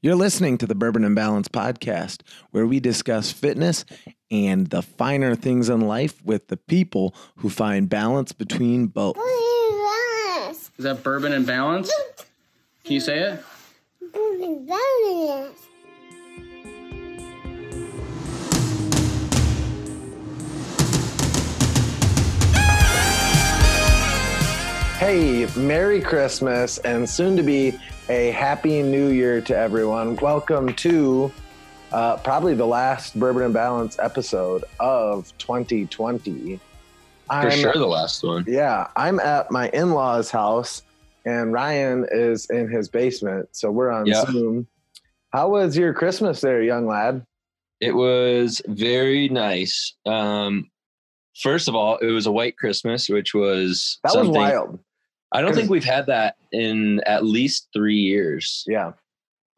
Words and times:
You're 0.00 0.14
listening 0.14 0.58
to 0.58 0.66
the 0.68 0.76
Bourbon 0.76 1.02
and 1.02 1.16
Balance 1.16 1.48
podcast, 1.48 2.20
where 2.52 2.64
we 2.68 2.78
discuss 2.78 3.32
fitness 3.32 3.84
and 4.30 4.68
the 4.68 4.80
finer 4.80 5.34
things 5.34 5.68
in 5.68 5.80
life 5.80 6.24
with 6.24 6.46
the 6.46 6.56
people 6.56 7.16
who 7.38 7.50
find 7.50 7.88
balance 7.88 8.30
between 8.30 8.86
both. 8.86 9.16
Is 10.78 10.84
that 10.84 11.02
bourbon 11.02 11.32
and 11.32 11.44
balance? 11.44 11.90
Can 12.84 12.92
you 12.92 13.00
say 13.00 13.18
it? 13.18 13.44
Hey, 25.00 25.48
Merry 25.56 26.00
Christmas 26.00 26.78
and 26.78 27.10
soon 27.10 27.36
to 27.36 27.42
be 27.42 27.76
a 28.08 28.30
Happy 28.30 28.82
New 28.82 29.08
Year 29.08 29.40
to 29.42 29.56
everyone. 29.56 30.16
Welcome 30.16 30.74
to 30.76 31.32
uh, 31.92 32.16
probably 32.18 32.54
the 32.54 32.66
last 32.66 33.18
Bourbon 33.18 33.42
and 33.42 33.54
Balance 33.54 33.98
episode 33.98 34.64
of 34.80 35.36
2020. 35.38 36.56
For 36.56 36.60
I'm, 37.32 37.50
sure, 37.50 37.74
the 37.74 37.86
last 37.86 38.22
one. 38.22 38.44
Yeah, 38.48 38.88
I'm 38.96 39.20
at 39.20 39.50
my 39.50 39.68
in 39.70 39.92
law's 39.92 40.30
house 40.30 40.82
and 41.26 41.52
Ryan 41.52 42.06
is 42.10 42.48
in 42.50 42.70
his 42.70 42.88
basement. 42.88 43.48
So 43.52 43.70
we're 43.70 43.90
on 43.90 44.06
Yeah. 44.06 44.24
Zoom. 44.24 44.66
How 45.30 45.50
was 45.50 45.76
your 45.76 45.92
Christmas 45.92 46.40
there, 46.40 46.62
young 46.62 46.86
lad? 46.86 47.26
It 47.80 47.94
was 47.94 48.62
very 48.66 49.28
nice. 49.28 49.94
Um, 50.06 50.70
first 51.42 51.68
of 51.68 51.74
all, 51.74 51.98
it 51.98 52.10
was 52.10 52.26
a 52.26 52.32
white 52.32 52.56
Christmas, 52.56 53.10
which 53.10 53.34
was 53.34 53.98
That 54.04 54.16
was 54.16 54.28
wild. 54.28 54.78
I 55.32 55.42
don't 55.42 55.54
think 55.54 55.70
we've 55.70 55.84
had 55.84 56.06
that 56.06 56.36
in 56.52 57.00
at 57.04 57.24
least 57.24 57.68
three 57.74 57.96
years. 57.98 58.64
Yeah. 58.66 58.92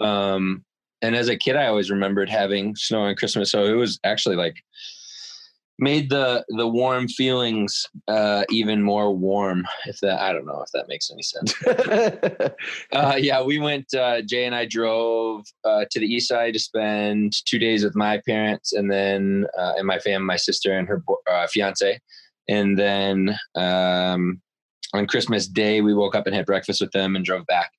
Um, 0.01 0.65
and 1.03 1.15
as 1.15 1.29
a 1.29 1.37
kid, 1.37 1.57
I 1.57 1.67
always 1.67 1.91
remembered 1.91 2.29
having 2.29 2.77
snow 2.77 3.03
on 3.03 3.15
Christmas, 3.15 3.51
so 3.51 3.65
it 3.65 3.75
was 3.75 3.99
actually 4.05 4.37
like 4.37 4.57
made 5.79 6.11
the 6.11 6.45
the 6.49 6.69
warm 6.69 7.09
feelings 7.09 7.87
uh, 8.07 8.45
even 8.51 8.83
more 8.83 9.15
warm. 9.15 9.67
If 9.87 9.99
that, 10.01 10.21
I 10.21 10.33
don't 10.33 10.47
know 10.47 10.63
if 10.63 10.71
that 10.73 10.89
makes 10.89 11.11
any 11.11 11.23
sense. 11.23 11.55
Uh, 12.93 13.15
yeah, 13.17 13.41
we 13.43 13.59
went. 13.59 13.87
Uh, 13.95 14.21
Jay 14.21 14.45
and 14.45 14.55
I 14.55 14.67
drove 14.67 15.45
uh, 15.65 15.85
to 15.91 16.01
the 16.01 16.07
east 16.07 16.29
side 16.29 16.53
to 16.55 16.59
spend 16.59 17.33
two 17.47 17.59
days 17.59 17.85
with 17.85 17.95
my 17.95 18.21
parents, 18.27 18.73
and 18.73 18.91
then 18.91 19.47
uh, 19.59 19.75
and 19.77 19.87
my 19.87 19.99
fam, 19.99 20.27
my 20.27 20.37
sister 20.37 20.77
and 20.77 20.89
her 20.89 21.03
uh, 21.31 21.47
fiance, 21.47 22.01
and 22.49 22.79
then 22.79 23.39
um, 23.55 24.43
on 24.95 25.07
Christmas 25.07 25.47
Day 25.47 25.81
we 25.81 25.95
woke 25.95 26.15
up 26.15 26.27
and 26.27 26.35
had 26.35 26.47
breakfast 26.47 26.81
with 26.81 26.93
them 26.93 27.17
and 27.17 27.25
drove 27.25 27.47
back 27.47 27.71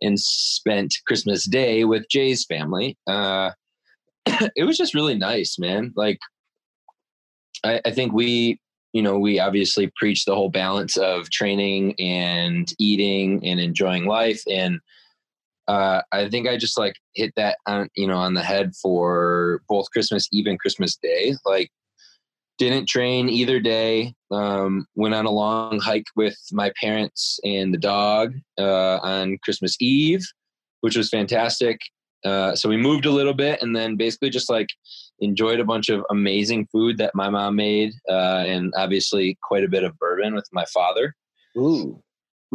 and 0.00 0.18
spent 0.18 0.94
Christmas 1.06 1.44
Day 1.44 1.84
with 1.84 2.08
Jay's 2.10 2.44
family. 2.44 2.96
Uh, 3.06 3.50
it 4.56 4.64
was 4.64 4.76
just 4.76 4.94
really 4.94 5.16
nice, 5.16 5.58
man. 5.58 5.92
Like, 5.96 6.18
I, 7.64 7.80
I 7.84 7.90
think 7.90 8.12
we 8.12 8.58
you 8.94 9.02
know, 9.02 9.18
we 9.18 9.40
obviously 9.40 9.92
preach 9.96 10.24
the 10.24 10.36
whole 10.36 10.48
balance 10.48 10.96
of 10.96 11.28
training 11.28 11.96
and 11.98 12.72
eating 12.78 13.44
and 13.44 13.58
enjoying 13.58 14.06
life. 14.06 14.40
And 14.48 14.78
uh, 15.66 16.02
I 16.12 16.28
think 16.28 16.46
I 16.46 16.56
just 16.56 16.78
like 16.78 16.94
hit 17.14 17.32
that 17.36 17.58
on, 17.66 17.88
you 17.96 18.06
know, 18.06 18.16
on 18.16 18.34
the 18.34 18.42
head 18.42 18.72
for 18.80 19.62
both 19.68 19.90
Christmas 19.90 20.28
Eve 20.32 20.46
and 20.46 20.60
Christmas 20.60 20.96
Day. 20.96 21.34
Like, 21.44 21.72
didn't 22.58 22.86
train 22.88 23.28
either 23.28 23.60
day. 23.60 24.14
Um, 24.30 24.86
went 24.94 25.14
on 25.14 25.26
a 25.26 25.30
long 25.30 25.80
hike 25.80 26.06
with 26.16 26.36
my 26.52 26.72
parents 26.80 27.38
and 27.44 27.72
the 27.72 27.78
dog 27.78 28.34
uh, 28.58 28.96
on 29.02 29.38
Christmas 29.42 29.76
Eve, 29.80 30.24
which 30.80 30.96
was 30.96 31.08
fantastic. 31.08 31.78
Uh, 32.24 32.54
so 32.54 32.68
we 32.68 32.76
moved 32.76 33.04
a 33.04 33.10
little 33.10 33.34
bit 33.34 33.60
and 33.62 33.76
then 33.76 33.96
basically 33.96 34.30
just 34.30 34.48
like 34.48 34.68
enjoyed 35.20 35.60
a 35.60 35.64
bunch 35.64 35.88
of 35.90 36.04
amazing 36.10 36.66
food 36.72 36.96
that 36.98 37.14
my 37.14 37.28
mom 37.28 37.56
made 37.56 37.92
uh, 38.08 38.42
and 38.46 38.72
obviously 38.76 39.36
quite 39.42 39.62
a 39.62 39.68
bit 39.68 39.84
of 39.84 39.96
bourbon 39.98 40.34
with 40.34 40.48
my 40.52 40.64
father 40.72 41.14
Ooh. 41.56 42.02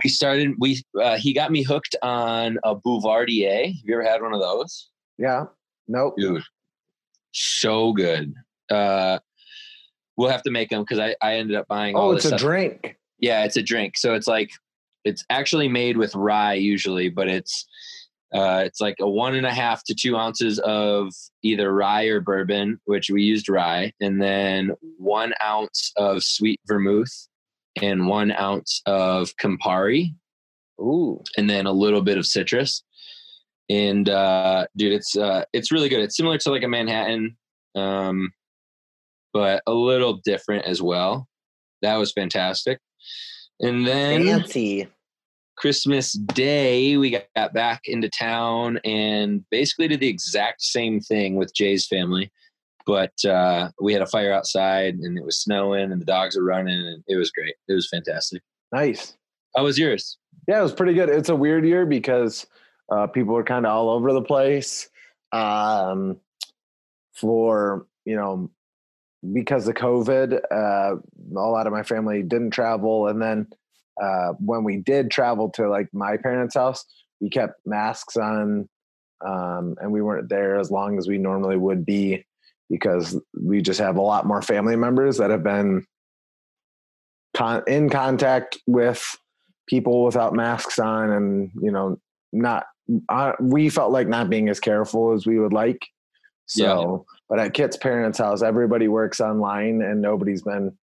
we 0.03 0.09
started 0.09 0.53
we 0.59 0.81
uh, 1.01 1.17
he 1.17 1.33
got 1.33 1.51
me 1.51 1.63
hooked 1.63 1.95
on 2.01 2.57
a 2.63 2.75
boulevardier 2.75 3.67
have 3.67 3.75
you 3.85 3.93
ever 3.93 4.03
had 4.03 4.21
one 4.21 4.33
of 4.33 4.41
those 4.41 4.89
Yeah. 5.17 5.45
Nope. 5.87 6.15
dude 6.17 6.43
so 7.31 7.93
good 7.93 8.33
uh 8.71 9.19
we'll 10.19 10.29
have 10.29 10.43
to 10.43 10.51
make 10.51 10.69
them 10.69 10.81
because 10.81 10.99
I, 10.99 11.15
I 11.21 11.35
ended 11.35 11.55
up 11.55 11.67
buying 11.69 11.95
all 11.95 12.09
Oh, 12.09 12.11
it's 12.11 12.25
a 12.25 12.29
stuff. 12.29 12.41
drink. 12.41 12.97
yeah 13.19 13.45
it's 13.45 13.55
a 13.57 13.63
drink 13.63 13.97
so 13.97 14.13
it's 14.13 14.27
like 14.27 14.49
it's 15.05 15.23
actually 15.29 15.69
made 15.69 15.95
with 15.95 16.13
rye 16.13 16.55
usually 16.55 17.07
but 17.09 17.27
it's 17.29 17.65
uh, 18.31 18.61
it's 18.63 18.79
like 18.79 18.95
a 18.99 19.09
one 19.09 19.33
and 19.33 19.47
a 19.47 19.51
half 19.51 19.83
to 19.85 19.95
two 19.95 20.15
ounces 20.15 20.59
of 20.59 21.11
either 21.41 21.73
rye 21.73 22.03
or 22.03 22.21
bourbon, 22.21 22.79
which 22.85 23.09
we 23.09 23.23
used 23.23 23.49
rye, 23.49 23.91
and 23.99 24.21
then 24.21 24.69
one 24.99 25.33
ounce 25.43 25.91
of 25.97 26.23
sweet 26.23 26.59
vermouth 26.67 27.27
and 27.81 28.05
one 28.07 28.31
ounce 28.33 28.83
of 28.85 29.31
Campari, 29.41 30.13
Ooh. 30.79 31.23
and 31.37 31.49
then 31.49 31.65
a 31.65 31.71
little 31.71 32.03
bit 32.03 32.19
of 32.19 32.25
citrus. 32.27 32.83
And 33.67 34.07
uh, 34.07 34.67
dude, 34.77 34.93
it's 34.93 35.17
uh, 35.17 35.45
it's 35.51 35.71
really 35.71 35.89
good. 35.89 36.01
It's 36.01 36.15
similar 36.15 36.37
to 36.37 36.51
like 36.51 36.61
a 36.61 36.67
Manhattan, 36.67 37.35
um, 37.75 38.31
but 39.33 39.61
a 39.67 39.73
little 39.73 40.19
different 40.23 40.65
as 40.65 40.81
well. 40.81 41.27
That 41.81 41.95
was 41.95 42.11
fantastic. 42.11 42.79
And 43.59 43.85
then 43.85 44.25
Fancy. 44.25 44.87
Christmas 45.57 46.13
Day, 46.13 46.97
we 46.97 47.11
got, 47.11 47.23
got 47.35 47.53
back 47.53 47.81
into 47.85 48.09
town 48.09 48.79
and 48.85 49.43
basically 49.51 49.87
did 49.87 49.99
the 49.99 50.07
exact 50.07 50.61
same 50.61 50.99
thing 50.99 51.35
with 51.35 51.53
Jay's 51.53 51.85
family. 51.85 52.31
But 52.85 53.13
uh, 53.25 53.69
we 53.81 53.93
had 53.93 54.01
a 54.01 54.07
fire 54.07 54.33
outside 54.33 54.95
and 54.95 55.17
it 55.17 55.23
was 55.23 55.41
snowing 55.41 55.91
and 55.91 56.01
the 56.01 56.05
dogs 56.05 56.35
were 56.35 56.43
running 56.43 56.79
and 56.79 57.03
it 57.07 57.17
was 57.17 57.31
great. 57.31 57.55
It 57.67 57.73
was 57.73 57.89
fantastic. 57.89 58.41
Nice. 58.71 59.15
How 59.55 59.63
was 59.63 59.77
yours? 59.77 60.17
Yeah, 60.47 60.59
it 60.59 60.63
was 60.63 60.73
pretty 60.73 60.93
good. 60.93 61.09
It's 61.09 61.29
a 61.29 61.35
weird 61.35 61.65
year 61.65 61.85
because 61.85 62.47
uh, 62.91 63.07
people 63.07 63.33
were 63.33 63.43
kind 63.43 63.65
of 63.65 63.71
all 63.71 63.89
over 63.89 64.13
the 64.13 64.21
place. 64.21 64.89
Um, 65.31 66.17
for 67.13 67.85
you 68.05 68.15
know, 68.15 68.49
because 69.33 69.67
of 69.67 69.75
COVID, 69.75 70.39
uh, 70.51 70.95
a 70.95 71.33
lot 71.33 71.67
of 71.67 71.73
my 71.73 71.83
family 71.83 72.23
didn't 72.23 72.51
travel, 72.51 73.07
and 73.07 73.21
then 73.21 73.47
uh, 74.01 74.33
when 74.39 74.63
we 74.63 74.77
did 74.77 75.11
travel 75.11 75.49
to 75.51 75.69
like 75.69 75.89
my 75.93 76.17
parents' 76.17 76.55
house, 76.55 76.85
we 77.19 77.29
kept 77.29 77.59
masks 77.65 78.15
on, 78.17 78.69
um, 79.25 79.75
and 79.81 79.91
we 79.91 80.01
weren't 80.01 80.29
there 80.29 80.57
as 80.57 80.71
long 80.71 80.97
as 80.97 81.07
we 81.07 81.17
normally 81.17 81.57
would 81.57 81.85
be 81.85 82.25
because 82.69 83.19
we 83.39 83.61
just 83.61 83.79
have 83.79 83.97
a 83.97 84.01
lot 84.01 84.25
more 84.25 84.41
family 84.41 84.75
members 84.75 85.17
that 85.17 85.31
have 85.31 85.43
been 85.43 85.85
con- 87.35 87.63
in 87.67 87.89
contact 87.89 88.57
with 88.67 89.17
people 89.67 90.03
without 90.03 90.33
masks 90.33 90.79
on 90.79 91.09
and 91.11 91.51
you 91.61 91.71
know 91.71 91.99
not 92.31 92.65
uh, 93.09 93.33
we 93.39 93.69
felt 93.69 93.91
like 93.91 94.07
not 94.07 94.29
being 94.29 94.49
as 94.49 94.59
careful 94.59 95.13
as 95.13 95.25
we 95.27 95.39
would 95.39 95.53
like 95.53 95.87
so 96.49 97.05
but 97.29 97.39
at 97.39 97.53
kit's 97.53 97.77
parents 97.77 98.17
house 98.17 98.41
everybody 98.41 98.87
works 98.87 99.19
online 99.21 99.81
and 99.81 100.01
nobody's 100.01 100.41
been 100.41 100.75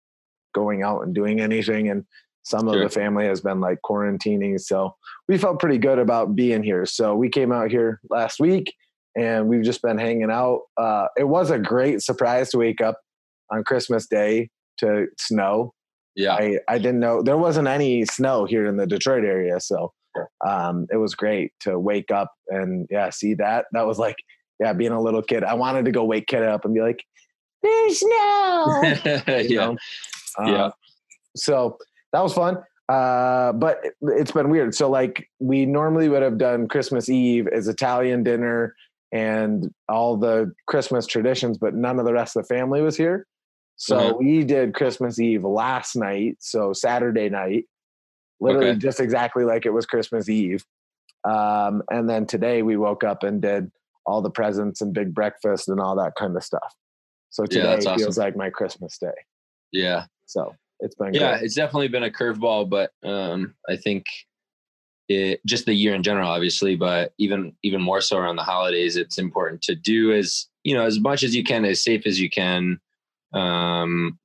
going 0.54 0.82
out 0.82 1.02
and 1.02 1.14
doing 1.14 1.40
anything 1.40 1.88
and 1.90 2.04
some 2.44 2.68
Sure. 2.68 2.76
of 2.76 2.82
the 2.82 2.88
family 3.00 3.26
has 3.26 3.40
been 3.40 3.60
like 3.60 3.78
quarantining 3.84 4.58
so 4.60 4.94
we 5.28 5.36
felt 5.36 5.58
pretty 5.58 5.78
good 5.78 5.98
about 5.98 6.34
being 6.36 6.62
here 6.62 6.86
so 6.86 7.14
we 7.16 7.28
came 7.28 7.50
out 7.52 7.70
here 7.70 8.00
last 8.10 8.38
week 8.40 8.72
and 9.16 9.48
we've 9.48 9.64
just 9.64 9.82
been 9.82 9.98
hanging 9.98 10.30
out 10.30 10.60
uh, 10.76 11.06
it 11.18 11.24
was 11.24 11.50
a 11.50 11.58
great 11.58 12.00
surprise 12.02 12.50
to 12.50 12.58
wake 12.58 12.80
up 12.80 13.00
on 13.50 13.64
christmas 13.64 14.06
day 14.06 14.48
to 14.78 15.06
snow 15.18 15.72
Yeah. 16.14 16.34
I, 16.34 16.58
I 16.68 16.78
didn't 16.78 17.00
know 17.00 17.22
there 17.22 17.36
wasn't 17.38 17.66
any 17.68 18.04
snow 18.06 18.44
here 18.44 18.66
in 18.66 18.76
the 18.76 18.86
Detroit 18.86 19.24
area. 19.24 19.58
So 19.60 19.92
um, 20.46 20.86
it 20.90 20.96
was 20.96 21.14
great 21.14 21.52
to 21.60 21.78
wake 21.78 22.10
up 22.10 22.30
and 22.48 22.86
yeah, 22.90 23.10
see 23.10 23.34
that. 23.34 23.66
That 23.72 23.86
was 23.86 23.98
like, 23.98 24.16
yeah, 24.60 24.72
being 24.72 24.92
a 24.92 25.00
little 25.00 25.22
Kit. 25.22 25.44
I 25.44 25.54
wanted 25.54 25.84
to 25.86 25.92
go 25.92 26.04
wake 26.04 26.26
kid 26.26 26.42
up 26.42 26.64
and 26.64 26.74
be 26.74 26.80
like, 26.80 27.04
there's 27.62 28.02
no," 28.02 28.80
yeah. 29.28 29.66
know? 29.66 29.76
Uh, 30.38 30.50
Yeah. 30.50 30.70
So 31.36 31.78
that 32.12 32.22
was 32.22 32.32
fun. 32.32 32.58
Uh, 32.88 33.52
but 33.52 33.80
it, 33.84 33.94
it's 34.02 34.30
been 34.30 34.48
weird. 34.48 34.74
So 34.74 34.88
like 34.88 35.28
we 35.40 35.66
normally 35.66 36.08
would 36.08 36.22
have 36.22 36.38
done 36.38 36.68
Christmas 36.68 37.08
Eve 37.08 37.48
as 37.48 37.66
Italian 37.68 38.22
dinner 38.22 38.74
and 39.12 39.70
all 39.88 40.16
the 40.16 40.52
Christmas 40.66 41.06
traditions, 41.06 41.58
but 41.58 41.74
none 41.74 41.98
of 41.98 42.04
the 42.06 42.12
rest 42.12 42.36
of 42.36 42.46
the 42.46 42.54
family 42.54 42.80
was 42.82 42.96
here. 42.96 43.26
So 43.76 43.96
Mhm. 44.14 44.18
we 44.18 44.44
did 44.44 44.74
Christmas 44.74 45.18
Eve 45.18 45.44
last 45.44 45.96
night, 45.96 46.36
so 46.40 46.72
Saturday 46.72 47.28
night, 47.28 47.64
literally 48.40 48.70
Okay. 48.70 48.78
just 48.78 49.00
exactly 49.00 49.44
like 49.44 49.66
it 49.66 49.70
was 49.70 49.84
Christmas 49.84 50.28
Eve. 50.28 50.64
Um, 51.24 51.82
and 51.90 52.08
then 52.08 52.24
today 52.26 52.62
we 52.62 52.76
woke 52.76 53.02
up 53.04 53.22
and 53.24 53.42
did 53.42 53.70
all 54.06 54.22
the 54.22 54.30
presents 54.30 54.80
and 54.80 54.92
big 54.94 55.14
breakfast 55.14 55.68
and 55.68 55.80
all 55.80 55.96
that 55.96 56.14
kind 56.16 56.36
of 56.36 56.42
stuff. 56.44 56.74
So 57.30 57.44
Yeah, 57.50 57.76
today 57.76 57.94
feels 57.96 58.18
like 58.18 58.36
my 58.36 58.50
Christmas 58.50 58.96
day. 58.98 59.08
Yeah. 59.72 60.06
So 60.26 60.54
it's 60.80 60.94
been 60.94 61.12
Yeah. 61.12 61.32
great. 61.32 61.44
It's 61.44 61.54
definitely 61.54 61.88
been 61.88 62.04
a 62.04 62.10
curveball, 62.10 62.70
but 62.70 62.92
um, 63.04 63.54
I 63.68 63.76
think 63.76 64.04
it, 65.08 65.40
just 65.46 65.66
the 65.66 65.74
year 65.74 65.94
in 65.94 66.02
general, 66.02 66.28
obviously, 66.28 66.74
but 66.76 67.12
even 67.18 67.52
even 67.62 67.80
more 67.80 68.00
so 68.00 68.16
around 68.18 68.36
the 68.36 68.42
holidays, 68.42 68.96
it's 68.96 69.18
important 69.18 69.62
to 69.62 69.74
do 69.74 70.12
as 70.12 70.48
you 70.64 70.74
know 70.74 70.84
as 70.84 70.98
much 70.98 71.22
as 71.22 71.34
you 71.34 71.44
can, 71.44 71.64
as 71.64 71.84
safe 71.84 72.06
as 72.06 72.20
you 72.20 72.28
can, 72.28 72.80
um, 73.32 74.18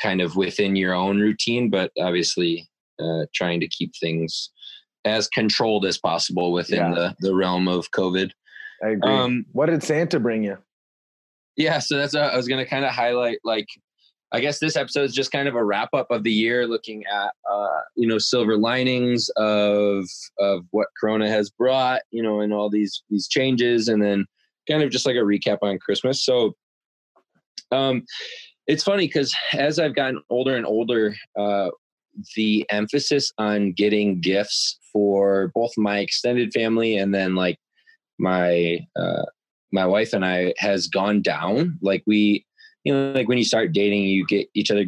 kind 0.00 0.20
of 0.20 0.36
within 0.36 0.76
your 0.76 0.94
own 0.94 1.18
routine, 1.18 1.70
but 1.70 1.92
obviously 1.98 2.68
uh, 3.00 3.24
trying 3.34 3.60
to 3.60 3.68
keep 3.68 3.92
things 4.00 4.50
as 5.04 5.28
controlled 5.28 5.86
as 5.86 5.96
possible 5.96 6.52
within 6.52 6.78
Yeah. 6.78 6.94
the 6.94 7.16
the 7.20 7.34
realm 7.34 7.66
of 7.68 7.90
COVID. 7.92 8.30
I 8.84 8.90
agree. 8.90 9.12
Um, 9.12 9.46
what 9.52 9.66
did 9.66 9.82
Santa 9.82 10.20
bring 10.20 10.44
you? 10.44 10.58
yeah, 11.58 11.80
so 11.80 11.98
that's 11.98 12.14
uh, 12.14 12.20
I 12.20 12.36
was 12.36 12.48
going 12.48 12.64
to 12.64 12.70
kind 12.70 12.84
of 12.84 12.92
highlight 12.92 13.40
like 13.44 13.66
I 14.30 14.40
guess 14.40 14.58
this 14.58 14.76
episode 14.76 15.02
is 15.02 15.14
just 15.14 15.32
kind 15.32 15.48
of 15.48 15.56
a 15.56 15.64
wrap 15.64 15.88
up 15.92 16.10
of 16.10 16.22
the 16.22 16.32
year, 16.32 16.66
looking 16.66 17.04
at 17.06 17.32
uh, 17.50 17.80
you 17.96 18.06
know 18.06 18.18
silver 18.18 18.56
linings 18.56 19.28
of 19.36 20.04
of 20.38 20.64
what 20.70 20.86
Corona 20.98 21.28
has 21.28 21.50
brought, 21.50 22.02
you 22.10 22.22
know, 22.22 22.40
and 22.40 22.54
all 22.54 22.70
these 22.70 23.02
these 23.10 23.26
changes, 23.26 23.88
and 23.88 24.02
then 24.02 24.24
kind 24.68 24.82
of 24.82 24.90
just 24.90 25.04
like 25.04 25.16
a 25.16 25.18
recap 25.18 25.58
on 25.62 25.78
Christmas. 25.80 26.24
So, 26.24 26.54
um, 27.72 28.04
it's 28.68 28.84
funny 28.84 29.08
because 29.08 29.34
as 29.52 29.80
I've 29.80 29.96
gotten 29.96 30.22
older 30.30 30.56
and 30.56 30.66
older, 30.66 31.16
uh, 31.36 31.70
the 32.36 32.66
emphasis 32.70 33.32
on 33.38 33.72
getting 33.72 34.20
gifts 34.20 34.78
for 34.92 35.50
both 35.56 35.72
my 35.76 35.98
extended 35.98 36.52
family 36.52 36.96
and 36.96 37.12
then 37.12 37.34
like 37.34 37.58
my 38.18 38.86
uh, 38.96 39.24
my 39.72 39.86
wife 39.86 40.12
and 40.12 40.24
I 40.24 40.54
has 40.58 40.86
gone 40.86 41.22
down. 41.22 41.78
Like 41.82 42.02
we, 42.06 42.44
you 42.84 42.92
know, 42.92 43.12
like 43.12 43.28
when 43.28 43.38
you 43.38 43.44
start 43.44 43.72
dating, 43.72 44.02
you 44.04 44.26
get 44.26 44.48
each 44.54 44.70
other 44.70 44.84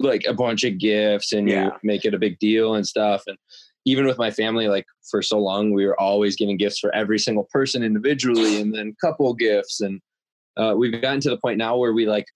like 0.00 0.24
a 0.28 0.34
bunch 0.34 0.64
of 0.64 0.78
gifts 0.78 1.32
and 1.32 1.48
Yeah. 1.48 1.66
you 1.66 1.72
make 1.82 2.04
it 2.04 2.14
a 2.14 2.18
big 2.18 2.38
deal 2.38 2.74
and 2.74 2.86
stuff. 2.86 3.22
And 3.26 3.36
even 3.84 4.06
with 4.06 4.18
my 4.18 4.30
family, 4.30 4.68
like 4.68 4.86
for 5.10 5.22
so 5.22 5.38
long, 5.38 5.72
we 5.72 5.86
were 5.86 5.98
always 6.00 6.36
giving 6.36 6.56
gifts 6.56 6.78
for 6.78 6.94
every 6.94 7.18
single 7.18 7.48
person 7.52 7.82
individually 7.82 8.60
and 8.60 8.74
then 8.74 8.94
couple 9.00 9.32
gifts. 9.34 9.80
And 9.80 10.00
uh, 10.56 10.74
we've 10.76 11.00
gotten 11.00 11.20
to 11.20 11.30
the 11.30 11.38
point 11.38 11.58
now 11.58 11.76
where 11.76 11.92
we 11.92 12.06
like, 12.06 12.26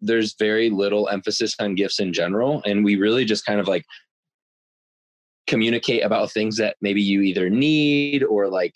there's 0.00 0.34
very 0.38 0.70
little 0.70 1.08
emphasis 1.08 1.54
on 1.60 1.74
gifts 1.74 2.00
in 2.00 2.12
general. 2.12 2.62
And 2.64 2.84
we 2.84 2.96
really 2.96 3.24
just 3.24 3.44
kind 3.44 3.60
of 3.60 3.68
like 3.68 3.84
communicate 5.46 6.04
about 6.04 6.30
things 6.30 6.56
that 6.56 6.76
maybe 6.80 7.02
you 7.02 7.22
either 7.22 7.50
need 7.50 8.22
or 8.22 8.48
like, 8.48 8.74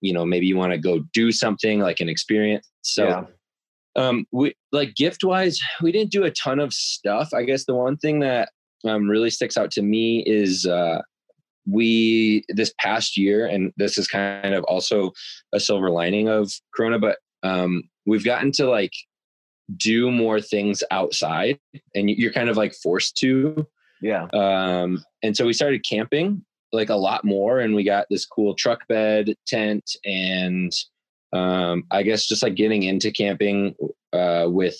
you 0.00 0.12
know, 0.12 0.24
maybe 0.26 0.46
you 0.46 0.56
want 0.56 0.72
to 0.72 0.78
go 0.78 1.00
do 1.12 1.32
something 1.32 1.80
like 1.80 2.00
an 2.00 2.08
experience. 2.08 2.68
So, 2.82 3.08
yeah. 3.08 3.24
um 3.96 4.24
we 4.32 4.54
like 4.72 4.94
gift 4.94 5.24
wise 5.24 5.58
we 5.82 5.90
didn't 5.92 6.12
do 6.12 6.22
a 6.24 6.30
ton 6.30 6.60
of 6.60 6.72
stuff 6.72 7.28
i 7.34 7.42
guess 7.42 7.64
the 7.66 7.74
one 7.74 7.96
thing 7.96 8.20
that 8.20 8.50
um 8.86 9.08
really 9.10 9.28
sticks 9.30 9.56
out 9.56 9.70
to 9.72 9.82
me 9.82 10.22
is 10.26 10.64
uh 10.64 11.00
we 11.66 12.44
this 12.48 12.72
past 12.78 13.16
year 13.16 13.46
and 13.46 13.72
this 13.76 13.98
is 13.98 14.06
kind 14.06 14.54
of 14.54 14.62
also 14.64 15.10
a 15.52 15.60
silver 15.60 15.90
lining 15.90 16.28
of 16.28 16.50
corona 16.74 16.98
but 17.00 17.18
um 17.42 17.82
we've 18.06 18.24
gotten 18.24 18.50
to 18.52 18.68
like 18.70 18.92
do 19.76 20.10
more 20.10 20.40
things 20.40 20.82
outside 20.90 21.58
and 21.94 22.08
you- 22.10 22.16
you're 22.16 22.32
kind 22.32 22.48
of 22.48 22.56
like 22.56 22.72
forced 22.74 23.16
to 23.16 23.66
Yeah. 24.00 24.26
um, 24.32 25.04
and 25.22 25.36
so 25.36 25.44
we 25.46 25.52
started 25.52 25.84
camping 25.88 26.44
like 26.72 26.90
a 26.90 26.94
lot 26.94 27.24
more 27.24 27.60
and 27.60 27.74
we 27.74 27.82
got 27.82 28.06
this 28.10 28.24
cool 28.24 28.54
truck 28.54 28.86
bed 28.88 29.34
tent 29.46 29.96
and 30.04 30.72
um, 31.32 31.84
i 31.90 32.02
guess 32.02 32.26
just 32.26 32.42
like 32.42 32.54
getting 32.54 32.84
into 32.84 33.10
camping 33.10 33.74
uh, 34.12 34.46
with 34.48 34.76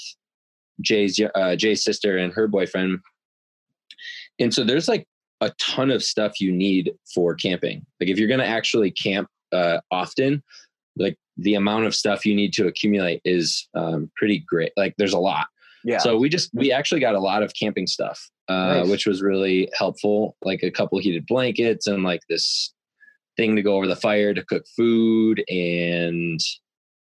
jay's 0.81 1.21
uh, 1.35 1.57
jay's 1.57 1.85
sister 1.85 2.19
and 2.19 2.33
her 2.33 2.49
boyfriend. 2.49 2.99
And 4.39 4.53
so 4.53 4.65
there's 4.65 4.89
like 4.89 5.07
a 5.41 5.53
ton 5.61 5.91
of 5.91 6.03
stuff 6.03 6.41
you 6.41 6.53
need 6.53 6.93
for 7.15 7.35
camping. 7.35 7.85
Like 8.01 8.11
if 8.11 8.19
you're 8.19 8.29
going 8.29 8.41
to 8.41 8.47
actually 8.47 8.91
camp 8.91 9.29
uh, 9.53 9.81
often 9.91 10.43
like 10.97 11.17
the 11.37 11.55
amount 11.55 11.87
of 11.87 11.95
stuff 11.95 12.27
you 12.27 12.35
need 12.35 12.53
to 12.55 12.67
accumulate 12.67 13.21
is 13.25 13.69
um, 13.75 14.11
pretty 14.17 14.45
great. 14.47 14.73
Like 14.77 14.95
there's 14.99 15.13
a 15.13 15.19
lot 15.19 15.47
Yeah. 15.85 15.99
so 15.99 16.17
we 16.17 16.29
just 16.29 16.51
we 16.53 16.73
actually 16.73 17.01
got 17.01 17.15
a 17.15 17.21
lot 17.21 17.43
of 17.43 17.53
camping 17.59 17.87
stuff, 17.87 18.21
uh, 18.49 18.81
Nice. 18.81 18.89
which 18.89 19.07
was 19.07 19.23
really 19.23 19.69
helpful. 19.77 20.37
Like 20.43 20.63
a 20.63 20.71
couple 20.71 20.99
heated 20.99 21.27
blankets 21.27 21.87
and 21.87 22.03
like 22.03 22.21
this 22.29 22.73
thing 23.37 23.57
to 23.57 23.63
go 23.63 23.77
over 23.77 23.87
the 23.87 23.97
fire 23.97 24.35
to 24.35 24.45
cook 24.45 24.65
food 24.77 25.43
and 25.49 26.41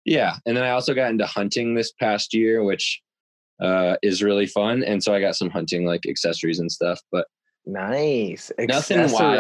yeah. 0.04 0.36
And 0.46 0.56
then 0.56 0.64
I 0.64 0.70
also 0.70 0.94
got 0.94 1.10
into 1.10 1.26
hunting 1.26 1.74
this 1.74 1.92
past 1.92 2.32
year, 2.32 2.64
which 2.64 3.00
uh, 3.60 3.96
is 4.02 4.22
really 4.22 4.46
fun. 4.46 4.82
And 4.82 5.02
so 5.02 5.14
I 5.14 5.20
got 5.20 5.36
some 5.36 5.50
hunting 5.50 5.84
like 5.84 6.06
accessories 6.08 6.60
and 6.60 6.70
stuff. 6.70 7.00
But 7.12 7.26
nice. 7.66 8.50
Nothing 8.58 8.98
wild. 9.12 9.38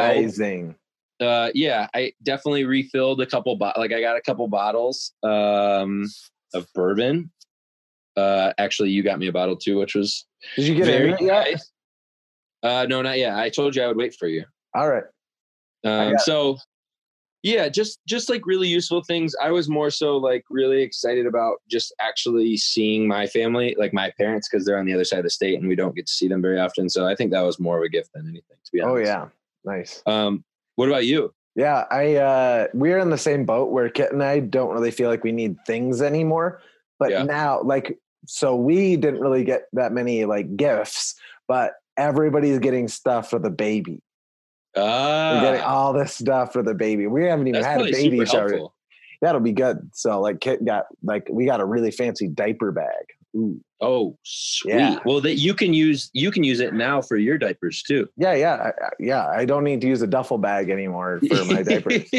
Uh, 1.20 1.50
yeah, 1.54 1.88
I 1.94 2.12
definitely 2.22 2.64
refilled 2.64 3.20
a 3.20 3.26
couple. 3.26 3.56
Bo- 3.56 3.72
like 3.76 3.92
I 3.92 4.00
got 4.00 4.16
a 4.16 4.20
couple 4.20 4.46
bottles 4.48 5.12
um, 5.22 6.04
of 6.54 6.66
bourbon. 6.74 7.30
Uh, 8.18 8.52
actually, 8.58 8.90
you 8.90 9.02
got 9.02 9.18
me 9.18 9.28
a 9.28 9.32
bottle 9.32 9.56
too, 9.56 9.78
which 9.78 9.94
was 9.94 10.26
Did 10.56 10.66
you 10.66 10.74
get 10.74 10.86
very 10.86 11.12
it 11.12 11.20
nice. 11.20 11.70
Uh, 12.62 12.86
no, 12.88 13.02
not 13.02 13.18
yet. 13.18 13.34
I 13.34 13.48
told 13.50 13.76
you 13.76 13.82
I 13.82 13.86
would 13.86 13.96
wait 13.96 14.16
for 14.18 14.26
you. 14.26 14.44
All 14.74 14.88
right. 14.88 15.04
Um, 15.84 16.18
so 16.18 16.56
yeah, 17.44 17.68
just 17.68 18.00
just 18.06 18.28
like 18.28 18.46
really 18.46 18.66
useful 18.66 19.02
things. 19.02 19.34
I 19.40 19.52
was 19.52 19.68
more 19.68 19.90
so 19.90 20.16
like 20.16 20.44
really 20.50 20.82
excited 20.82 21.26
about 21.26 21.58
just 21.70 21.94
actually 22.00 22.56
seeing 22.56 23.06
my 23.06 23.26
family, 23.28 23.76
like 23.78 23.92
my 23.92 24.12
parents, 24.18 24.48
because 24.48 24.66
they're 24.66 24.78
on 24.78 24.86
the 24.86 24.94
other 24.94 25.04
side 25.04 25.20
of 25.20 25.24
the 25.24 25.30
state 25.30 25.58
and 25.58 25.68
we 25.68 25.76
don't 25.76 25.94
get 25.94 26.06
to 26.06 26.12
see 26.12 26.26
them 26.26 26.42
very 26.42 26.58
often. 26.58 26.88
So 26.88 27.06
I 27.06 27.14
think 27.14 27.30
that 27.30 27.42
was 27.42 27.60
more 27.60 27.78
of 27.78 27.84
a 27.84 27.88
gift 27.88 28.10
than 28.12 28.24
anything, 28.24 28.56
to 28.64 28.72
be 28.72 28.80
honest. 28.80 28.94
Oh 28.94 29.04
yeah. 29.04 29.28
Nice. 29.64 30.02
Um, 30.06 30.44
what 30.74 30.88
about 30.88 31.06
you? 31.06 31.32
Yeah, 31.54 31.84
I 31.90 32.16
uh 32.16 32.66
we're 32.74 32.98
in 32.98 33.10
the 33.10 33.18
same 33.18 33.44
boat 33.44 33.70
where 33.70 33.88
Kit 33.88 34.12
and 34.12 34.22
I 34.22 34.40
don't 34.40 34.72
really 34.72 34.90
feel 34.90 35.08
like 35.08 35.22
we 35.22 35.32
need 35.32 35.56
things 35.66 36.02
anymore. 36.02 36.60
But 36.98 37.10
Yeah. 37.12 37.22
now 37.22 37.62
like 37.62 37.98
so 38.26 38.56
we 38.56 38.96
didn't 38.96 39.20
really 39.20 39.44
get 39.44 39.62
that 39.72 39.92
many 39.92 40.24
like 40.24 40.56
gifts, 40.56 41.14
but 41.46 41.72
everybody's 41.96 42.58
getting 42.58 42.88
stuff 42.88 43.30
for 43.30 43.38
the 43.38 43.50
baby. 43.50 44.00
We're 44.76 45.40
getting 45.40 45.60
Ah, 45.60 45.74
all 45.74 45.92
this 45.92 46.14
stuff 46.14 46.52
for 46.52 46.62
the 46.62 46.74
baby. 46.74 47.06
We 47.06 47.24
haven't 47.24 47.48
even 47.48 47.60
that's 47.62 47.66
had 47.66 47.80
a 47.80 47.90
baby 47.90 48.24
shower. 48.26 48.48
helpful. 48.48 48.74
That'll 49.20 49.40
be 49.40 49.52
good. 49.52 49.90
So 49.94 50.20
like 50.20 50.40
Kit 50.40 50.64
got 50.64 50.84
like 51.02 51.26
we 51.30 51.46
got 51.46 51.60
a 51.60 51.64
really 51.64 51.90
fancy 51.90 52.28
diaper 52.28 52.70
bag. 52.70 53.06
Ooh. 53.36 53.60
Oh, 53.80 54.16
sweet. 54.24 54.74
Yeah. 54.74 54.98
Well, 55.04 55.20
that 55.20 55.36
you 55.36 55.54
can 55.54 55.72
use 55.74 56.10
you 56.12 56.30
can 56.30 56.42
use 56.42 56.60
it 56.60 56.74
now 56.74 57.00
for 57.02 57.16
your 57.16 57.38
diapers 57.38 57.82
too. 57.82 58.08
Yeah, 58.16 58.34
yeah, 58.34 58.72
I- 58.80 58.88
yeah. 58.98 59.26
I 59.28 59.44
don't 59.44 59.62
need 59.64 59.80
to 59.82 59.86
use 59.86 60.02
a 60.02 60.06
duffel 60.06 60.38
bag 60.38 60.70
anymore 60.70 61.20
for 61.28 61.44
my 61.44 61.62
diapers. 61.62 62.10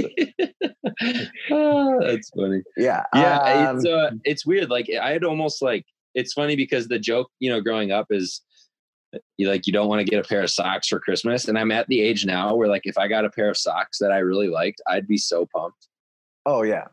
Ah, 1.51 1.97
that's 2.01 2.29
funny. 2.29 2.61
Yeah, 2.77 3.03
yeah 3.13 3.69
um, 3.69 3.77
it's 3.77 3.86
uh 3.86 4.12
it's 4.25 4.45
weird 4.45 4.69
like 4.69 4.89
i 5.01 5.12
had 5.12 5.24
almost 5.24 5.62
like 5.62 5.86
it's 6.13 6.34
funny 6.34 6.55
because 6.55 6.88
the 6.88 7.00
joke 7.00 7.29
you 7.39 7.50
know 7.50 7.62
growing 7.62 7.91
up 7.91 8.07
is 8.10 8.41
you 9.38 9.48
like 9.50 9.65
you 9.65 9.74
don't 9.74 9.88
want 9.88 10.00
to 10.00 10.03
get 10.05 10.24
a 10.24 10.27
pair 10.27 10.41
of 10.41 10.50
socks 10.50 10.88
for 10.88 11.00
christmas 11.00 11.48
and 11.48 11.57
i'm 11.57 11.72
at 11.72 11.88
the 11.88 12.01
age 12.01 12.25
now 12.25 12.53
where 12.55 12.67
like 12.67 12.81
if 12.86 12.98
i 12.98 13.07
got 13.07 13.24
a 13.25 13.29
pair 13.29 13.50
of 13.50 13.57
socks 13.57 13.98
that 14.00 14.12
i 14.12 14.17
really 14.17 14.50
liked 14.50 14.81
i'd 14.88 15.07
be 15.07 15.17
so 15.17 15.48
pumped 15.55 15.88
oh 16.45 16.63
yeah, 16.63 16.88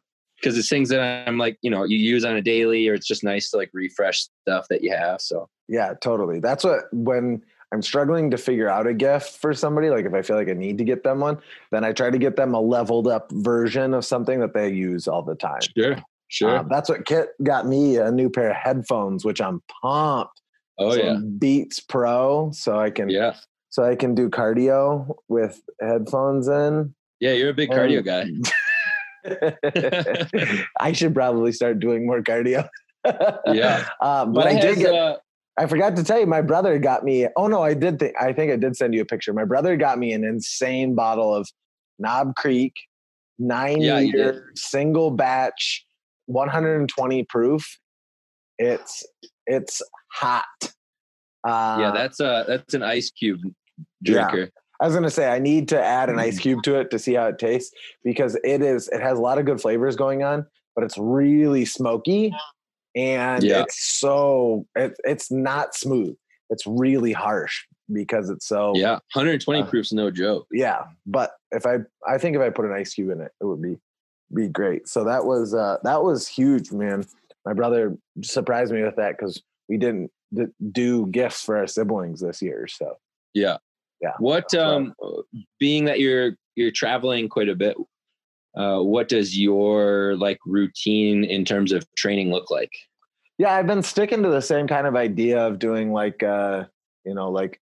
because 0.46 0.58
it's 0.58 0.68
things 0.68 0.88
that 0.88 1.26
i'm 1.28 1.38
like 1.38 1.58
you 1.62 1.70
know 1.70 1.82
you 1.82 1.98
use 1.98 2.24
on 2.24 2.36
a 2.36 2.42
daily 2.42 2.88
or 2.88 2.94
it's 2.94 3.06
just 3.08 3.24
nice 3.24 3.50
to 3.50 3.56
like 3.56 3.70
refresh 3.72 4.28
stuff 4.44 4.66
that 4.68 4.82
you 4.84 4.92
have 4.94 5.20
so 5.20 5.48
Yeah, 5.68 5.94
totally. 6.00 6.38
That's 6.38 6.62
what 6.62 6.84
when 6.92 7.42
I'm 7.72 7.82
struggling 7.82 8.30
to 8.30 8.38
figure 8.38 8.68
out 8.68 8.86
a 8.86 8.94
gift 8.94 9.38
for 9.42 9.52
somebody, 9.52 9.90
like 9.90 10.04
if 10.04 10.14
I 10.14 10.22
feel 10.22 10.36
like 10.36 10.48
I 10.48 10.52
need 10.52 10.78
to 10.78 10.84
get 10.84 11.02
them 11.02 11.18
one, 11.18 11.38
then 11.72 11.82
I 11.82 11.90
try 11.92 12.08
to 12.08 12.18
get 12.18 12.36
them 12.36 12.54
a 12.54 12.60
leveled 12.60 13.08
up 13.08 13.26
version 13.32 13.92
of 13.92 14.04
something 14.04 14.38
that 14.38 14.54
they 14.54 14.70
use 14.72 15.08
all 15.08 15.22
the 15.24 15.34
time. 15.34 15.58
sure 15.76 15.96
sure 16.28 16.58
Um, 16.58 16.68
that's 16.70 16.88
what 16.88 17.04
Kit 17.04 17.30
got 17.42 17.66
me 17.66 17.96
a 17.96 18.12
new 18.12 18.30
pair 18.30 18.50
of 18.50 18.56
headphones, 18.56 19.24
which 19.24 19.40
I'm 19.40 19.60
pumped. 19.82 20.40
oh 20.78 20.90
Some 20.94 21.00
yeah 21.04 21.18
Beats 21.42 21.80
Pro, 21.80 22.52
so 22.52 22.78
I 22.78 22.90
can 22.90 23.10
yeah 23.10 23.34
so 23.70 23.82
I 23.82 23.96
can 23.96 24.14
do 24.14 24.30
cardio 24.30 25.16
with 25.26 25.60
headphones 25.80 26.46
in. 26.46 26.94
yeah 27.18 27.32
you're 27.32 27.50
a 27.50 27.54
big 27.54 27.70
cardio 27.70 27.98
Um, 27.98 28.04
guy 28.04 28.24
I 30.80 30.92
should 30.92 31.14
probably 31.14 31.52
start 31.52 31.80
doing 31.80 32.06
more 32.06 32.22
cardio. 32.22 32.68
Yeah. 33.46 33.88
Uh, 34.00 34.24
but 34.26 34.34
What 34.34 34.46
I 34.46 34.60
did 34.60 34.78
get 34.78 34.94
uh, 34.94 35.16
I 35.58 35.66
forgot 35.66 35.96
to 35.96 36.04
tell 36.04 36.20
you, 36.20 36.26
my 36.26 36.42
brother 36.42 36.78
got 36.78 37.02
me. 37.04 37.26
Oh 37.36 37.46
no, 37.46 37.62
I 37.62 37.72
did 37.72 37.98
think. 37.98 38.14
I 38.20 38.32
think 38.32 38.52
I 38.52 38.56
did 38.56 38.76
send 38.76 38.94
you 38.94 39.00
a 39.00 39.04
picture. 39.06 39.32
My 39.32 39.44
brother 39.44 39.76
got 39.76 39.98
me 39.98 40.12
an 40.12 40.22
insane 40.22 40.94
bottle 40.94 41.34
of 41.34 41.48
Knob 41.98 42.34
Creek, 42.36 42.74
nine 43.38 43.80
yeah, 43.80 44.00
year 44.00 44.50
single 44.54 45.10
batch, 45.10 45.86
120 46.26 47.24
proof. 47.24 47.78
It's 48.58 49.06
it's 49.46 49.80
hot. 50.12 50.44
Uh, 51.46 51.76
yeah 51.80 51.92
that's 51.94 52.20
uh 52.20 52.44
that's 52.48 52.74
an 52.74 52.82
ice 52.82 53.10
cube 53.10 53.38
Yeah. 54.02 54.46
I 54.80 54.86
was 54.86 54.94
gonna 54.94 55.10
say 55.10 55.28
I 55.28 55.38
need 55.38 55.68
to 55.68 55.82
add 55.82 56.08
an 56.10 56.16
Mm. 56.16 56.20
ice 56.20 56.38
cube 56.38 56.62
to 56.64 56.78
it 56.80 56.90
to 56.90 56.98
see 56.98 57.14
how 57.14 57.26
it 57.26 57.38
tastes 57.38 57.74
because 58.04 58.36
it 58.44 58.62
is 58.62 58.88
it 58.88 59.00
has 59.00 59.18
a 59.18 59.22
lot 59.22 59.38
of 59.38 59.44
good 59.46 59.60
flavors 59.60 59.96
going 59.96 60.22
on, 60.22 60.46
but 60.74 60.84
it's 60.84 60.98
really 60.98 61.64
smoky 61.64 62.32
and 62.94 63.42
Yeah. 63.42 63.62
it's 63.62 63.98
so 63.98 64.66
it, 64.76 64.94
it's 65.04 65.30
not 65.30 65.74
smooth. 65.74 66.16
It's 66.50 66.66
really 66.66 67.12
harsh. 67.12 67.64
because 67.92 68.30
it's 68.30 68.48
so 68.48 68.72
Yeah, 68.74 68.98
120 69.14 69.62
Uh, 69.62 69.66
proof's 69.66 69.92
no 69.92 70.10
joke. 70.10 70.48
yeah. 70.50 70.86
But 71.06 71.36
if 71.52 71.64
I 71.66 71.78
I 72.04 72.18
think 72.18 72.34
if 72.34 72.42
I 72.42 72.50
put 72.50 72.64
an 72.64 72.72
ice 72.72 72.92
cube 72.94 73.10
in 73.10 73.20
it, 73.20 73.30
it 73.40 73.44
would 73.44 73.62
be 73.62 73.78
be 74.34 74.48
great. 74.48 74.88
So 74.88 75.04
that 75.04 75.24
was 75.24 75.54
uh 75.54 75.76
that 75.84 76.02
was 76.02 76.26
huge, 76.26 76.72
man. 76.72 77.06
My 77.44 77.52
brother 77.52 77.96
surprised 78.22 78.72
me 78.72 78.82
with 78.82 78.96
that 78.96 79.16
because 79.16 79.40
we 79.68 79.76
didn't 79.78 80.10
d- 80.34 80.46
do 80.72 81.06
gifts 81.06 81.42
for 81.44 81.56
our 81.58 81.68
siblings 81.68 82.20
this 82.20 82.42
year. 82.42 82.66
So 82.66 82.96
Yeah. 83.34 83.58
Yeah. 84.00 84.12
What 84.18 84.52
um 84.54 84.94
being 85.58 85.84
that 85.86 86.00
you're 86.00 86.32
you're 86.54 86.70
traveling 86.70 87.28
quite 87.28 87.48
a 87.48 87.54
bit, 87.54 87.76
uh 88.56 88.80
what 88.80 89.08
does 89.08 89.38
your 89.38 90.16
like 90.16 90.38
routine 90.46 91.24
in 91.24 91.44
terms 91.44 91.72
of 91.72 91.86
training 91.96 92.30
look 92.30 92.50
like? 92.50 92.72
yeah, 93.38 93.52
I've 93.54 93.66
been 93.66 93.82
sticking 93.82 94.22
to 94.22 94.30
the 94.30 94.40
same 94.40 94.66
kind 94.66 94.86
of 94.86 94.96
idea 94.96 95.46
of 95.46 95.58
doing 95.58 95.92
like 95.92 96.22
uh 96.22 96.64
you 97.04 97.14
know 97.14 97.30
like 97.30 97.60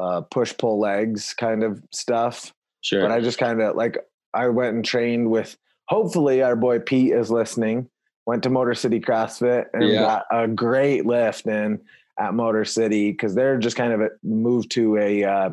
uh 0.00 0.22
push 0.22 0.52
pull 0.58 0.78
legs 0.80 1.34
kind 1.34 1.62
of 1.62 1.82
stuff. 1.92 2.52
Sure. 2.82 3.02
But 3.02 3.12
I 3.12 3.20
just 3.20 3.38
kind 3.38 3.60
of 3.60 3.76
like 3.76 3.98
I 4.34 4.48
went 4.48 4.74
and 4.74 4.84
trained 4.84 5.30
with 5.30 5.56
hopefully 5.88 6.42
our 6.42 6.56
boy 6.56 6.78
Pete 6.78 7.12
is 7.12 7.30
listening. 7.30 7.88
Went 8.26 8.42
to 8.44 8.50
Motor 8.50 8.74
City 8.74 9.00
CrossFit 9.00 9.66
and 9.72 9.88
Yeah. 9.88 10.00
got 10.02 10.26
a 10.30 10.46
great 10.46 11.04
lift 11.06 11.46
in 11.46 11.80
at 12.20 12.34
Motor 12.34 12.64
City 12.64 13.10
because 13.10 13.34
they're 13.34 13.58
just 13.58 13.76
kind 13.76 13.92
of 13.92 14.10
moved 14.22 14.70
to 14.72 14.96
a 14.98 15.24
uh, 15.24 15.50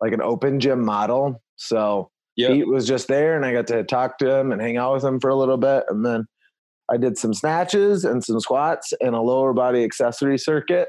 like 0.00 0.12
an 0.12 0.20
open 0.22 0.60
gym 0.60 0.84
model. 0.84 1.42
So 1.56 2.10
yeah. 2.36 2.48
Pete 2.48 2.66
was 2.68 2.86
just 2.86 3.08
there, 3.08 3.36
and 3.36 3.44
I 3.44 3.52
got 3.52 3.66
to 3.68 3.84
talk 3.84 4.18
to 4.18 4.30
him 4.30 4.52
and 4.52 4.60
hang 4.60 4.76
out 4.76 4.94
with 4.94 5.04
him 5.04 5.20
for 5.20 5.30
a 5.30 5.36
little 5.36 5.56
bit, 5.56 5.84
and 5.88 6.04
then 6.04 6.26
I 6.90 6.96
did 6.98 7.16
some 7.16 7.32
snatches 7.32 8.04
and 8.04 8.22
some 8.22 8.38
squats 8.40 8.92
and 9.00 9.14
a 9.14 9.20
lower 9.20 9.52
body 9.54 9.84
accessory 9.84 10.36
circuit 10.38 10.88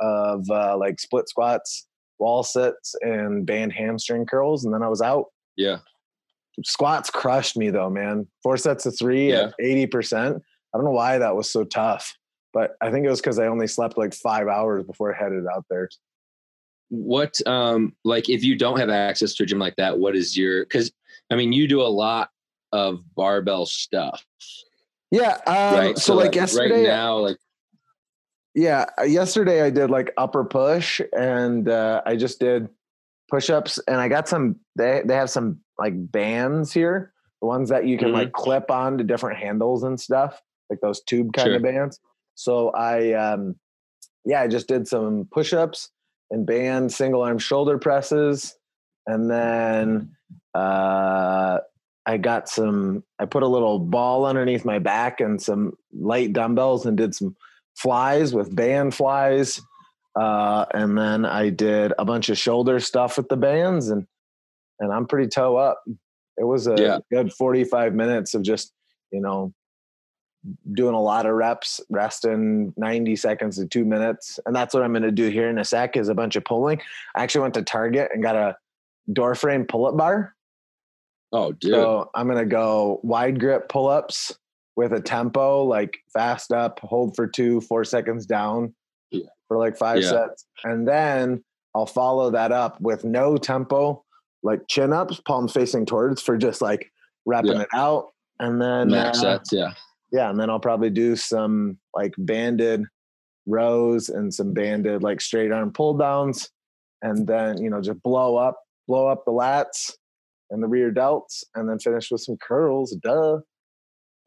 of 0.00 0.44
uh, 0.50 0.76
like 0.76 0.98
split 0.98 1.28
squats, 1.28 1.86
wall 2.18 2.42
sits, 2.42 2.94
and 3.02 3.46
band 3.46 3.72
hamstring 3.72 4.26
curls, 4.26 4.64
and 4.64 4.74
then 4.74 4.82
I 4.82 4.88
was 4.88 5.00
out. 5.02 5.26
Yeah. 5.56 5.78
Squats 6.64 7.10
crushed 7.10 7.56
me 7.56 7.70
though, 7.70 7.90
man. 7.90 8.26
Four 8.42 8.56
sets 8.56 8.86
of 8.86 8.98
three 8.98 9.30
Yeah. 9.30 9.44
at 9.48 9.54
eighty 9.60 9.86
percent. 9.86 10.42
I 10.74 10.78
don't 10.78 10.84
know 10.84 10.90
why 10.92 11.18
that 11.18 11.36
was 11.36 11.50
so 11.50 11.64
tough, 11.64 12.16
but 12.52 12.76
I 12.80 12.90
think 12.90 13.06
it 13.06 13.10
was 13.10 13.20
because 13.20 13.38
I 13.38 13.46
only 13.46 13.66
slept 13.66 13.96
like 13.98 14.14
five 14.14 14.48
hours 14.48 14.84
before 14.84 15.14
I 15.14 15.18
headed 15.18 15.44
out 15.46 15.64
there. 15.70 15.88
What 16.88 17.44
um 17.46 17.94
like 18.04 18.28
if 18.28 18.42
you 18.42 18.56
don't 18.56 18.78
have 18.78 18.90
access 18.90 19.34
to 19.34 19.44
a 19.44 19.46
gym 19.46 19.58
like 19.58 19.76
that, 19.76 19.98
what 19.98 20.16
is 20.16 20.36
your 20.36 20.64
cuz 20.64 20.90
I 21.30 21.36
mean 21.36 21.52
you 21.52 21.68
do 21.68 21.80
a 21.80 21.84
lot 21.84 22.30
of 22.72 23.00
barbell 23.14 23.66
stuff, 23.66 24.24
Yeah. 25.10 25.38
Um, 25.46 25.74
right? 25.74 25.98
So, 25.98 26.14
like 26.14 26.34
yesterday, 26.34 26.82
right 26.82 26.82
now 26.88 27.18
like 27.18 27.38
Yeah, 28.54 28.86
uh, 28.98 29.04
yesterday 29.04 29.62
I 29.62 29.70
did 29.70 29.90
like 29.90 30.12
upper 30.16 30.44
push 30.44 31.00
and 31.16 31.68
uh, 31.68 32.02
I 32.04 32.16
just 32.16 32.40
did 32.40 32.68
push-ups 33.28 33.78
and 33.86 34.00
I 34.00 34.08
got 34.08 34.28
some 34.28 34.56
they 34.74 35.02
they 35.04 35.14
have 35.14 35.30
some 35.30 35.60
like 35.78 35.94
bands 36.10 36.72
here, 36.72 37.12
the 37.40 37.46
ones 37.46 37.68
that 37.68 37.86
you 37.86 37.96
can 37.96 38.08
Mhm. 38.08 38.14
like 38.14 38.32
clip 38.32 38.70
on 38.70 38.98
to 38.98 39.04
different 39.04 39.38
handles 39.38 39.84
and 39.84 40.00
stuff, 40.00 40.42
like 40.68 40.80
those 40.80 41.00
tube 41.02 41.32
kind 41.32 41.54
of 41.54 41.62
bands. 41.62 42.00
So 42.40 42.70
I 42.70 43.12
um 43.12 43.56
yeah, 44.24 44.40
I 44.40 44.48
just 44.48 44.66
did 44.66 44.88
some 44.88 45.28
push-ups 45.30 45.90
and 46.30 46.46
band 46.46 46.90
single 46.92 47.22
arm 47.22 47.38
shoulder 47.38 47.76
presses 47.78 48.56
and 49.06 49.30
then 49.30 50.16
uh 50.54 51.58
I 52.06 52.16
got 52.16 52.48
some 52.48 53.04
I 53.18 53.26
put 53.26 53.42
a 53.42 53.46
little 53.46 53.78
ball 53.78 54.24
underneath 54.24 54.64
my 54.64 54.78
back 54.78 55.20
and 55.20 55.40
some 55.40 55.74
light 55.92 56.32
dumbbells 56.32 56.86
and 56.86 56.96
did 56.96 57.14
some 57.14 57.36
flies 57.76 58.34
with 58.34 58.54
band 58.56 58.94
flies. 58.94 59.60
Uh, 60.18 60.64
and 60.74 60.98
then 60.98 61.24
I 61.24 61.50
did 61.50 61.92
a 61.98 62.04
bunch 62.04 62.30
of 62.30 62.38
shoulder 62.38 62.80
stuff 62.80 63.16
with 63.18 63.28
the 63.28 63.36
bands 63.36 63.90
and 63.90 64.06
and 64.80 64.92
I'm 64.92 65.06
pretty 65.06 65.28
toe 65.28 65.56
up. 65.56 65.82
It 66.38 66.44
was 66.44 66.66
a 66.66 66.74
Yeah. 66.78 66.98
good 67.12 67.32
45 67.34 67.94
minutes 67.94 68.34
of 68.34 68.42
just, 68.42 68.72
you 69.12 69.20
know, 69.20 69.52
doing 70.72 70.94
a 70.94 71.00
lot 71.00 71.26
of 71.26 71.34
reps, 71.34 71.80
resting 71.90 72.72
90 72.76 73.16
seconds 73.16 73.56
to 73.58 73.66
two 73.66 73.84
minutes. 73.84 74.40
And 74.46 74.54
that's 74.56 74.72
what 74.74 74.82
I'm 74.82 74.92
gonna 74.92 75.10
do 75.10 75.28
here 75.28 75.48
in 75.48 75.58
a 75.58 75.64
sec 75.64 75.96
is 75.96 76.08
a 76.08 76.14
bunch 76.14 76.36
of 76.36 76.44
pulling. 76.44 76.80
I 77.14 77.22
actually 77.22 77.42
went 77.42 77.54
to 77.54 77.62
Target 77.62 78.10
and 78.14 78.22
got 78.22 78.36
a 78.36 78.56
door 79.12 79.34
frame 79.34 79.64
pull-up 79.66 79.96
bar. 79.96 80.34
oh 81.32 81.52
dude. 81.52 81.72
So 81.72 82.10
I'm 82.14 82.26
gonna 82.26 82.44
go 82.46 83.00
wide 83.02 83.38
grip 83.38 83.68
pull 83.68 83.88
ups 83.88 84.34
with 84.76 84.92
a 84.92 85.00
tempo 85.00 85.64
like 85.64 85.98
fast 86.12 86.52
up, 86.52 86.80
hold 86.80 87.14
for 87.16 87.26
two, 87.26 87.60
four 87.62 87.84
seconds 87.84 88.24
down 88.24 88.74
Yeah. 89.10 89.26
for 89.48 89.58
like 89.58 89.76
five 89.76 90.00
Yeah. 90.02 90.08
sets. 90.10 90.46
And 90.64 90.88
then 90.88 91.44
I'll 91.74 91.86
follow 91.86 92.30
that 92.30 92.50
up 92.50 92.80
with 92.80 93.04
no 93.04 93.36
tempo, 93.36 94.04
like 94.42 94.66
chin 94.68 94.92
ups, 94.92 95.20
palms 95.20 95.52
facing 95.52 95.86
towards 95.86 96.22
for 96.22 96.36
just 96.38 96.62
like 96.62 96.90
wrapping 97.26 97.52
Yeah. 97.56 97.62
it 97.62 97.68
out. 97.74 98.08
And 98.40 98.60
then 98.60 98.88
Max 98.88 99.18
uh, 99.18 99.22
sets, 99.38 99.52
yeah. 99.52 99.72
Yeah, 100.12 100.30
and 100.30 100.38
then 100.38 100.50
I'll 100.50 100.60
probably 100.60 100.90
do 100.90 101.16
some 101.16 101.78
like 101.94 102.14
banded 102.18 102.84
rows 103.46 104.08
and 104.08 104.32
some 104.32 104.52
banded 104.52 105.02
like 105.02 105.20
straight 105.20 105.52
arm 105.52 105.72
pull 105.72 105.96
downs, 105.96 106.50
and 107.02 107.26
then 107.26 107.58
you 107.62 107.70
know 107.70 107.80
just 107.80 108.02
blow 108.02 108.36
up, 108.36 108.60
blow 108.88 109.06
up 109.06 109.24
the 109.24 109.32
lats 109.32 109.92
and 110.50 110.62
the 110.62 110.66
rear 110.68 110.90
delts, 110.92 111.44
and 111.54 111.68
then 111.68 111.78
finish 111.78 112.10
with 112.10 112.20
some 112.22 112.36
curls. 112.36 112.96
Duh. 113.02 113.38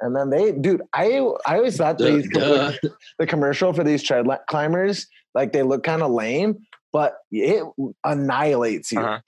And 0.01 0.15
then 0.15 0.29
they, 0.29 0.51
dude, 0.51 0.81
I 0.93 1.19
I 1.45 1.57
always 1.57 1.77
thought 1.77 1.97
Duh, 1.97 2.05
these 2.05 2.29
duh. 2.29 2.73
the 3.19 3.27
commercial 3.27 3.71
for 3.73 3.83
these 3.83 4.03
tread 4.03 4.25
climbers 4.49 5.07
like 5.35 5.53
they 5.53 5.63
look 5.63 5.83
kind 5.83 6.01
of 6.01 6.11
lame, 6.11 6.57
but 6.91 7.15
it 7.31 7.63
annihilates 8.03 8.91
you. 8.91 8.99
Uh-huh. 8.99 9.19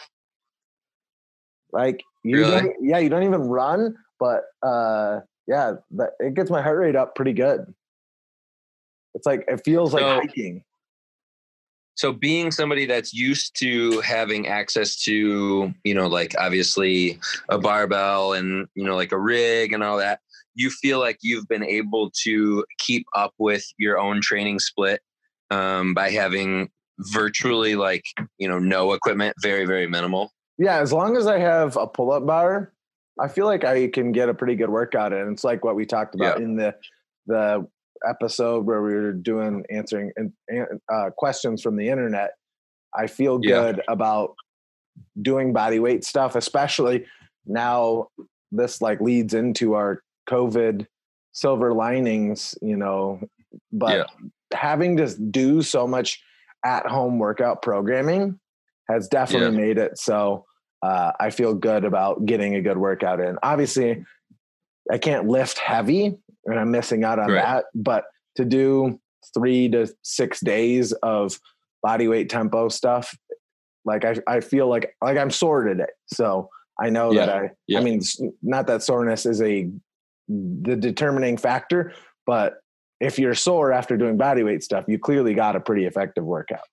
Like 1.72 2.04
you 2.24 2.38
Really? 2.40 2.70
yeah, 2.82 2.98
you 3.00 3.10
don't 3.10 3.24
even 3.24 3.42
run, 3.42 3.96
but 4.20 4.44
uh 4.64 5.20
yeah, 5.48 5.74
that 5.92 6.12
it 6.20 6.34
gets 6.34 6.50
my 6.50 6.62
heart 6.62 6.78
rate 6.80 6.96
up 6.96 7.16
pretty 7.16 7.34
good. 7.34 7.74
It's 9.14 9.25
like 9.25 9.46
it 9.48 9.62
feels 9.64 9.94
like 9.94 10.02
So- 10.02 10.16
hiking. 10.22 10.64
so 11.96 12.12
being 12.12 12.52
somebody 12.52 12.86
that's 12.86 13.14
used 13.14 13.58
to 13.60 14.02
having 14.02 14.48
access 14.48 15.02
to 15.04 15.74
you 15.86 15.94
know 15.94 16.08
like 16.08 16.36
obviously 16.38 17.18
a 17.50 17.58
barbell 17.58 18.34
and 18.34 18.68
you 18.75 18.84
know 18.84 18.96
like 18.96 19.14
a 19.14 19.20
rig 19.20 19.72
and 19.72 19.82
all 19.84 19.98
that 19.98 20.20
you 20.56 20.70
feel 20.70 21.00
like 21.00 21.18
you've 21.22 21.48
been 21.48 21.64
able 21.64 22.10
to 22.24 22.66
keep 22.80 23.06
up 23.16 23.34
with 23.38 23.66
your 23.78 23.98
own 23.98 24.20
training 24.22 24.60
split 24.60 25.00
um, 25.52 25.94
by 25.94 26.10
having 26.10 26.70
virtually 27.00 27.75
like 27.75 28.04
you 28.38 28.48
know 28.50 28.60
no 28.60 28.92
equipment 28.94 29.34
very 29.42 29.66
very 29.66 29.88
minimal 29.88 30.32
Yeah, 30.58 30.80
as 30.80 30.92
long 30.92 31.16
as 31.18 31.28
I 31.28 31.38
have 31.40 31.75
a 31.78 31.88
pull-up 31.88 32.25
bar, 32.25 32.72
I 33.19 33.27
feel 33.27 33.45
like 33.45 33.63
I 33.63 33.88
can 33.88 34.12
get 34.12 34.29
a 34.29 34.34
pretty 34.34 34.55
good 34.55 34.69
workout 34.69 35.13
in. 35.13 35.31
It's 35.31 35.43
like 35.43 35.63
what 35.63 35.75
we 35.75 35.86
talked 35.86 36.15
about 36.15 36.41
in 36.41 36.55
the 36.55 36.75
the 37.27 37.65
episode 38.07 38.65
where 38.65 38.81
we 38.84 38.93
were 38.93 39.13
doing 39.13 39.63
answering 39.72 40.12
an- 40.17 40.34
uh, 40.93 41.10
questions 41.17 41.62
from 41.62 41.75
the 41.77 41.89
internet. 41.89 42.31
I 42.95 43.07
feel 43.07 43.39
Yeah. 43.41 43.62
good 43.62 43.81
about 43.88 44.36
doing 45.22 45.53
body 45.53 45.79
weight 45.79 46.03
stuff, 46.03 46.36
especially 46.36 47.05
now. 47.45 48.07
This 48.51 48.81
like 48.81 49.01
leads 49.01 49.34
into 49.34 49.74
our 49.74 50.01
COVID 50.29 50.86
silver 51.31 51.74
linings, 51.74 52.55
you 52.62 52.77
know. 52.77 53.19
But 53.72 53.98
Yeah. 53.98 54.27
having 54.53 54.98
to 54.98 55.07
do 55.17 55.62
so 55.62 55.88
much 55.88 56.22
at 56.63 56.86
home 56.86 57.17
workout 57.19 57.62
programming 57.62 58.39
has 58.89 59.07
definitely 59.07 59.57
made 59.57 59.77
it 59.77 59.98
so 59.98 60.45
uh, 60.86 61.12
I 61.20 61.30
feel 61.32 61.54
good 61.56 61.84
about 61.86 62.25
getting 62.25 62.56
a 62.56 62.62
good 62.62 62.77
workout 62.77 63.20
in. 63.20 63.38
Obviously, 63.42 64.06
I 64.92 64.98
can't 65.00 65.27
lift 65.27 65.58
heavy 65.58 66.15
and 66.46 66.60
I'm 66.60 66.70
missing 66.70 67.04
out 67.04 67.18
on 67.18 67.32
Right. 67.32 67.42
that, 67.42 67.65
but 67.74 68.04
to 68.36 68.46
do 68.46 69.00
three 69.34 69.68
to 69.70 69.88
six 70.04 70.39
days 70.42 70.92
of 71.01 71.39
body 71.82 72.08
weight 72.08 72.30
tempo 72.30 72.70
stuff, 72.70 73.18
like 73.84 74.06
I, 74.06 74.15
I 74.27 74.42
feel 74.42 74.68
like 74.68 74.96
like 75.01 75.18
I'm 75.18 75.32
sore 75.32 75.63
today. 75.63 75.94
So 76.13 76.50
I 76.80 76.89
know 76.89 77.13
that 77.13 77.30
I 77.30 77.50
Yeah. 77.68 77.80
I 77.80 77.84
mean 77.84 78.01
not 78.44 78.68
that 78.68 78.84
soreness 78.84 79.25
is 79.25 79.42
a 79.42 79.70
the 80.27 80.75
determining 80.75 81.38
factor, 81.38 81.94
but 82.27 82.58
if 83.00 83.18
you're 83.20 83.36
sore 83.36 83.72
after 83.74 83.98
doing 83.98 84.18
body 84.18 84.44
weight 84.44 84.63
stuff, 84.63 84.86
you 84.88 84.98
clearly 85.00 85.34
got 85.34 85.56
a 85.56 85.60
pretty 85.60 85.86
effective 85.86 86.24
workout. 86.24 86.68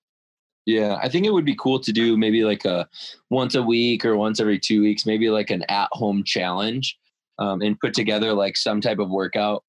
Yeah, 0.65 0.97
I 1.01 1.09
think 1.09 1.25
it 1.25 1.33
would 1.33 1.45
be 1.45 1.55
cool 1.59 1.79
to 1.81 1.91
do 1.91 2.15
maybe 2.17 2.43
like 2.45 2.63
a 2.65 2.87
once 3.29 3.53
a 3.55 3.61
week 3.63 4.05
or 4.05 4.15
once 4.15 4.39
every 4.39 4.59
two 4.59 4.81
weeks, 4.81 5.05
maybe 5.05 5.29
like 5.29 5.49
an 5.49 5.63
at 5.69 5.89
home 5.91 6.23
challenge 6.25 6.97
um, 7.37 7.61
and 7.61 7.77
put 7.79 7.93
together 7.93 8.33
like 8.33 8.55
some 8.55 8.79
type 8.79 8.99
of 8.99 9.09
workout 9.09 9.63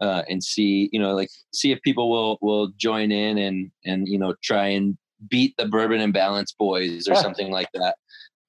uh, 0.00 0.22
and 0.28 0.44
see, 0.44 0.90
you 0.92 1.00
know, 1.00 1.14
like 1.14 1.30
see 1.54 1.72
if 1.72 1.80
people 1.82 2.10
will 2.10 2.38
will 2.42 2.68
join 2.76 3.10
in 3.10 3.38
and 3.38 3.70
and 3.86 4.06
you 4.06 4.18
know 4.18 4.34
try 4.42 4.66
and 4.68 4.98
beat 5.30 5.54
the 5.56 5.66
bourbon 5.66 6.00
and 6.00 6.12
balance 6.12 6.52
boys 6.52 7.08
or 7.08 7.14
Yeah. 7.14 7.22
something 7.26 7.50
like 7.50 7.68
that. 7.74 7.96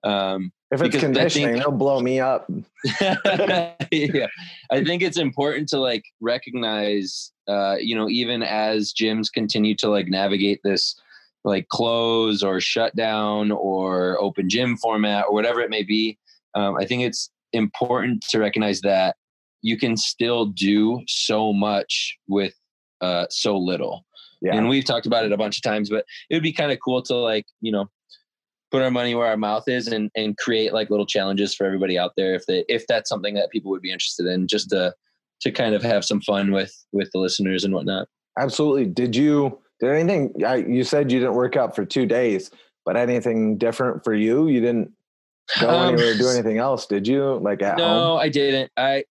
Um, 0.04 0.52
If 0.72 0.82
it's 0.82 0.96
Because 0.96 1.00
I 1.00 1.06
conditioning, 1.06 1.48
think- 1.50 1.60
it'll 1.62 1.72
blow 1.72 2.00
me 2.02 2.20
up. 2.20 2.50
yeah, 3.92 4.28
I 4.72 4.84
think 4.84 5.02
it's 5.02 5.18
important 5.18 5.68
to 5.70 5.80
like 5.80 6.04
recognize, 6.22 7.32
uh, 7.48 7.76
you 7.80 7.96
know, 7.96 8.08
even 8.10 8.44
as 8.44 8.94
gyms 8.94 9.32
continue 9.32 9.76
to 9.78 9.90
like 9.90 10.08
navigate 10.08 10.60
this 10.64 10.96
like 11.44 11.68
close 11.70 12.44
or 12.44 12.60
shut 12.60 12.96
down 12.96 13.52
or 13.52 14.22
open 14.22 14.50
gym 14.50 14.78
format 14.78 15.26
or 15.28 15.34
whatever 15.34 15.62
it 15.62 15.70
may 15.70 15.84
be. 15.84 16.18
Um, 16.56 16.76
I 16.78 16.86
think 16.86 17.04
it's 17.04 17.30
important 17.54 18.26
to 18.30 18.40
recognize 18.40 18.82
that 18.82 19.16
you 19.62 19.78
can 19.78 19.98
still 19.98 20.48
do 20.48 21.02
so 21.08 21.54
much 21.54 22.18
with 22.28 22.54
uh, 23.02 23.26
so 23.30 23.58
little. 23.58 24.06
Yeah. 24.42 24.56
And 24.56 24.70
we've 24.70 24.86
talked 24.86 25.06
about 25.06 25.26
it 25.26 25.32
a 25.32 25.38
bunch 25.38 25.58
of 25.58 25.64
times, 25.64 25.90
but 25.90 26.06
it 26.30 26.36
would 26.36 26.44
be 26.44 26.54
kind 26.54 26.72
of 26.72 26.80
cool 26.84 27.02
to 27.04 27.16
like, 27.16 27.46
you 27.62 27.72
know, 27.72 27.90
put 28.72 28.82
our 28.82 28.92
money 28.92 29.16
where 29.16 29.28
our 29.28 29.38
mouth 29.38 29.68
is 29.68 29.88
and, 29.88 30.12
and 30.16 30.38
create 30.38 30.74
like 30.74 30.90
little 30.90 31.06
challenges 31.06 31.54
for 31.54 31.66
everybody 31.66 31.98
out 31.98 32.14
there 32.16 32.36
if 32.36 32.46
they 32.46 32.64
if 32.70 32.86
that's 32.88 33.10
something 33.10 33.34
that 33.34 33.50
people 33.50 33.72
would 33.72 33.82
be 33.82 33.92
interested 33.92 34.26
in 34.28 34.48
just 34.48 34.70
to 34.70 34.94
to 35.42 35.52
kind 35.52 35.74
of 35.74 35.82
have 35.82 36.06
some 36.06 36.22
fun 36.22 36.52
with 36.52 36.74
with 36.92 37.10
the 37.12 37.20
listeners 37.20 37.64
and 37.64 37.74
whatnot 37.74 38.08
absolutely 38.38 38.86
did 38.86 39.16
you 39.16 39.58
did 39.80 39.90
anything 39.90 40.34
I, 40.46 40.56
you 40.56 40.84
said 40.84 41.12
you 41.12 41.20
didn't 41.20 41.36
work 41.36 41.56
out 41.56 41.76
for 41.76 41.86
two 41.86 42.06
days 42.06 42.52
but 42.86 42.98
anything 42.98 43.58
different 43.58 44.04
for 44.04 44.14
you 44.14 44.48
you 44.48 44.62
didn't 44.62 44.92
go 45.60 45.70
um, 45.70 45.94
anywhere 45.94 46.16
do 46.16 46.30
anything 46.30 46.58
else 46.58 46.86
did 46.86 47.08
you 47.08 47.40
like 47.42 47.62
at 47.62 47.78
no 47.78 47.88
home? 47.88 48.20
i 48.20 48.30
didn't 48.30 48.72
i 48.78 49.04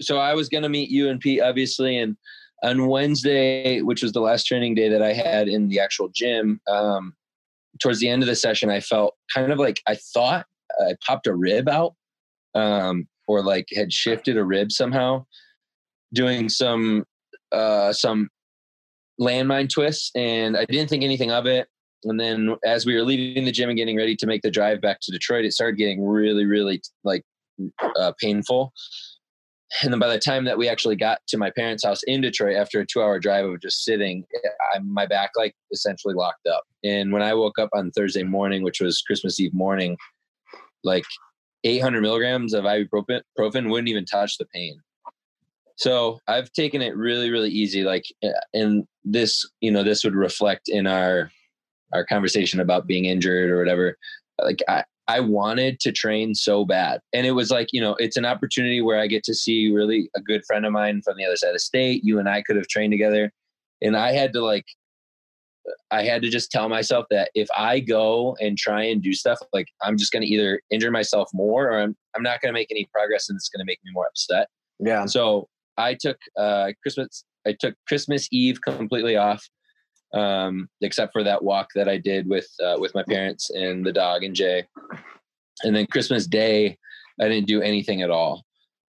so 0.00 0.18
i 0.18 0.34
was 0.34 0.48
gonna 0.48 0.68
meet 0.68 0.90
you 0.90 1.08
and 1.08 1.20
pete 1.20 1.40
obviously 1.40 1.98
and 1.98 2.16
on 2.62 2.86
wednesday 2.86 3.80
which 3.82 4.02
was 4.02 4.12
the 4.12 4.20
last 4.20 4.44
training 4.44 4.74
day 4.74 4.88
that 4.88 5.02
i 5.02 5.12
had 5.12 5.48
in 5.48 5.68
the 5.68 5.78
actual 5.78 6.08
gym 6.08 6.60
um 6.68 7.14
towards 7.80 8.00
the 8.00 8.08
end 8.08 8.22
of 8.22 8.28
the 8.28 8.36
session, 8.36 8.70
I 8.70 8.80
felt 8.80 9.14
kind 9.32 9.52
of 9.52 9.58
like 9.58 9.80
I 9.86 9.96
thought 9.96 10.46
I 10.80 10.94
popped 11.04 11.26
a 11.26 11.34
rib 11.34 11.68
out, 11.68 11.94
um, 12.54 13.08
or 13.26 13.42
like 13.42 13.68
had 13.74 13.92
shifted 13.92 14.36
a 14.36 14.44
rib 14.44 14.72
somehow, 14.72 15.26
doing 16.12 16.48
some 16.48 17.04
uh, 17.52 17.92
some 17.92 18.28
landmine 19.20 19.68
twists, 19.68 20.10
and 20.14 20.56
I 20.56 20.64
didn't 20.64 20.88
think 20.88 21.04
anything 21.04 21.30
of 21.30 21.46
it. 21.46 21.68
And 22.04 22.20
then 22.20 22.56
as 22.64 22.84
we 22.84 22.94
were 22.94 23.02
leaving 23.02 23.44
the 23.44 23.52
gym 23.52 23.70
and 23.70 23.78
getting 23.78 23.96
ready 23.96 24.14
to 24.16 24.26
make 24.26 24.42
the 24.42 24.50
drive 24.50 24.80
back 24.80 24.98
to 25.02 25.12
Detroit, 25.12 25.44
it 25.44 25.52
started 25.52 25.78
getting 25.78 26.04
really, 26.04 26.44
really 26.44 26.82
like 27.02 27.22
uh, 27.98 28.12
painful 28.20 28.72
and 29.82 29.92
then 29.92 29.98
by 29.98 30.08
the 30.08 30.18
time 30.18 30.44
that 30.44 30.56
we 30.56 30.68
actually 30.68 30.96
got 30.96 31.18
to 31.28 31.36
my 31.36 31.50
parents' 31.50 31.84
house 31.84 32.02
in 32.04 32.20
Detroit 32.20 32.56
after 32.56 32.80
a 32.80 32.86
two 32.86 33.02
hour 33.02 33.18
drive 33.18 33.44
of 33.44 33.60
just 33.60 33.84
sitting, 33.84 34.24
I, 34.74 34.78
my 34.78 35.06
back 35.06 35.30
like 35.36 35.54
essentially 35.72 36.14
locked 36.14 36.46
up. 36.46 36.62
And 36.84 37.12
when 37.12 37.22
I 37.22 37.34
woke 37.34 37.58
up 37.58 37.70
on 37.72 37.90
Thursday 37.90 38.22
morning, 38.22 38.62
which 38.62 38.80
was 38.80 39.02
Christmas 39.02 39.40
Eve 39.40 39.54
morning, 39.54 39.96
like 40.84 41.04
800 41.64 42.02
milligrams 42.02 42.54
of 42.54 42.64
ibuprofen 42.64 43.70
wouldn't 43.70 43.88
even 43.88 44.04
touch 44.04 44.38
the 44.38 44.46
pain. 44.46 44.78
So 45.76 46.20
I've 46.28 46.52
taken 46.52 46.82
it 46.82 46.96
really, 46.96 47.30
really 47.30 47.50
easy. 47.50 47.82
Like, 47.82 48.04
eh, 48.22 48.30
and 48.52 48.86
this, 49.04 49.48
you 49.60 49.70
know, 49.70 49.82
this 49.82 50.04
would 50.04 50.14
reflect 50.14 50.68
in 50.68 50.86
our 50.86 51.30
our 51.92 52.04
conversation 52.04 52.58
about 52.58 52.86
being 52.86 53.04
injured 53.04 53.50
or 53.50 53.58
whatever. 53.58 53.96
Like, 54.42 54.58
I, 54.66 54.84
I 55.06 55.20
wanted 55.20 55.80
to 55.80 55.92
train 55.92 56.34
so 56.34 56.64
bad. 56.64 57.00
And 57.12 57.26
it 57.26 57.32
was 57.32 57.50
like, 57.50 57.68
you 57.72 57.80
know, 57.80 57.94
it's 57.98 58.16
an 58.16 58.24
opportunity 58.24 58.80
where 58.80 59.00
I 59.00 59.06
get 59.06 59.22
to 59.24 59.34
see 59.34 59.70
really 59.70 60.10
a 60.16 60.20
good 60.20 60.42
friend 60.46 60.64
of 60.64 60.72
mine 60.72 61.02
from 61.02 61.16
the 61.16 61.24
other 61.24 61.36
side 61.36 61.48
of 61.48 61.54
the 61.54 61.60
state. 61.60 62.02
You 62.04 62.18
and 62.18 62.28
I 62.28 62.42
could 62.42 62.56
have 62.56 62.68
trained 62.68 62.92
together. 62.92 63.30
And 63.82 63.96
I 63.96 64.12
had 64.12 64.32
to 64.32 64.42
like, 64.42 64.64
I 65.90 66.04
had 66.04 66.22
to 66.22 66.30
just 66.30 66.50
tell 66.50 66.68
myself 66.68 67.06
that 67.10 67.30
if 67.34 67.48
I 67.56 67.80
go 67.80 68.36
and 68.40 68.56
try 68.56 68.82
and 68.84 69.02
do 69.02 69.12
stuff, 69.12 69.38
like 69.52 69.68
I'm 69.82 69.96
just 69.96 70.12
going 70.12 70.22
to 70.22 70.28
either 70.28 70.60
injure 70.70 70.90
myself 70.90 71.28
more 71.32 71.70
or 71.70 71.80
I'm, 71.80 71.96
I'm 72.16 72.22
not 72.22 72.40
going 72.40 72.52
to 72.52 72.58
make 72.58 72.70
any 72.70 72.88
progress 72.92 73.28
and 73.28 73.36
it's 73.36 73.48
going 73.48 73.64
to 73.64 73.70
make 73.70 73.80
me 73.84 73.92
more 73.92 74.06
upset. 74.06 74.48
Yeah. 74.78 75.06
So 75.06 75.48
I 75.76 75.94
took 75.94 76.18
uh, 76.38 76.72
Christmas, 76.82 77.24
I 77.46 77.54
took 77.58 77.74
Christmas 77.86 78.28
Eve 78.30 78.60
completely 78.62 79.16
off 79.16 79.48
um, 80.14 80.68
except 80.80 81.12
for 81.12 81.24
that 81.24 81.42
walk 81.42 81.70
that 81.74 81.88
I 81.88 81.98
did 81.98 82.28
with 82.28 82.48
uh, 82.64 82.76
with 82.78 82.94
my 82.94 83.02
parents 83.02 83.50
and 83.50 83.84
the 83.84 83.92
dog 83.92 84.22
and 84.22 84.34
Jay. 84.34 84.64
And 85.62 85.74
then 85.74 85.86
Christmas 85.86 86.26
Day, 86.26 86.78
I 87.20 87.28
didn't 87.28 87.48
do 87.48 87.60
anything 87.60 88.02
at 88.02 88.10
all. 88.10 88.44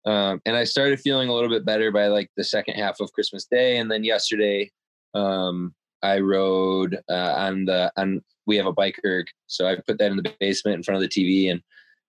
Um, 0.04 0.40
and 0.44 0.56
I 0.56 0.64
started 0.64 1.00
feeling 1.00 1.28
a 1.28 1.32
little 1.32 1.48
bit 1.48 1.64
better 1.64 1.92
by 1.92 2.08
like 2.08 2.28
the 2.36 2.44
second 2.44 2.74
half 2.74 3.00
of 3.00 3.12
Christmas 3.12 3.44
Day. 3.44 3.78
And 3.78 3.90
then 3.90 4.02
yesterday, 4.02 4.70
um, 5.14 5.74
I 6.02 6.18
rode 6.18 6.98
uh, 7.08 7.34
on 7.36 7.64
the 7.64 7.92
on. 7.96 8.20
We 8.44 8.56
have 8.56 8.66
a 8.66 8.72
bike 8.72 8.98
erg, 9.06 9.26
so 9.46 9.68
I 9.68 9.76
put 9.86 9.98
that 9.98 10.10
in 10.10 10.16
the 10.16 10.34
basement 10.40 10.76
in 10.76 10.82
front 10.82 11.00
of 11.00 11.08
the 11.08 11.08
TV, 11.08 11.52
and 11.52 11.62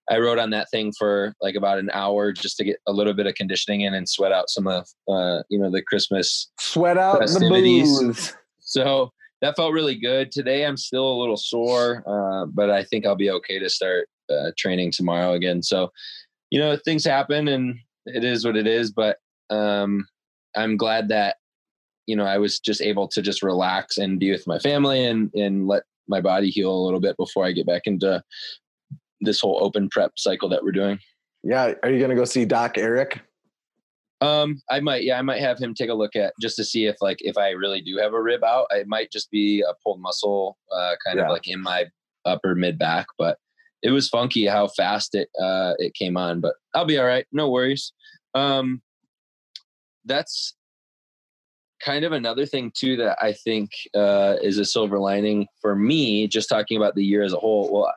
I 0.09 0.19
rode 0.19 0.39
on 0.39 0.49
that 0.49 0.69
thing 0.69 0.91
for 0.97 1.33
like 1.41 1.55
about 1.55 1.79
an 1.79 1.89
hour 1.93 2.33
just 2.33 2.57
to 2.57 2.65
get 2.65 2.77
a 2.87 2.91
little 2.91 3.13
bit 3.13 3.25
of 3.25 3.35
conditioning 3.35 3.81
in 3.81 3.93
and 3.93 4.07
sweat 4.07 4.31
out 4.31 4.49
some 4.49 4.67
of 4.67 4.87
uh, 5.07 5.43
you 5.49 5.59
know 5.59 5.71
the 5.71 5.81
Christmas 5.81 6.51
sweat 6.59 6.97
out 6.97 7.19
festivities. 7.19 7.99
the 7.99 8.05
booze. 8.05 8.33
So 8.59 9.11
that 9.41 9.55
felt 9.55 9.73
really 9.73 9.95
good. 9.95 10.31
Today 10.31 10.65
I'm 10.65 10.77
still 10.77 11.07
a 11.07 11.19
little 11.19 11.37
sore, 11.37 12.03
uh, 12.07 12.45
but 12.47 12.69
I 12.69 12.83
think 12.83 13.05
I'll 13.05 13.15
be 13.15 13.31
okay 13.31 13.59
to 13.59 13.69
start 13.69 14.07
uh, 14.29 14.51
training 14.57 14.91
tomorrow 14.91 15.33
again. 15.33 15.61
So, 15.61 15.91
you 16.49 16.59
know, 16.59 16.77
things 16.77 17.05
happen 17.05 17.47
and 17.49 17.77
it 18.05 18.23
is 18.23 18.45
what 18.45 18.55
it 18.55 18.67
is. 18.67 18.91
But 18.91 19.17
um, 19.49 20.07
I'm 20.55 20.77
glad 20.77 21.09
that 21.09 21.37
you 22.07 22.15
know 22.15 22.25
I 22.25 22.37
was 22.37 22.59
just 22.59 22.81
able 22.81 23.07
to 23.09 23.21
just 23.21 23.43
relax 23.43 23.97
and 23.97 24.19
be 24.19 24.31
with 24.31 24.47
my 24.47 24.59
family 24.59 25.05
and 25.05 25.31
and 25.33 25.67
let 25.67 25.83
my 26.07 26.19
body 26.19 26.49
heal 26.49 26.73
a 26.73 26.83
little 26.83 26.99
bit 26.99 27.15
before 27.17 27.45
I 27.45 27.53
get 27.53 27.65
back 27.65 27.83
into 27.85 28.21
this 29.23 29.39
whole 29.39 29.59
open 29.62 29.89
prep 29.89 30.13
cycle 30.17 30.49
that 30.49 30.63
we're 30.63 30.71
doing. 30.71 30.99
Yeah, 31.43 31.73
are 31.83 31.91
you 31.91 31.99
going 31.99 32.09
to 32.09 32.15
go 32.15 32.25
see 32.25 32.45
Doc 32.45 32.77
Eric? 32.77 33.21
Um, 34.21 34.62
I 34.69 34.79
might, 34.79 35.03
yeah, 35.03 35.19
I 35.19 35.21
might 35.21 35.41
have 35.41 35.59
him 35.59 35.73
take 35.73 35.89
a 35.89 35.93
look 35.93 36.15
at 36.15 36.33
just 36.41 36.55
to 36.55 36.63
see 36.63 36.86
if 36.86 36.95
like 37.01 37.17
if 37.19 37.38
I 37.38 37.49
really 37.49 37.81
do 37.81 37.97
have 37.97 38.13
a 38.13 38.21
rib 38.21 38.43
out. 38.43 38.67
It 38.71 38.88
might 38.88 39.12
just 39.12 39.29
be 39.29 39.62
a 39.62 39.73
pulled 39.83 39.99
muscle, 39.99 40.57
uh, 40.73 40.95
kind 41.05 41.17
yeah. 41.17 41.25
of 41.25 41.29
like 41.29 41.47
in 41.47 41.62
my 41.62 41.88
upper 42.23 42.55
mid 42.55 42.79
back. 42.79 43.07
But 43.17 43.38
it 43.81 43.91
was 43.91 44.07
funky 44.07 44.45
how 44.45 44.67
fast 44.67 45.13
it 45.13 45.27
uh, 45.41 45.73
it 45.77 45.93
came 45.93 46.15
on. 46.15 46.39
But 46.39 46.53
I'll 46.73 46.86
be 46.86 46.97
all 46.97 47.05
right, 47.05 47.25
no 47.33 47.49
worries. 47.49 47.91
Um, 48.33 48.81
that's 50.05 50.55
kind 51.83 52.05
of 52.05 52.13
another 52.13 52.45
thing 52.45 52.71
too 52.73 52.95
that 52.97 53.17
I 53.21 53.33
think 53.33 53.71
uh, 53.93 54.38
is 54.41 54.57
a 54.57 54.65
silver 54.65 54.99
lining 54.99 55.47
for 55.62 55.75
me. 55.75 56.27
Just 56.27 56.47
talking 56.47 56.77
about 56.77 56.95
the 56.95 57.03
year 57.03 57.23
as 57.23 57.33
a 57.33 57.38
whole. 57.38 57.69
Well, 57.73 57.93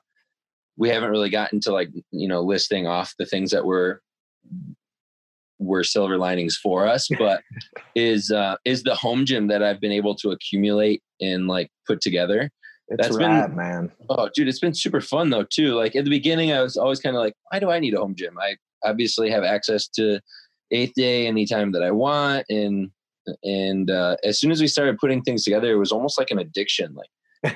we 0.76 0.88
haven't 0.88 1.10
really 1.10 1.30
gotten 1.30 1.60
to 1.60 1.72
like 1.72 1.88
you 2.10 2.28
know 2.28 2.42
listing 2.42 2.86
off 2.86 3.14
the 3.18 3.26
things 3.26 3.50
that 3.50 3.64
were 3.64 4.02
were 5.58 5.84
silver 5.84 6.18
linings 6.18 6.56
for 6.56 6.86
us, 6.86 7.08
but 7.18 7.42
is 7.94 8.30
uh, 8.30 8.56
is 8.64 8.82
the 8.82 8.94
home 8.94 9.24
gym 9.24 9.46
that 9.48 9.62
I've 9.62 9.80
been 9.80 9.92
able 9.92 10.14
to 10.16 10.30
accumulate 10.30 11.02
and 11.20 11.46
like 11.46 11.70
put 11.86 12.00
together. 12.00 12.50
It's 12.88 13.08
That's 13.08 13.16
rad, 13.16 13.48
been, 13.48 13.56
man. 13.56 13.92
Oh, 14.08 14.28
dude, 14.32 14.46
it's 14.46 14.60
been 14.60 14.74
super 14.74 15.00
fun 15.00 15.30
though 15.30 15.44
too. 15.44 15.74
Like 15.74 15.96
at 15.96 16.04
the 16.04 16.10
beginning, 16.10 16.52
I 16.52 16.62
was 16.62 16.76
always 16.76 17.00
kind 17.00 17.16
of 17.16 17.20
like, 17.20 17.34
why 17.50 17.58
do 17.58 17.70
I 17.70 17.80
need 17.80 17.94
a 17.94 17.98
home 17.98 18.14
gym? 18.14 18.38
I 18.38 18.56
obviously 18.84 19.30
have 19.30 19.42
access 19.42 19.88
to 19.88 20.20
eighth 20.70 20.94
day 20.94 21.26
anytime 21.26 21.72
that 21.72 21.82
I 21.82 21.90
want, 21.90 22.46
and 22.48 22.90
and 23.42 23.90
uh, 23.90 24.16
as 24.22 24.38
soon 24.38 24.52
as 24.52 24.60
we 24.60 24.68
started 24.68 24.98
putting 24.98 25.22
things 25.22 25.42
together, 25.42 25.72
it 25.72 25.78
was 25.78 25.90
almost 25.90 26.18
like 26.18 26.30
an 26.30 26.38
addiction. 26.38 26.94
Like 26.94 27.08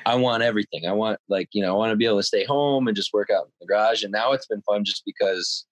I 0.06 0.14
want 0.16 0.42
everything. 0.42 0.86
I 0.86 0.92
want 0.92 1.18
like 1.28 1.48
you 1.52 1.62
know 1.62 1.74
I 1.74 1.76
want 1.76 1.90
to 1.90 1.96
be 1.96 2.06
able 2.06 2.18
to 2.18 2.22
stay 2.22 2.44
home 2.44 2.88
and 2.88 2.96
just 2.96 3.12
work 3.12 3.30
out 3.30 3.44
in 3.44 3.52
the 3.60 3.66
garage. 3.66 4.02
And 4.02 4.12
now 4.12 4.32
it's 4.32 4.46
been 4.46 4.62
fun 4.62 4.84
just 4.84 5.02
because 5.04 5.66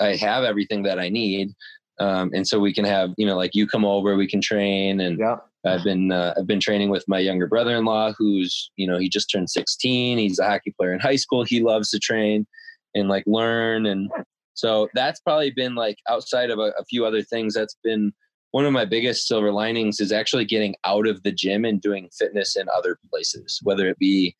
I 0.00 0.16
have 0.16 0.44
everything 0.44 0.82
that 0.84 0.98
I 0.98 1.08
need. 1.08 1.54
Um, 2.00 2.30
and 2.34 2.46
so 2.46 2.58
we 2.58 2.74
can 2.74 2.84
have, 2.84 3.10
you 3.16 3.26
know, 3.26 3.36
like 3.36 3.54
you 3.54 3.66
come 3.66 3.84
over, 3.84 4.16
we 4.16 4.28
can 4.28 4.40
train. 4.40 5.00
And 5.00 5.18
yeah. 5.18 5.36
I've 5.64 5.84
been, 5.84 6.12
uh, 6.12 6.34
I've 6.36 6.46
been 6.46 6.60
training 6.60 6.90
with 6.90 7.04
my 7.08 7.18
younger 7.18 7.46
brother-in-law 7.46 8.14
who's, 8.18 8.70
you 8.76 8.86
know, 8.86 8.98
he 8.98 9.08
just 9.08 9.30
turned 9.30 9.48
16. 9.48 10.18
He's 10.18 10.38
a 10.38 10.44
hockey 10.44 10.74
player 10.78 10.92
in 10.92 11.00
high 11.00 11.16
school. 11.16 11.44
He 11.44 11.62
loves 11.62 11.90
to 11.90 11.98
train 11.98 12.46
and 12.94 13.08
like 13.08 13.24
learn. 13.26 13.86
And 13.86 14.10
so 14.54 14.88
that's 14.94 15.20
probably 15.20 15.52
been 15.52 15.74
like 15.74 15.96
outside 16.08 16.50
of 16.50 16.58
a, 16.58 16.72
a 16.78 16.84
few 16.84 17.06
other 17.06 17.22
things. 17.22 17.54
That's 17.54 17.76
been 17.82 18.12
one 18.54 18.64
of 18.64 18.72
my 18.72 18.84
biggest 18.84 19.26
silver 19.26 19.50
linings 19.50 19.98
is 19.98 20.12
actually 20.12 20.44
getting 20.44 20.76
out 20.84 21.08
of 21.08 21.20
the 21.24 21.32
gym 21.32 21.64
and 21.64 21.80
doing 21.80 22.08
fitness 22.16 22.54
in 22.54 22.68
other 22.72 22.96
places, 23.10 23.58
whether 23.64 23.88
it 23.88 23.98
be, 23.98 24.36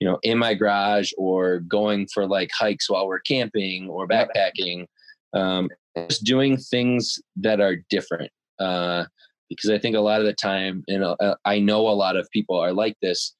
you 0.00 0.08
know, 0.08 0.18
in 0.24 0.36
my 0.36 0.52
garage 0.52 1.12
or 1.16 1.60
going 1.60 2.08
for 2.12 2.26
like 2.26 2.50
hikes 2.52 2.90
while 2.90 3.06
we're 3.06 3.20
camping 3.20 3.88
or 3.88 4.08
backpacking, 4.08 4.86
um, 5.32 5.68
just 6.10 6.24
doing 6.24 6.56
things 6.56 7.20
that 7.36 7.60
are 7.60 7.76
different. 7.88 8.32
Uh, 8.58 9.04
because 9.48 9.70
I 9.70 9.78
think 9.78 9.94
a 9.94 10.00
lot 10.00 10.18
of 10.18 10.26
the 10.26 10.32
time, 10.32 10.82
and 10.88 11.04
uh, 11.04 11.36
I 11.44 11.60
know 11.60 11.86
a 11.86 11.94
lot 11.94 12.16
of 12.16 12.28
people 12.32 12.58
are 12.58 12.72
like 12.72 12.96
this. 13.00 13.32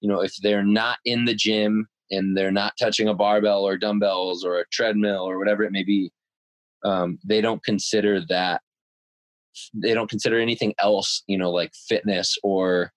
You 0.00 0.08
know, 0.08 0.20
if 0.20 0.36
they're 0.40 0.62
not 0.62 0.98
in 1.04 1.24
the 1.24 1.34
gym 1.34 1.88
and 2.12 2.36
they're 2.36 2.52
not 2.52 2.74
touching 2.78 3.08
a 3.08 3.14
barbell 3.14 3.66
or 3.66 3.76
dumbbells 3.76 4.44
or 4.44 4.60
a 4.60 4.68
treadmill 4.70 5.28
or 5.28 5.36
whatever 5.36 5.64
it 5.64 5.72
may 5.72 5.82
be, 5.82 6.12
um, 6.84 7.18
they 7.24 7.40
don't 7.40 7.64
consider 7.64 8.24
that. 8.28 8.60
They 9.74 9.94
don't 9.94 10.10
consider 10.10 10.38
anything 10.40 10.74
else, 10.78 11.22
you 11.26 11.38
know, 11.38 11.50
like 11.50 11.72
fitness 11.88 12.36
or 12.42 12.92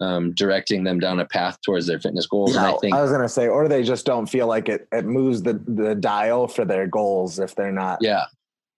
um, 0.00 0.32
directing 0.34 0.84
them 0.84 0.98
down 0.98 1.20
a 1.20 1.24
path 1.24 1.58
towards 1.64 1.86
their 1.86 2.00
fitness 2.00 2.26
goals. 2.26 2.56
And 2.56 2.66
I 2.66 2.76
think 2.78 2.94
I 2.94 3.02
was 3.02 3.10
going 3.10 3.22
to 3.22 3.28
say, 3.28 3.48
or 3.48 3.68
they 3.68 3.82
just 3.82 4.04
don't 4.04 4.26
feel 4.26 4.46
like 4.46 4.68
it, 4.68 4.88
it 4.90 5.04
moves 5.04 5.42
the, 5.42 5.54
the 5.66 5.94
dial 5.94 6.48
for 6.48 6.64
their 6.64 6.86
goals 6.86 7.38
if 7.38 7.54
they're 7.54 7.72
not 7.72 7.98
yeah 8.00 8.24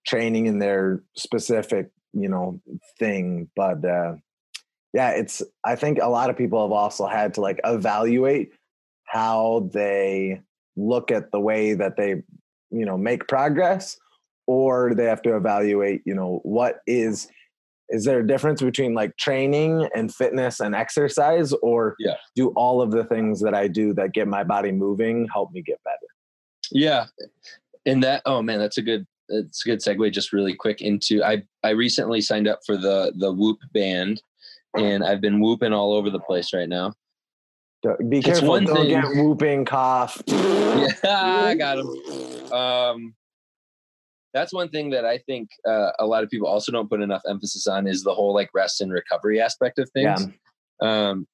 training 0.06 0.46
in 0.46 0.58
their 0.58 1.02
specific, 1.16 1.90
you 2.12 2.28
know, 2.28 2.60
thing. 2.98 3.48
But, 3.56 3.84
uh, 3.84 4.16
yeah, 4.92 5.10
it's 5.10 5.42
I 5.64 5.76
think 5.76 5.98
a 5.98 6.08
lot 6.08 6.30
of 6.30 6.36
people 6.36 6.62
have 6.62 6.72
also 6.72 7.06
had 7.06 7.34
to 7.34 7.40
like 7.40 7.60
evaluate 7.64 8.52
how 9.04 9.68
they 9.72 10.42
look 10.76 11.10
at 11.10 11.32
the 11.32 11.40
way 11.40 11.74
that 11.74 11.96
they, 11.96 12.22
you 12.70 12.84
know, 12.84 12.98
make 12.98 13.26
progress 13.26 13.96
or 14.46 14.94
they 14.94 15.04
have 15.04 15.22
to 15.22 15.36
evaluate, 15.36 16.02
you 16.04 16.14
know, 16.14 16.40
what 16.42 16.80
is 16.86 17.28
is 17.90 18.04
there 18.04 18.20
a 18.20 18.26
difference 18.26 18.62
between 18.62 18.94
like 18.94 19.14
training 19.18 19.86
and 19.94 20.12
fitness 20.14 20.60
and 20.60 20.74
exercise 20.74 21.52
or 21.62 21.94
Yeah. 21.98 22.14
do 22.34 22.48
all 22.56 22.80
of 22.80 22.90
the 22.90 23.04
things 23.04 23.40
that 23.42 23.54
I 23.54 23.68
do 23.68 23.92
that 23.94 24.12
get 24.14 24.26
my 24.26 24.42
body 24.42 24.72
moving 24.72 25.28
help 25.32 25.52
me 25.52 25.60
get 25.62 25.78
better? 25.84 25.96
Yeah. 26.72 27.06
And 27.86 28.02
that 28.02 28.22
oh 28.24 28.40
man, 28.42 28.58
that's 28.58 28.78
a 28.78 28.82
good 28.82 29.06
it's 29.28 29.64
a 29.66 29.68
good 29.68 29.80
segue 29.80 30.12
just 30.12 30.32
really 30.32 30.54
quick 30.54 30.80
into 30.82 31.22
I 31.22 31.42
I 31.62 31.70
recently 31.70 32.20
signed 32.22 32.48
up 32.48 32.60
for 32.64 32.76
the 32.76 33.12
the 33.18 33.32
Whoop 33.32 33.58
band 33.74 34.22
and 34.76 35.04
I've 35.04 35.20
been 35.20 35.40
whooping 35.40 35.72
all 35.72 35.92
over 35.92 36.08
the 36.10 36.20
place 36.20 36.52
right 36.54 36.68
now. 36.68 36.94
Be 38.08 38.18
It's 38.18 38.26
careful, 38.26 38.48
one 38.48 38.64
don't 38.64 38.76
thing- 38.76 38.88
get 38.88 39.04
whooping 39.14 39.66
cough. 39.66 40.22
Yeah, 40.28 40.94
I 41.04 41.54
got 41.54 41.78
him. 41.78 42.52
Um 42.52 43.14
that's 44.34 44.52
one 44.52 44.68
thing 44.68 44.90
that 44.90 45.04
I 45.06 45.18
think 45.18 45.48
uh, 45.66 45.92
a 46.00 46.06
lot 46.06 46.24
of 46.24 46.28
people 46.28 46.48
also 46.48 46.72
don't 46.72 46.90
put 46.90 47.00
enough 47.00 47.22
emphasis 47.26 47.66
on 47.66 47.86
is 47.86 48.02
the 48.02 48.12
whole 48.12 48.34
like 48.34 48.50
rest 48.52 48.80
and 48.80 48.92
recovery 48.92 49.40
aspect 49.40 49.78
of 49.78 49.88
Yeah. 49.94 50.16
things. 50.16 50.28
Um, 50.82 51.26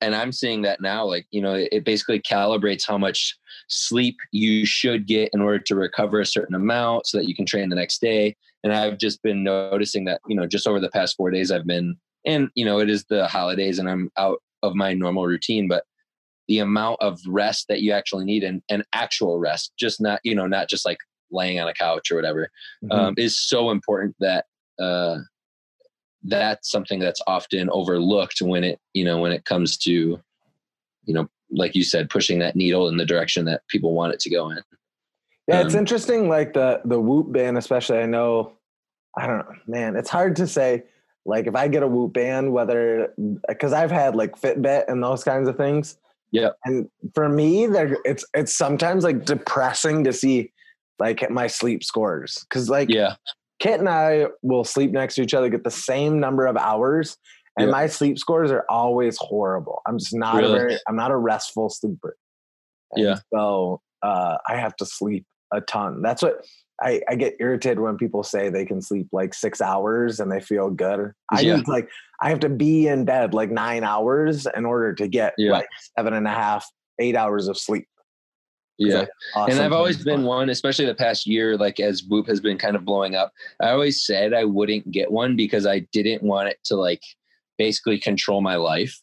and 0.00 0.14
I'm 0.14 0.32
seeing 0.32 0.62
that 0.62 0.80
now, 0.80 1.04
like, 1.04 1.26
you 1.30 1.40
know, 1.40 1.54
it, 1.54 1.68
it 1.70 1.84
basically 1.84 2.20
calibrates 2.20 2.86
how 2.86 2.98
much 2.98 3.36
sleep 3.68 4.16
you 4.32 4.66
should 4.66 5.06
get 5.06 5.30
in 5.32 5.40
order 5.40 5.58
to 5.58 5.74
recover 5.74 6.20
a 6.20 6.26
certain 6.26 6.54
amount 6.54 7.06
so 7.06 7.18
that 7.18 7.28
you 7.28 7.34
can 7.34 7.46
train 7.46 7.68
the 7.68 7.76
next 7.76 8.00
day. 8.00 8.36
And 8.64 8.72
I've 8.72 8.98
just 8.98 9.22
been 9.22 9.44
noticing 9.44 10.04
that, 10.06 10.20
you 10.26 10.36
know, 10.36 10.46
just 10.46 10.66
over 10.66 10.80
the 10.80 10.90
past 10.90 11.16
four 11.16 11.30
days, 11.30 11.50
I've 11.50 11.66
been, 11.66 11.96
and, 12.24 12.48
you 12.54 12.64
know, 12.64 12.78
it 12.78 12.90
is 12.90 13.04
the 13.04 13.26
holidays 13.26 13.78
and 13.78 13.88
I'm 13.88 14.10
out 14.16 14.42
of 14.62 14.74
my 14.74 14.92
normal 14.92 15.26
routine, 15.26 15.68
but 15.68 15.84
the 16.48 16.58
amount 16.60 16.98
of 17.00 17.20
rest 17.26 17.66
that 17.68 17.82
you 17.82 17.92
actually 17.92 18.24
need 18.24 18.44
and, 18.44 18.62
and 18.70 18.84
actual 18.92 19.38
rest, 19.38 19.72
just 19.78 20.00
not, 20.00 20.20
you 20.24 20.34
know, 20.34 20.46
not 20.46 20.68
just 20.68 20.84
like 20.84 20.98
laying 21.30 21.58
on 21.60 21.68
a 21.68 21.74
couch 21.74 22.10
or 22.10 22.16
whatever, 22.16 22.50
Mhm. 22.84 22.92
um, 22.92 23.14
is 23.16 23.38
so 23.38 23.70
important 23.70 24.14
that 24.20 24.46
uh, 24.78 25.18
that's 26.24 26.70
something 26.70 26.98
that's 26.98 27.20
often 27.26 27.70
overlooked 27.70 28.40
when 28.42 28.64
it 28.64 28.80
you 28.92 29.04
know 29.04 29.18
when 29.20 29.32
it 29.32 29.44
comes 29.44 29.76
to 29.76 30.20
you 31.04 31.14
know 31.14 31.28
like 31.50 31.74
you 31.74 31.82
said 31.84 32.10
pushing 32.10 32.38
that 32.40 32.56
needle 32.56 32.88
in 32.88 32.96
the 32.96 33.06
direction 33.06 33.44
that 33.44 33.62
people 33.68 33.94
want 33.94 34.12
it 34.12 34.18
to 34.20 34.28
go 34.30 34.50
in 34.50 34.58
Yeah, 35.48 35.60
it's 35.60 35.74
Um, 35.74 35.80
interesting. 35.80 36.28
Like 36.28 36.52
the 36.54 36.80
the 36.84 37.00
Whoop 37.00 37.32
band, 37.32 37.56
especially. 37.56 37.98
I 37.98 38.06
know. 38.06 38.52
I 39.16 39.26
don't 39.26 39.38
know, 39.38 39.54
man. 39.68 39.96
It's 39.96 40.10
hard 40.10 40.34
to 40.36 40.46
say. 40.46 40.82
Like 41.24 41.46
if 41.46 41.54
I 41.56 41.68
get 41.68 41.82
a 41.82 41.88
Whoop 41.88 42.12
band, 42.12 42.52
whether 42.52 43.14
because 43.48 43.72
I've 43.72 43.90
had 43.92 44.14
like 44.16 44.38
Fitbit 44.40 44.84
and 44.88 45.02
those 45.02 45.22
kinds 45.24 45.48
of 45.48 45.56
things. 45.56 45.98
Yeah. 46.32 46.50
And 46.64 46.88
for 47.14 47.28
me, 47.28 47.66
they're 47.66 47.96
it's 48.04 48.24
it's 48.34 48.56
sometimes 48.56 49.04
like 49.04 49.24
depressing 49.24 50.02
to 50.04 50.12
see 50.12 50.52
like 50.98 51.28
my 51.30 51.46
sleep 51.46 51.82
scores 51.84 52.44
because 52.48 52.68
like 52.68 52.88
yeah 52.90 53.14
Kit 53.58 53.80
and 53.80 53.88
I 53.88 54.26
will 54.42 54.64
sleep 54.64 54.90
next 54.90 55.14
to 55.14 55.22
each 55.22 55.32
other, 55.32 55.48
get 55.48 55.64
the 55.64 55.70
same 55.70 56.20
number 56.20 56.44
of 56.46 56.58
hours, 56.58 57.16
and 57.56 57.68
Yeah. 57.68 57.72
my 57.72 57.86
sleep 57.86 58.18
scores 58.18 58.50
are 58.50 58.66
always 58.68 59.16
horrible. 59.18 59.80
I'm 59.86 59.98
just 59.98 60.14
not 60.14 60.36
Really? 60.36 60.52
a 60.54 60.58
very 60.58 60.78
I'm 60.86 60.96
not 60.96 61.10
a 61.10 61.16
restful 61.16 61.70
sleeper. 61.70 62.16
And 62.92 63.02
Yeah. 63.04 63.18
So 63.32 63.80
uh, 64.02 64.36
I 64.46 64.56
have 64.56 64.76
to 64.76 64.84
sleep 64.86 65.24
a 65.54 65.62
ton. 65.62 66.02
That's 66.02 66.22
what 66.22 66.44
I, 66.82 67.00
I 67.08 67.14
get 67.14 67.36
irritated 67.40 67.80
when 67.80 67.96
people 67.96 68.22
say 68.22 68.50
they 68.50 68.66
can 68.66 68.82
sleep 68.82 69.08
like 69.10 69.32
six 69.32 69.62
hours 69.62 70.20
and 70.20 70.30
they 70.30 70.40
feel 70.40 70.68
good. 70.68 71.12
I 71.32 71.40
Yeah. 71.40 71.56
need 71.56 71.66
like 71.68 71.88
I 72.20 72.28
have 72.28 72.40
to 72.40 72.50
be 72.50 72.88
in 72.88 73.06
bed 73.06 73.32
like 73.32 73.50
nine 73.50 73.84
hours 73.84 74.46
in 74.54 74.66
order 74.66 74.92
to 74.92 75.08
get 75.08 75.32
Yeah. 75.38 75.52
like 75.52 75.68
seven 75.96 76.12
and 76.12 76.26
a 76.26 76.30
half, 76.30 76.66
eight 76.98 77.16
hours 77.16 77.48
of 77.48 77.56
sleep. 77.56 77.88
Yeah 78.78 79.06
Uh, 79.34 79.46
and 79.46 79.60
I've 79.60 79.72
always 79.72 80.02
been 80.02 80.24
one, 80.24 80.50
especially 80.50 80.86
the 80.86 80.94
past 80.94 81.26
year, 81.26 81.56
like 81.56 81.80
as 81.80 82.04
Whoop 82.04 82.26
has 82.26 82.40
been 82.40 82.58
kind 82.58 82.76
of 82.76 82.84
blowing 82.84 83.14
up. 83.14 83.32
I 83.60 83.70
always 83.70 84.04
said 84.04 84.34
I 84.34 84.44
wouldn't 84.44 84.90
get 84.90 85.10
one 85.10 85.36
because 85.36 85.66
I 85.66 85.80
didn't 85.92 86.22
want 86.22 86.48
it 86.48 86.58
to 86.64 86.76
like 86.76 87.02
basically 87.58 87.98
control 87.98 88.40
my 88.40 88.56
life. 88.56 88.98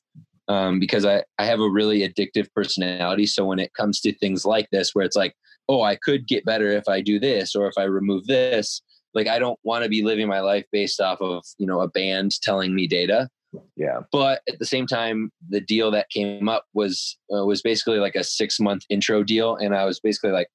Um, 0.50 0.78
because 0.78 1.06
I, 1.06 1.24
I 1.40 1.46
have 1.46 1.62
a 1.62 1.70
really 1.70 2.02
addictive 2.02 2.52
personality. 2.54 3.26
So 3.26 3.46
when 3.46 3.60
it 3.60 3.74
comes 3.74 4.02
to 4.02 4.14
things 4.14 4.46
like 4.46 4.70
this, 4.72 4.94
where 4.94 5.06
it's 5.06 5.16
like, 5.16 5.34
oh, 5.70 5.84
I 5.84 5.96
could 5.96 6.28
get 6.28 6.44
better 6.44 6.68
if 6.68 6.90
I 6.90 7.00
do 7.00 7.18
this 7.18 7.56
or 7.56 7.68
if 7.68 7.76
I 7.78 7.84
remove 7.84 8.28
this, 8.28 8.82
like 9.14 9.28
I 9.28 9.40
don't 9.40 9.60
want 9.64 9.84
to 9.84 9.90
be 9.90 10.04
living 10.04 10.28
my 10.28 10.42
life 10.42 10.66
based 10.72 11.00
off 11.00 11.22
of, 11.22 11.46
you 11.58 11.66
know, 11.66 11.80
a 11.80 11.88
band 11.88 12.42
telling 12.42 12.76
me 12.76 12.88
data 12.88 13.30
yeah. 13.76 14.00
but 14.12 14.42
at 14.50 14.60
the 14.60 14.66
same 14.66 14.88
time 14.88 15.32
the 15.50 15.62
deal 15.62 15.92
that 15.92 16.10
came 16.10 16.50
up 16.50 16.66
was 16.74 17.18
uh, 17.36 17.46
was 17.46 17.62
basically 17.62 18.00
like 18.00 18.16
a 18.16 18.24
six 18.24 18.60
month 18.60 18.84
intro 18.90 19.24
deal. 19.24 19.56
And 19.56 19.76
i 19.76 19.86
was 19.86 20.00
basically 20.00 20.32
like 20.32 20.48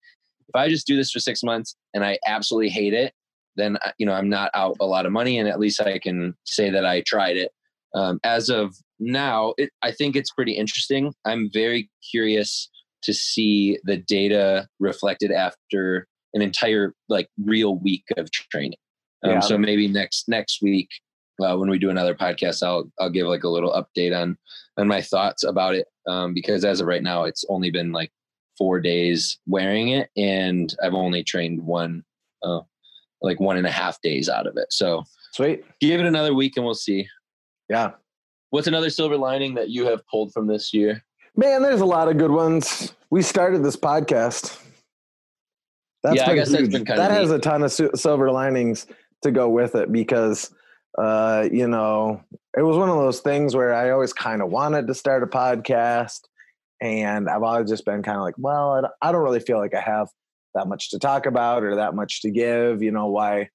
if 0.48 0.54
i 0.54 0.68
just 0.68 0.86
do 0.86 0.96
this 0.96 1.10
for 1.10 1.20
six 1.20 1.42
months 1.42 1.76
and 1.94 2.04
i 2.04 2.18
absolutely 2.26 2.70
hate 2.70 2.94
it 2.94 3.12
then 3.56 3.76
uh, 3.84 3.92
you 3.98 4.06
know 4.06 4.12
i'm 4.12 4.28
not 4.28 4.50
out 4.54 4.76
a 4.80 4.86
lot 4.86 5.06
of 5.06 5.12
money. 5.12 5.38
And 5.38 5.48
at 5.48 5.60
least 5.60 5.80
i 5.80 5.98
can 5.98 6.34
say 6.44 6.70
that 6.70 6.84
i 6.86 7.02
tried 7.06 7.36
it. 7.36 7.50
Um, 7.94 8.20
as 8.22 8.48
of 8.50 8.74
now 9.00 9.54
it, 9.58 9.70
i 9.82 9.90
think 9.92 10.16
it's 10.16 10.30
pretty 10.30 10.52
interesting. 10.52 11.12
I'm 11.24 11.50
very 11.52 11.90
curious 12.10 12.68
to 13.04 13.14
see 13.14 13.78
the 13.84 13.96
data 13.96 14.66
reflected 14.80 15.30
after 15.30 16.06
an 16.34 16.42
entire 16.42 16.94
like 17.08 17.28
real 17.44 17.76
week 17.76 18.04
of 18.16 18.30
training. 18.30 18.78
Um, 19.24 19.30
Yeah. 19.32 19.40
so 19.40 19.56
maybe 19.58 19.88
next 19.88 20.28
next 20.28 20.60
week 20.62 20.88
uh, 21.40 21.56
when 21.56 21.70
we 21.70 21.78
do 21.78 21.90
another 21.90 22.14
podcast, 22.14 22.62
I'll 22.62 22.90
I'll 22.98 23.10
give 23.10 23.26
like 23.26 23.44
a 23.44 23.48
little 23.48 23.72
update 23.72 24.16
on 24.18 24.36
on 24.76 24.88
my 24.88 25.02
thoughts 25.02 25.44
about 25.44 25.74
it. 25.74 25.86
Um, 26.06 26.34
because 26.34 26.64
as 26.64 26.80
of 26.80 26.86
right 26.86 27.02
now, 27.02 27.24
it's 27.24 27.44
only 27.48 27.70
been 27.70 27.92
like 27.92 28.12
four 28.56 28.80
days 28.80 29.38
wearing 29.46 29.88
it, 29.88 30.10
and 30.16 30.74
I've 30.82 30.94
only 30.94 31.22
trained 31.22 31.62
one, 31.64 32.04
uh, 32.42 32.60
like 33.22 33.40
one 33.40 33.56
and 33.56 33.66
a 33.66 33.70
half 33.70 34.00
days 34.02 34.28
out 34.28 34.46
of 34.46 34.56
it. 34.56 34.72
So 34.72 35.04
Sweet. 35.32 35.64
give 35.80 36.00
it 36.00 36.06
another 36.06 36.34
week, 36.34 36.56
and 36.56 36.64
we'll 36.64 36.74
see. 36.74 37.06
Yeah. 37.68 37.92
What's 38.50 38.66
another 38.66 38.88
silver 38.90 39.16
lining 39.16 39.54
that 39.54 39.68
you 39.68 39.86
have 39.86 40.06
pulled 40.06 40.32
from 40.32 40.46
this 40.46 40.72
year? 40.72 41.04
Man, 41.36 41.62
there's 41.62 41.82
a 41.82 41.86
lot 41.86 42.08
of 42.08 42.16
good 42.16 42.30
ones. 42.30 42.94
We 43.10 43.22
started 43.22 43.62
this 43.62 43.76
podcast. 43.76 44.58
Yeah, 46.04 46.30
I 46.30 46.34
guess 46.34 46.48
that's 46.50 46.62
huge. 46.62 46.72
been 46.72 46.84
kinda 46.84 46.96
that 47.02 47.10
has 47.10 47.28
neat. 47.30 47.36
a 47.36 47.38
ton 47.40 47.62
of 47.62 47.72
silver 47.72 48.30
linings 48.30 48.86
to 49.22 49.30
go 49.30 49.48
with 49.48 49.74
it 49.74 49.92
because, 49.92 50.50
uh, 50.96 51.48
you 51.52 51.68
know, 51.68 52.22
it 52.56 52.62
was 52.62 52.76
one 52.76 52.88
of 52.88 52.96
those 52.96 53.20
things 53.20 53.54
where 53.54 53.74
I 53.74 53.90
always 53.90 54.12
kind 54.12 54.42
of 54.42 54.50
wanted 54.50 54.86
to 54.86 54.94
start 54.94 55.22
a 55.22 55.26
podcast, 55.26 56.20
and 56.80 57.28
I've 57.28 57.42
always 57.42 57.68
just 57.68 57.84
been 57.84 58.02
kind 58.02 58.16
of 58.16 58.22
like, 58.22 58.34
well, 58.38 58.72
I 58.72 58.80
don't- 58.82 58.92
I 59.02 59.12
don't 59.12 59.22
really 59.22 59.40
feel 59.40 59.58
like 59.58 59.74
I 59.74 59.80
have 59.80 60.08
that 60.54 60.66
much 60.68 60.90
to 60.90 60.98
talk 60.98 61.26
about 61.26 61.62
or 61.62 61.76
that 61.76 61.94
much 61.94 62.22
to 62.22 62.30
give. 62.30 62.82
You 62.82 62.90
know, 62.90 63.06
why, 63.06 63.50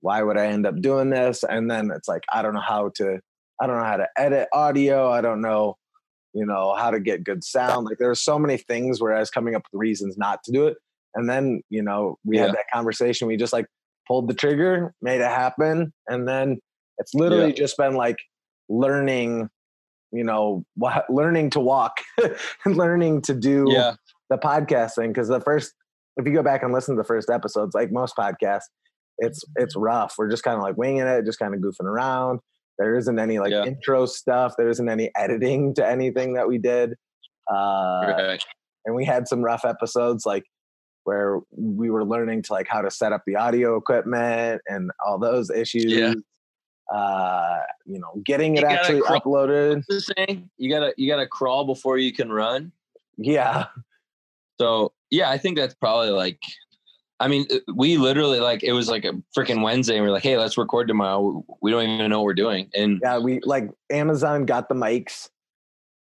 why 0.00 0.22
would 0.22 0.38
I 0.38 0.46
end 0.46 0.66
up 0.66 0.80
doing 0.80 1.10
this? 1.10 1.42
And 1.42 1.70
then 1.70 1.90
it's 1.90 2.08
like 2.08 2.22
I 2.32 2.42
don't 2.42 2.54
know 2.54 2.60
how 2.60 2.90
to, 2.96 3.18
I 3.60 3.66
don't 3.66 3.78
know 3.78 3.84
how 3.84 3.96
to 3.98 4.08
edit 4.16 4.48
audio. 4.52 5.10
I 5.10 5.20
don't 5.20 5.40
know 5.40 5.76
you 6.34 6.44
know 6.44 6.74
how 6.74 6.90
to 6.90 7.00
get 7.00 7.24
good 7.24 7.42
sound 7.42 7.86
like 7.86 7.96
there 7.96 8.08
were 8.08 8.14
so 8.14 8.38
many 8.38 8.58
things 8.58 9.00
where 9.00 9.14
i 9.14 9.18
was 9.20 9.30
coming 9.30 9.54
up 9.54 9.62
with 9.72 9.78
reasons 9.78 10.18
not 10.18 10.42
to 10.44 10.52
do 10.52 10.66
it 10.66 10.76
and 11.14 11.30
then 11.30 11.62
you 11.70 11.80
know 11.82 12.18
we 12.26 12.36
Yeah. 12.36 12.46
had 12.48 12.52
that 12.56 12.66
conversation 12.70 13.26
we 13.26 13.38
just 13.38 13.54
like 13.54 13.64
pulled 14.06 14.28
the 14.28 14.34
trigger 14.34 14.92
made 15.00 15.22
it 15.22 15.30
happen 15.30 15.94
and 16.08 16.28
then 16.28 16.58
it's 16.98 17.14
literally 17.14 17.48
Yeah. 17.48 17.54
just 17.54 17.76
been 17.76 17.94
like 17.94 18.16
learning 18.68 19.48
you 20.12 20.24
know 20.24 20.64
learning 21.08 21.50
to 21.50 21.60
walk 21.60 21.96
and 22.64 22.76
learning 22.76 23.22
to 23.22 23.34
do 23.34 23.66
Yeah, 23.68 23.94
the 24.30 24.38
podcast 24.38 24.94
thing 24.94 25.10
because 25.12 25.28
the 25.28 25.40
first 25.40 25.72
if 26.16 26.26
you 26.26 26.32
go 26.32 26.42
back 26.42 26.62
and 26.62 26.72
listen 26.72 26.94
to 26.96 27.00
the 27.02 27.06
first 27.06 27.28
episodes 27.30 27.74
like 27.74 27.90
most 27.92 28.16
podcasts 28.16 28.64
it's 29.18 29.42
it's 29.56 29.74
rough 29.76 30.14
we're 30.18 30.30
just 30.30 30.42
kind 30.42 30.56
of 30.56 30.62
like 30.62 30.76
winging 30.76 31.02
it 31.06 31.24
just 31.24 31.38
kind 31.38 31.54
of 31.54 31.60
goofing 31.60 31.84
around 31.86 32.38
there 32.78 32.94
isn't 32.96 33.18
any 33.18 33.38
like 33.38 33.50
Yeah. 33.50 33.64
intro 33.64 34.06
stuff 34.06 34.54
there 34.56 34.68
isn't 34.68 34.88
any 34.88 35.10
editing 35.16 35.74
to 35.74 35.86
anything 35.86 36.34
that 36.34 36.48
we 36.48 36.58
did 36.58 36.92
uh 37.50 38.14
right. 38.16 38.44
and 38.84 38.94
we 38.94 39.04
had 39.04 39.26
some 39.28 39.42
rough 39.42 39.64
episodes 39.64 40.24
like 40.26 40.44
where 41.04 41.40
we 41.56 41.88
were 41.90 42.04
learning 42.04 42.42
to 42.42 42.52
like 42.52 42.66
how 42.68 42.80
to 42.80 42.90
set 42.90 43.12
up 43.12 43.22
the 43.26 43.36
audio 43.36 43.76
equipment 43.76 44.60
and 44.66 44.90
all 45.06 45.18
those 45.18 45.50
issues 45.50 45.84
Yeah. 45.86 46.14
Uh 46.94 47.58
you 47.84 47.98
know 47.98 48.20
getting 48.24 48.56
it 48.56 48.60
You 48.60 48.66
actually 48.68 49.00
crawl. 49.00 49.20
uploaded 49.20 49.82
The 49.88 50.00
saying 50.00 50.48
you 50.56 50.70
gotta 50.70 50.94
you 50.96 51.08
gotta 51.10 51.26
crawl 51.26 51.64
before 51.64 51.98
you 51.98 52.12
can 52.12 52.30
run. 52.32 52.72
yeah 53.16 53.66
So 54.60 54.92
yeah, 55.10 55.30
I 55.30 55.38
think 55.38 55.56
that's 55.56 55.74
probably 55.74 56.10
like. 56.10 56.40
I 57.18 57.28
mean, 57.28 57.46
uh, 57.50 57.58
we 57.74 57.96
literally 57.96 58.40
like 58.40 58.62
it 58.62 58.72
was 58.72 58.88
like 58.90 59.04
a 59.04 59.12
freaking 59.36 59.62
Wednesday, 59.62 59.94
and 59.96 60.02
we 60.02 60.08
are 60.08 60.12
like, 60.12 60.22
"Hey, 60.22 60.36
let's 60.36 60.58
record 60.58 60.86
tomorrow." 60.88 61.44
We 61.62 61.70
don't 61.70 61.82
even 61.88 62.10
know 62.10 62.18
what 62.20 62.24
we're 62.26 62.34
doing, 62.34 62.70
and 62.74 63.00
yeah 63.02 63.18
we 63.18 63.40
like 63.44 63.70
amazon 63.90 64.44
got 64.44 64.68
the 64.68 64.74
mics 64.74 65.28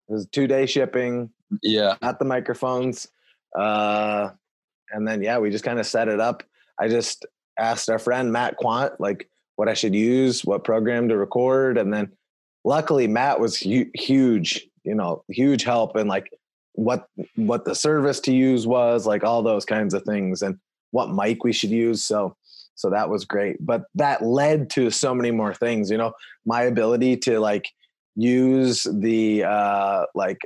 it 0.09 0.13
was 0.13 0.27
two 0.31 0.47
day 0.47 0.65
shipping 0.65 1.29
yeah, 1.61 1.95
got 2.01 2.19
the 2.19 2.25
microphones 2.25 3.07
uh 3.57 4.29
and 4.91 5.07
then 5.07 5.21
yeah 5.21 5.37
we 5.37 5.49
just 5.49 5.63
kind 5.63 5.79
of 5.79 5.85
set 5.85 6.07
it 6.07 6.19
up 6.19 6.43
i 6.79 6.87
just 6.87 7.25
asked 7.59 7.89
our 7.89 7.99
friend 7.99 8.31
matt 8.33 8.57
quant 8.57 8.93
like 8.99 9.29
what 9.55 9.69
i 9.69 9.73
should 9.73 9.95
use 9.95 10.43
what 10.43 10.63
program 10.63 11.09
to 11.09 11.17
record 11.17 11.77
and 11.77 11.93
then 11.93 12.11
luckily 12.65 13.07
Matt 13.07 13.39
was 13.39 13.57
hu- 13.57 13.89
huge, 13.93 14.67
you 14.83 14.95
know, 14.95 15.23
huge 15.29 15.63
help 15.63 15.95
in 15.95 16.07
like 16.07 16.29
what 16.73 17.07
what 17.35 17.63
the 17.63 17.75
service 17.75 18.19
to 18.21 18.35
use 18.35 18.67
was, 18.67 19.05
like 19.05 19.23
all 19.23 19.41
those 19.41 19.63
kinds 19.63 19.93
of 19.93 20.03
things, 20.03 20.41
and 20.41 20.59
what 20.91 21.13
mic 21.13 21.45
we 21.45 21.53
should 21.53 21.69
use. 21.69 22.03
So 22.03 22.35
so 22.73 22.89
that 22.89 23.09
was 23.09 23.23
great. 23.23 23.65
But 23.65 23.85
that 23.95 24.21
led 24.21 24.69
to 24.71 24.89
so 24.89 25.15
many 25.15 25.31
more 25.31 25.53
things. 25.53 25.89
You 25.89 25.97
know, 25.97 26.11
my 26.45 26.63
ability 26.63 27.15
to 27.17 27.39
like 27.39 27.69
use 28.17 28.85
the 28.91 29.45
uh, 29.45 30.05
like 30.13 30.39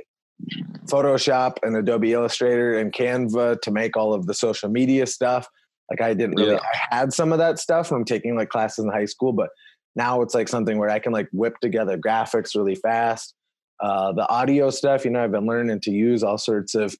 Photoshop 0.84 1.56
and 1.62 1.74
Adobe 1.74 2.12
Illustrator 2.12 2.78
and 2.78 2.92
Canva 2.92 3.60
to 3.62 3.70
make 3.70 3.96
all 3.96 4.14
of 4.14 4.26
the 4.26 4.34
social 4.34 4.68
media 4.68 5.06
stuff. 5.06 5.48
Like 5.90 6.00
I 6.00 6.14
didn't 6.14 6.36
really, 6.36 6.52
Yeah. 6.52 6.58
I 6.90 6.96
had 6.96 7.12
some 7.12 7.32
of 7.32 7.38
that 7.38 7.58
stuff 7.58 7.88
from 7.88 8.04
taking 8.04 8.36
like 8.36 8.48
classes 8.48 8.84
in 8.84 8.90
high 8.90 9.06
school, 9.06 9.32
but 9.32 9.48
now 9.96 10.22
it's 10.22 10.34
like 10.34 10.48
something 10.48 10.78
where 10.78 10.88
I 10.90 10.98
can 11.00 11.12
like 11.12 11.28
whip 11.32 11.54
together 11.60 11.98
graphics 11.98 12.54
really 12.54 12.76
fast. 12.76 13.34
Uh, 13.80 14.12
the 14.12 14.28
audio 14.28 14.70
stuff, 14.70 15.04
you 15.04 15.10
know, 15.10 15.24
I've 15.24 15.32
been 15.32 15.46
learning 15.46 15.80
to 15.80 15.90
use 15.90 16.22
all 16.22 16.38
sorts 16.38 16.74
of 16.74 16.94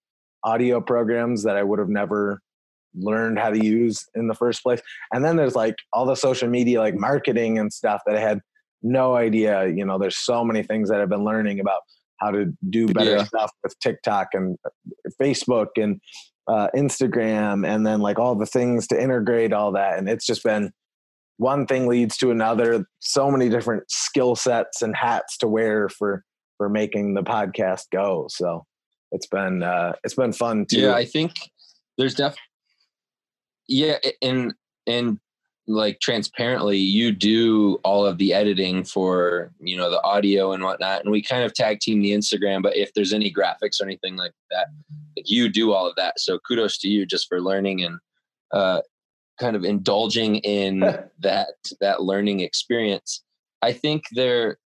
audio 0.45 0.81
programs 0.81 1.45
that 1.45 1.57
I 1.57 1.63
would 1.63 1.79
have 1.79 1.89
never 1.91 2.41
learned 2.95 3.39
how 3.39 3.51
to 3.51 3.65
use 3.65 4.05
in 4.15 4.27
the 4.27 4.35
first 4.35 4.63
place. 4.63 4.81
And 5.13 5.25
then 5.25 5.37
there's 5.37 5.55
like 5.55 5.77
all 5.93 6.07
the 6.07 6.17
social 6.17 6.49
media, 6.49 6.81
like 6.81 6.95
marketing 6.97 7.59
and 7.59 7.73
stuff 7.73 8.03
that 8.07 8.17
I 8.17 8.21
had 8.21 8.41
no 8.83 9.15
idea. 9.15 9.69
You 9.69 9.85
know, 9.85 9.99
there's 9.99 10.17
so 10.17 10.45
many 10.45 10.63
things 10.63 10.89
that 10.89 11.01
I've 11.01 11.09
been 11.11 11.25
learning 11.25 11.61
about 11.61 11.83
how 12.19 12.31
to 12.33 12.47
do 12.71 12.87
better 12.89 13.13
Yeah. 13.19 13.25
stuff 13.25 13.53
with 13.63 13.79
TikTok 13.81 14.29
and 14.33 14.59
uh, 14.67 14.71
Facebook 15.23 15.69
and 15.77 16.01
uh, 16.51 16.69
Instagram, 16.75 17.67
and 17.67 17.87
then 17.87 18.01
like 18.01 18.19
all 18.19 18.35
the 18.35 18.47
things 18.47 18.89
to 18.89 19.01
integrate 19.01 19.53
all 19.53 19.73
that. 19.73 19.99
And 19.99 20.09
it's 20.09 20.27
just 20.27 20.43
been 20.43 20.73
one 21.37 21.65
thing 21.67 21.87
leads 21.87 22.17
to 22.19 22.31
another. 22.31 22.85
So 22.99 23.31
many 23.31 23.49
different 23.49 23.85
skill 23.89 24.35
sets 24.35 24.83
and 24.83 24.97
hats 24.97 25.37
to 25.39 25.49
wear 25.49 25.89
for 25.89 26.25
for 26.57 26.69
making 26.69 27.15
the 27.15 27.23
podcast 27.23 27.85
go. 27.93 28.27
So 28.29 28.67
it's 29.13 29.27
been 29.27 29.63
uh, 29.63 29.93
it's 30.03 30.15
been 30.15 30.33
fun 30.33 30.67
too. 30.67 30.81
Yeah, 30.81 30.95
I 30.95 31.05
think 31.05 31.33
there's 31.97 32.15
def. 32.15 32.37
Yeah, 33.69 33.99
and 34.21 34.55
and 34.89 35.19
like 35.71 36.01
transparently, 36.01 36.79
you 36.79 37.13
do 37.13 37.79
all 37.85 38.05
of 38.05 38.19
the 38.19 38.35
editing 38.35 38.83
for 38.83 39.53
you 39.61 39.77
know 39.77 39.89
the 39.89 40.03
audio 40.03 40.53
and 40.53 40.65
whatnot, 40.65 41.03
and 41.03 41.11
we 41.11 41.23
kind 41.23 41.45
of 41.45 41.55
tag 41.55 41.79
team 41.79 42.03
the 42.03 42.11
Instagram. 42.11 42.63
But 42.63 42.77
if 42.77 42.93
there's 42.93 43.13
any 43.13 43.33
graphics 43.33 43.81
or 43.81 43.85
anything 43.85 44.17
like 44.17 44.33
that, 44.51 44.67
like, 45.17 45.31
you 45.31 45.49
do 45.49 45.73
all 45.73 45.87
of 45.87 45.95
that. 45.97 46.19
So 46.19 46.39
kudos 46.41 46.79
to 46.79 46.89
you 46.89 47.07
just 47.07 47.29
for 47.29 47.41
learning 47.41 47.85
and 47.85 47.99
uh, 48.53 48.81
kind 49.39 49.55
of 49.55 49.65
indulging 49.65 50.37
in 50.37 50.81
that 51.21 51.55
that 51.81 52.03
learning 52.03 52.41
experience. 52.41 53.23
I 53.63 53.73
think 53.73 54.05
there, 54.13 54.59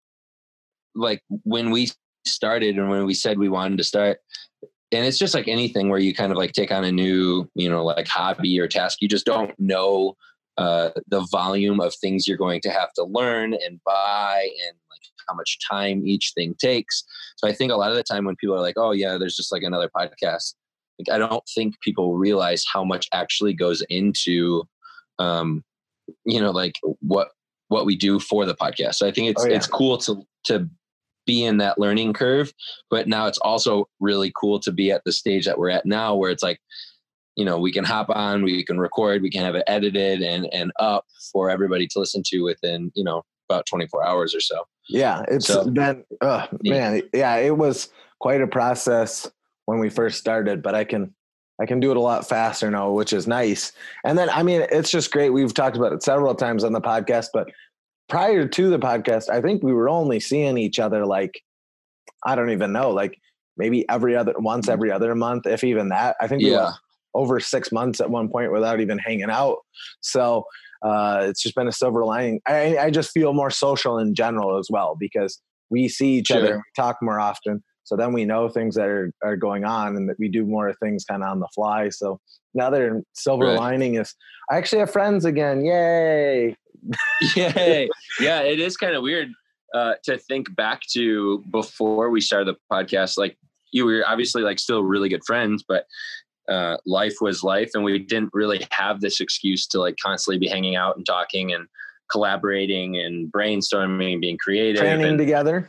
like 0.94 1.22
when 1.42 1.70
we 1.70 1.90
started 2.26 2.78
and 2.78 2.88
when 2.88 3.04
we 3.04 3.12
said 3.12 3.38
we 3.38 3.50
wanted 3.50 3.76
to 3.76 3.84
start 3.84 4.20
and 4.92 5.04
it's 5.04 5.18
just 5.18 5.34
like 5.34 5.46
anything 5.46 5.90
where 5.90 5.98
you 5.98 6.14
kind 6.14 6.32
of 6.32 6.38
like 6.38 6.52
take 6.52 6.72
on 6.72 6.82
a 6.82 6.90
new 6.90 7.46
you 7.54 7.68
know 7.68 7.84
like 7.84 8.08
hobby 8.08 8.58
or 8.58 8.66
task 8.66 9.02
you 9.02 9.08
just 9.08 9.26
don't 9.26 9.52
know 9.58 10.16
uh, 10.56 10.90
the 11.08 11.26
volume 11.32 11.80
of 11.80 11.94
things 11.96 12.28
you're 12.28 12.36
going 12.36 12.60
to 12.60 12.70
have 12.70 12.92
to 12.94 13.04
learn 13.04 13.54
and 13.54 13.80
buy 13.84 14.48
and 14.66 14.76
like 14.90 15.00
how 15.28 15.34
much 15.34 15.58
time 15.70 16.02
each 16.06 16.32
thing 16.34 16.54
takes 16.60 17.02
so 17.36 17.48
i 17.48 17.52
think 17.52 17.72
a 17.72 17.76
lot 17.76 17.90
of 17.90 17.96
the 17.96 18.02
time 18.02 18.24
when 18.24 18.36
people 18.36 18.54
are 18.54 18.60
like 18.60 18.76
oh 18.76 18.92
yeah 18.92 19.16
there's 19.18 19.36
just 19.36 19.50
like 19.50 19.62
another 19.62 19.90
podcast 19.96 20.54
like 20.98 21.12
i 21.14 21.18
don't 21.18 21.42
think 21.54 21.74
people 21.80 22.16
realize 22.16 22.64
how 22.72 22.84
much 22.84 23.08
actually 23.12 23.52
goes 23.54 23.82
into 23.88 24.62
um 25.18 25.62
you 26.24 26.40
know 26.40 26.50
like 26.50 26.74
what 27.00 27.28
what 27.68 27.86
we 27.86 27.96
do 27.96 28.20
for 28.20 28.44
the 28.44 28.54
podcast 28.54 28.94
so 28.96 29.06
i 29.06 29.10
think 29.10 29.28
it's 29.28 29.42
Oh, 29.44 29.48
yeah. 29.48 29.56
it's 29.56 29.66
cool 29.66 29.96
to 29.98 30.22
to 30.44 30.68
be 31.26 31.42
in 31.42 31.56
that 31.56 31.78
learning 31.78 32.12
curve 32.12 32.52
but 32.90 33.08
now 33.08 33.26
it's 33.26 33.38
also 33.38 33.88
really 33.98 34.30
cool 34.38 34.60
to 34.60 34.70
be 34.70 34.90
at 34.92 35.02
the 35.06 35.12
stage 35.12 35.46
that 35.46 35.58
we're 35.58 35.70
at 35.70 35.86
now 35.86 36.14
where 36.14 36.30
it's 36.30 36.42
like 36.42 36.60
you 37.36 37.44
know 37.44 37.58
we 37.58 37.72
can 37.72 37.84
hop 37.84 38.08
on 38.10 38.42
we 38.42 38.64
can 38.64 38.78
record 38.78 39.22
we 39.22 39.30
can 39.30 39.42
have 39.42 39.54
it 39.54 39.64
edited 39.66 40.22
and 40.22 40.46
and 40.52 40.70
up 40.78 41.04
for 41.32 41.50
everybody 41.50 41.86
to 41.86 41.98
listen 41.98 42.22
to 42.24 42.40
within 42.40 42.90
you 42.94 43.02
know 43.04 43.22
about 43.50 43.66
24 43.66 44.06
hours 44.06 44.34
or 44.34 44.40
so 44.40 44.64
Yeah, 44.88 45.22
it's 45.28 45.46
So- 45.46 45.68
been 45.68 46.04
uh, 46.20 46.46
man, 46.62 47.02
yeah, 47.12 47.36
it 47.36 47.56
was 47.58 47.88
quite 48.20 48.40
a 48.40 48.46
process 48.46 49.30
when 49.66 49.78
we 49.78 49.90
first 49.90 50.18
started, 50.18 50.62
but 50.62 50.74
I 50.74 50.84
can 50.84 51.14
I 51.60 51.66
can 51.66 51.78
do 51.78 51.90
it 51.90 51.96
a 51.96 52.00
lot 52.00 52.28
faster 52.28 52.70
now, 52.70 52.90
which 52.90 53.12
is 53.12 53.26
nice. 53.26 53.72
And 54.04 54.16
then 54.18 54.28
I 54.30 54.42
mean, 54.42 54.66
it's 54.70 54.90
just 54.90 55.10
great. 55.10 55.30
We've 55.30 55.52
talked 55.54 55.76
about 55.76 55.92
it 55.92 56.02
several 56.02 56.34
times 56.34 56.64
on 56.64 56.72
the 56.72 56.80
podcast, 56.80 57.28
but 57.34 57.48
prior 58.08 58.46
to 58.48 58.70
the 58.70 58.78
podcast, 58.78 59.28
I 59.28 59.40
think 59.40 59.62
we 59.62 59.72
were 59.72 59.88
only 59.88 60.20
seeing 60.20 60.56
each 60.58 60.78
other 60.78 61.04
like 61.06 61.42
I 62.24 62.34
don't 62.34 62.50
even 62.50 62.72
know, 62.72 62.90
like 62.90 63.18
maybe 63.56 63.88
every 63.90 64.16
other 64.16 64.34
once 64.38 64.68
every 64.68 64.90
other 64.90 65.14
month, 65.14 65.46
if 65.46 65.62
even 65.64 65.90
that. 65.90 66.16
I 66.20 66.28
think 66.28 66.42
we 66.42 66.50
yeah 66.50 66.64
went 66.64 66.76
over 67.14 67.38
six 67.40 67.70
months 67.72 68.00
at 68.00 68.10
one 68.10 68.28
point 68.28 68.52
without 68.52 68.80
even 68.80 68.98
hanging 68.98 69.30
out. 69.30 69.58
So 70.00 70.44
uh, 70.82 71.26
it's 71.28 71.42
just 71.42 71.54
been 71.54 71.68
a 71.68 71.72
silver 71.72 72.04
lining. 72.04 72.40
I, 72.46 72.76
I 72.78 72.90
just 72.90 73.10
feel 73.10 73.32
more 73.32 73.50
social 73.50 73.98
in 73.98 74.14
general 74.14 74.58
as 74.58 74.68
well 74.70 74.96
because 74.98 75.40
we 75.70 75.88
see 75.88 76.14
each 76.14 76.30
other 76.30 76.46
Sure. 76.46 76.54
and 76.54 76.62
we 76.62 76.82
talk 76.82 76.98
more 77.00 77.18
often. 77.20 77.62
So 77.84 77.96
then 77.96 78.12
we 78.12 78.24
know 78.24 78.48
things 78.48 78.74
that 78.76 78.86
are, 78.86 79.12
are 79.22 79.36
going 79.36 79.64
on 79.64 79.96
and 79.96 80.08
that 80.08 80.16
we 80.18 80.28
do 80.28 80.44
more 80.44 80.72
things 80.82 81.04
kind 81.04 81.22
of 81.22 81.28
on 81.30 81.40
the 81.40 81.48
fly. 81.54 81.88
So 81.90 82.18
another 82.54 83.02
silver 83.14 83.46
Right. 83.46 83.58
lining 83.58 83.94
is 83.96 84.14
I 84.50 84.56
actually 84.56 84.80
have 84.80 84.90
friends 84.90 85.24
again. 85.24 85.64
Yay. 85.64 86.56
Yay. 87.36 87.88
yeah, 88.20 88.40
it 88.40 88.60
is 88.60 88.76
kind 88.76 88.94
of 88.94 89.02
weird 89.02 89.28
uh, 89.74 89.94
to 90.04 90.18
think 90.18 90.54
back 90.54 90.82
to 90.92 91.42
before 91.50 92.10
we 92.10 92.20
started 92.20 92.54
the 92.54 92.56
podcast. 92.74 93.16
Like 93.18 93.36
you 93.72 93.84
were 93.86 94.04
obviously 94.06 94.42
like 94.42 94.58
still 94.58 94.82
really 94.82 95.08
good 95.08 95.24
friends, 95.24 95.64
but 95.66 95.84
uh, 96.48 96.76
life 96.86 97.16
was 97.20 97.42
life, 97.42 97.70
and 97.74 97.84
we 97.84 97.98
didn't 97.98 98.30
really 98.32 98.66
have 98.70 99.00
this 99.00 99.20
excuse 99.20 99.66
to 99.68 99.80
like 99.80 99.96
constantly 100.02 100.38
be 100.38 100.48
hanging 100.48 100.76
out 100.76 100.96
and 100.96 101.06
talking 101.06 101.52
and 101.52 101.66
collaborating 102.10 102.96
and 102.98 103.32
brainstorming 103.32 104.12
and 104.12 104.20
being 104.20 104.38
creative. 104.38 104.80
Training 104.80 105.06
and, 105.06 105.18
together. 105.18 105.68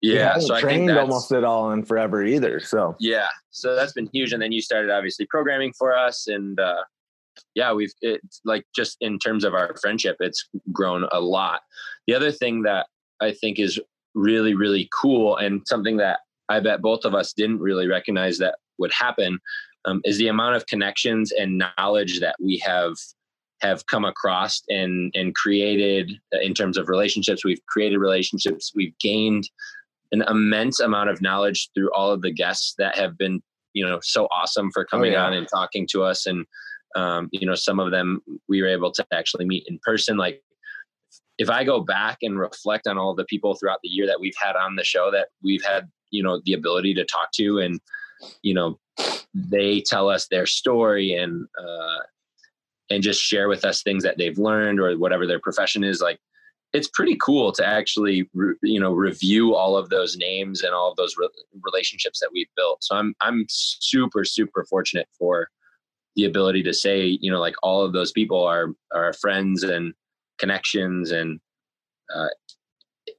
Yeah, 0.00 0.34
haven't 0.34 0.42
so 0.42 0.54
I 0.54 0.60
think 0.60 0.68
trained 0.68 0.88
that's 0.90 1.00
almost 1.00 1.32
at 1.32 1.44
all 1.44 1.70
in 1.72 1.82
forever 1.82 2.22
either. 2.22 2.60
So 2.60 2.94
yeah 3.00 3.28
so 3.54 3.74
that's 3.76 3.92
been 3.92 4.10
huge 4.12 4.32
and 4.32 4.42
then 4.42 4.52
you 4.52 4.60
started 4.60 4.90
obviously 4.90 5.24
programming 5.26 5.72
for 5.72 5.96
us 5.96 6.26
and 6.26 6.58
uh 6.58 6.82
yeah 7.54 7.72
we've 7.72 7.92
it's 8.02 8.40
like 8.44 8.66
just 8.74 8.96
in 9.00 9.18
terms 9.18 9.44
of 9.44 9.54
our 9.54 9.74
friendship 9.80 10.16
it's 10.20 10.48
grown 10.72 11.06
a 11.12 11.20
lot 11.20 11.62
the 12.06 12.14
other 12.14 12.32
thing 12.32 12.62
that 12.62 12.86
i 13.20 13.32
think 13.32 13.58
is 13.58 13.80
really 14.14 14.54
really 14.54 14.88
cool 14.92 15.36
and 15.36 15.62
something 15.66 15.96
that 15.96 16.18
i 16.48 16.58
bet 16.60 16.82
both 16.82 17.04
of 17.04 17.14
us 17.14 17.32
didn't 17.32 17.60
really 17.60 17.86
recognize 17.86 18.38
that 18.38 18.56
would 18.78 18.92
happen 18.92 19.38
um, 19.84 20.00
is 20.04 20.18
the 20.18 20.28
amount 20.28 20.56
of 20.56 20.66
connections 20.66 21.32
and 21.32 21.62
knowledge 21.78 22.20
that 22.20 22.36
we 22.40 22.58
have 22.64 22.94
have 23.60 23.86
come 23.86 24.04
across 24.04 24.62
and 24.68 25.12
and 25.14 25.34
created 25.34 26.12
uh, 26.34 26.40
in 26.40 26.54
terms 26.54 26.76
of 26.76 26.88
relationships. 26.88 27.44
We've 27.44 27.64
created 27.66 27.98
relationships. 27.98 28.72
We've 28.74 28.96
gained 28.98 29.48
an 30.12 30.22
immense 30.28 30.80
amount 30.80 31.10
of 31.10 31.22
knowledge 31.22 31.70
through 31.74 31.90
all 31.92 32.10
of 32.10 32.22
the 32.22 32.32
guests 32.32 32.74
that 32.78 32.96
have 32.96 33.16
been 33.16 33.42
you 33.72 33.84
know 33.84 33.98
so 34.02 34.26
awesome 34.26 34.70
for 34.72 34.84
coming 34.84 35.12
yeah. 35.12 35.24
on 35.24 35.32
and 35.32 35.48
talking 35.48 35.86
to 35.92 36.02
us. 36.02 36.26
And 36.26 36.46
um, 36.96 37.28
you 37.32 37.46
know 37.46 37.54
some 37.54 37.80
of 37.80 37.90
them 37.90 38.20
we 38.48 38.62
were 38.62 38.68
able 38.68 38.92
to 38.92 39.06
actually 39.12 39.44
meet 39.44 39.64
in 39.68 39.78
person. 39.82 40.16
Like 40.16 40.42
if 41.38 41.50
i 41.50 41.64
go 41.64 41.80
back 41.80 42.18
and 42.22 42.38
reflect 42.38 42.86
on 42.86 42.96
all 42.96 43.14
the 43.14 43.24
people 43.24 43.54
throughout 43.54 43.80
the 43.82 43.88
year 43.88 44.06
that 44.06 44.20
we've 44.20 44.36
had 44.40 44.54
on 44.54 44.76
the 44.76 44.84
show 44.84 45.10
that 45.10 45.28
we've 45.42 45.64
had 45.64 45.90
you 46.10 46.22
know 46.22 46.40
the 46.44 46.52
ability 46.52 46.94
to 46.94 47.04
talk 47.04 47.30
to 47.32 47.58
and 47.58 47.80
you 48.42 48.54
know 48.54 48.78
they 49.34 49.80
tell 49.80 50.08
us 50.08 50.26
their 50.28 50.46
story 50.46 51.14
and 51.14 51.46
uh 51.58 51.98
and 52.90 53.02
just 53.02 53.20
share 53.20 53.48
with 53.48 53.64
us 53.64 53.82
things 53.82 54.02
that 54.02 54.18
they've 54.18 54.38
learned 54.38 54.78
or 54.78 54.96
whatever 54.98 55.26
their 55.26 55.40
profession 55.40 55.82
is 55.82 56.00
like 56.00 56.18
it's 56.74 56.88
pretty 56.88 57.16
cool 57.22 57.52
to 57.52 57.64
actually 57.64 58.28
re, 58.34 58.54
you 58.62 58.80
know 58.80 58.92
review 58.92 59.54
all 59.54 59.76
of 59.76 59.88
those 59.88 60.16
names 60.16 60.62
and 60.62 60.74
all 60.74 60.90
of 60.90 60.96
those 60.96 61.16
re- 61.16 61.28
relationships 61.62 62.20
that 62.20 62.30
we've 62.32 62.48
built. 62.56 62.82
So 62.84 62.96
i'm 62.96 63.14
i'm 63.22 63.46
super 63.48 64.24
super 64.24 64.64
fortunate 64.68 65.08
for 65.18 65.48
the 66.16 66.24
ability 66.26 66.62
to 66.62 66.74
say 66.74 67.18
you 67.20 67.30
know 67.30 67.40
like 67.40 67.54
all 67.62 67.82
of 67.82 67.92
those 67.92 68.12
people 68.12 68.44
are 68.44 68.68
are 68.92 69.12
friends 69.14 69.62
and 69.62 69.94
connections 70.38 71.12
and 71.12 71.40
uh, 72.14 72.28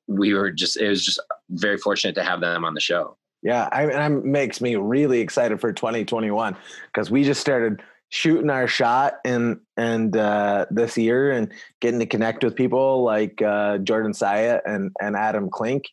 we 0.07 0.33
were 0.33 0.51
just 0.51 0.77
it 0.77 0.89
was 0.89 1.03
just 1.03 1.19
very 1.49 1.77
fortunate 1.77 2.15
to 2.15 2.23
have 2.23 2.41
them 2.41 2.65
on 2.65 2.73
the 2.73 2.79
show 2.79 3.17
Yeah, 3.45 3.69
I, 3.71 3.83
and 3.83 4.17
it 4.17 4.25
makes 4.25 4.59
me 4.59 4.75
really 4.75 5.19
excited 5.21 5.61
for 5.61 5.71
2021 5.71 6.57
because 6.87 7.11
we 7.11 7.23
just 7.23 7.39
started 7.39 7.79
shooting 8.09 8.49
our 8.49 8.67
shot 8.67 9.17
in 9.23 9.59
and 9.77 10.17
uh, 10.17 10.65
this 10.71 10.97
year 10.97 11.29
and 11.31 11.51
getting 11.79 11.99
to 11.99 12.07
connect 12.07 12.43
with 12.43 12.55
people 12.55 13.03
like 13.03 13.39
uh, 13.43 13.77
Jordan 13.77 14.13
Syatt 14.13 14.61
and 14.65 14.89
and 14.99 15.15
Adam 15.15 15.51
Klink, 15.51 15.83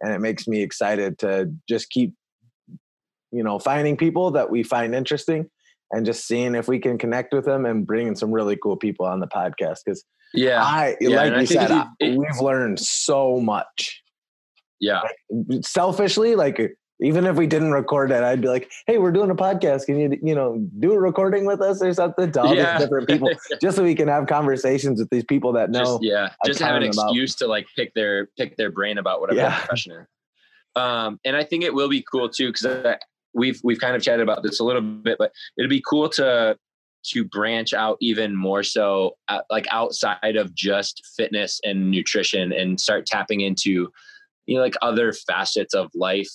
and 0.00 0.10
it 0.14 0.20
makes 0.20 0.48
me 0.48 0.62
excited 0.62 1.18
to 1.18 1.52
just 1.68 1.90
keep, 1.90 2.14
you 3.30 3.42
know, 3.44 3.58
finding 3.58 3.98
people 3.98 4.30
that 4.30 4.48
we 4.48 4.62
find 4.62 4.94
interesting 4.94 5.50
and 5.90 6.06
just 6.06 6.26
seeing 6.26 6.54
if 6.54 6.66
we 6.66 6.78
can 6.78 6.96
connect 6.96 7.34
with 7.34 7.44
them 7.44 7.66
and 7.66 7.86
bringing 7.86 8.16
some 8.16 8.32
really 8.32 8.56
cool 8.56 8.78
people 8.78 9.04
on 9.04 9.20
the 9.20 9.26
podcast 9.26 9.80
because 9.84 10.02
yeah 10.32 10.62
I 10.62 10.96
Yeah, 10.98 11.16
like 11.18 11.32
and 11.32 11.40
you 11.42 11.46
said 11.46 11.70
it- 11.70 11.86
it- 12.00 12.16
we've 12.18 12.40
learned 12.40 12.80
so 12.80 13.38
much. 13.38 14.02
Yeah. 14.80 15.02
Selfishly, 15.62 16.34
like 16.36 16.58
even 17.02 17.26
if 17.26 17.36
we 17.36 17.46
didn't 17.46 17.72
record 17.72 18.10
it, 18.10 18.22
I'd 18.22 18.40
be 18.40 18.48
like, 18.48 18.70
"Hey, 18.86 18.98
we're 18.98 19.12
doing 19.12 19.30
a 19.30 19.34
podcast. 19.34 19.86
Can 19.86 19.98
you, 19.98 20.18
you 20.22 20.34
know, 20.34 20.58
do 20.78 20.92
a 20.92 20.98
recording 20.98 21.44
with 21.44 21.60
us 21.60 21.82
or 21.82 21.92
something 21.92 22.30
to 22.32 22.42
all 22.42 22.54
Yeah. 22.54 22.78
these 22.78 22.86
different 22.86 23.08
people, 23.08 23.30
just 23.60 23.76
so 23.76 23.82
we 23.82 23.94
can 23.94 24.08
have 24.08 24.26
conversations 24.26 25.00
with 25.00 25.10
these 25.10 25.24
people 25.24 25.52
that 25.54 25.70
know." 25.70 25.80
just, 25.80 26.02
yeah 26.02 26.30
just 26.46 26.60
have 26.60 26.76
an 26.76 26.82
about- 26.84 27.06
excuse 27.10 27.34
to 27.36 27.46
like 27.46 27.66
pick 27.76 27.92
their 27.94 28.26
pick 28.38 28.56
their 28.56 28.70
brain 28.70 28.98
about 28.98 29.20
whatever 29.20 29.40
Yeah. 29.40 29.58
profession 29.58 29.92
is 29.92 30.06
um 30.74 31.20
and 31.26 31.36
i 31.36 31.44
think 31.44 31.62
it 31.64 31.74
will 31.74 31.88
be 31.90 32.02
cool 32.10 32.30
too 32.30 32.50
because 32.50 32.96
we've 33.34 33.60
we've 33.62 33.78
kind 33.78 33.94
of 33.94 34.02
chatted 34.02 34.22
about 34.22 34.42
this 34.42 34.58
a 34.58 34.64
little 34.64 34.80
bit 34.80 35.16
but 35.18 35.30
it'd 35.58 35.68
be 35.68 35.82
cool 35.86 36.08
to 36.08 36.56
to 37.04 37.24
branch 37.24 37.74
out 37.74 37.98
even 38.00 38.34
more 38.34 38.62
so 38.62 39.16
uh, 39.28 39.40
like 39.50 39.66
outside 39.70 40.36
of 40.36 40.54
just 40.54 41.02
fitness 41.16 41.60
and 41.64 41.90
nutrition 41.90 42.52
and 42.52 42.80
start 42.80 43.04
tapping 43.04 43.40
into 43.42 43.90
you 44.46 44.56
know 44.56 44.62
like 44.62 44.74
other 44.80 45.12
facets 45.12 45.74
of 45.74 45.90
life 45.94 46.30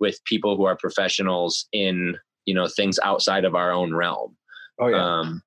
with 0.00 0.22
people 0.24 0.56
who 0.56 0.64
are 0.64 0.76
professionals 0.76 1.66
in 1.72 2.16
you 2.44 2.54
know 2.54 2.66
things 2.66 2.98
outside 3.02 3.44
of 3.44 3.54
our 3.54 3.72
own 3.72 3.94
realm 3.94 4.36
oh 4.80 4.88
yeah, 4.88 4.96
um, 5.20 5.42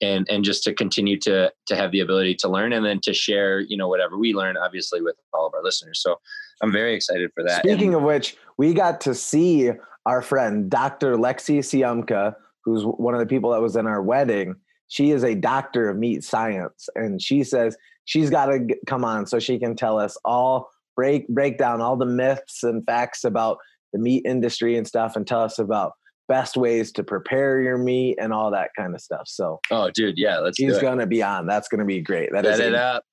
and 0.00 0.26
and 0.30 0.44
just 0.44 0.62
to 0.64 0.74
continue 0.74 1.18
to 1.18 1.52
to 1.66 1.76
have 1.76 1.92
the 1.92 2.00
ability 2.00 2.34
to 2.34 2.48
learn 2.48 2.72
and 2.72 2.84
then 2.84 3.00
to 3.00 3.12
share 3.12 3.60
you 3.60 3.76
know 3.76 3.88
whatever 3.88 4.18
we 4.18 4.32
learn 4.34 4.56
obviously 4.56 5.00
with 5.02 5.16
all 5.32 5.46
of 5.46 5.54
our 5.54 5.62
listeners 5.62 6.00
so 6.02 6.16
i'm 6.62 6.72
very 6.72 6.94
excited 6.94 7.30
for 7.34 7.44
that 7.44 7.60
Speaking 7.64 7.88
And- 7.88 7.96
of 7.96 8.02
which, 8.02 8.36
we 8.58 8.74
got 8.74 9.00
to 9.02 9.14
see 9.14 9.70
our 10.06 10.20
friend 10.22 10.68
Dr. 10.68 11.16
Lexi 11.16 11.58
Siamka, 11.60 12.34
who's 12.64 12.82
one 12.82 13.14
of 13.14 13.20
the 13.20 13.26
people 13.26 13.50
that 13.52 13.60
was 13.60 13.76
in 13.76 13.86
our 13.86 14.02
wedding. 14.02 14.56
She 14.88 15.10
is 15.10 15.22
a 15.24 15.34
doctor 15.34 15.88
of 15.88 15.96
meat 15.96 16.22
science, 16.24 16.88
and 16.96 17.22
she 17.22 17.44
says 17.44 17.76
she's 18.04 18.28
got 18.30 18.46
to 18.46 18.66
come 18.86 19.04
on 19.04 19.26
so 19.26 19.38
she 19.38 19.58
can 19.58 19.76
tell 19.76 19.98
us 19.98 20.16
all 20.24 20.68
break 20.96 21.26
break 21.28 21.56
down 21.56 21.80
all 21.80 21.96
the 21.96 22.04
myths 22.06 22.62
and 22.62 22.84
facts 22.84 23.24
about 23.24 23.58
the 23.92 23.98
meat 23.98 24.24
industry 24.26 24.76
and 24.76 24.86
stuff, 24.86 25.16
and 25.16 25.26
tell 25.26 25.42
us 25.42 25.58
about 25.58 25.92
best 26.28 26.56
ways 26.56 26.92
to 26.92 27.02
prepare 27.02 27.60
your 27.60 27.76
meat 27.76 28.16
and 28.20 28.32
all 28.32 28.50
that 28.50 28.70
kind 28.78 28.94
of 28.94 29.00
stuff. 29.00 29.24
So 29.26 29.60
oh 29.70 29.90
dude 29.94 30.14
yeah 30.16 30.38
let's 30.38 30.56
she's 30.56 30.72
do 30.72 30.78
it. 30.78 30.82
going 30.82 30.98
to 30.98 31.06
be 31.06 31.22
on. 31.22 31.46
That's 31.46 31.68
to 31.80 31.84
be 31.84 32.00
great. 32.00 32.30
That 32.32 32.46
is 32.46 32.58
it 32.58 32.74
a, 32.74 32.78
up 32.78 33.04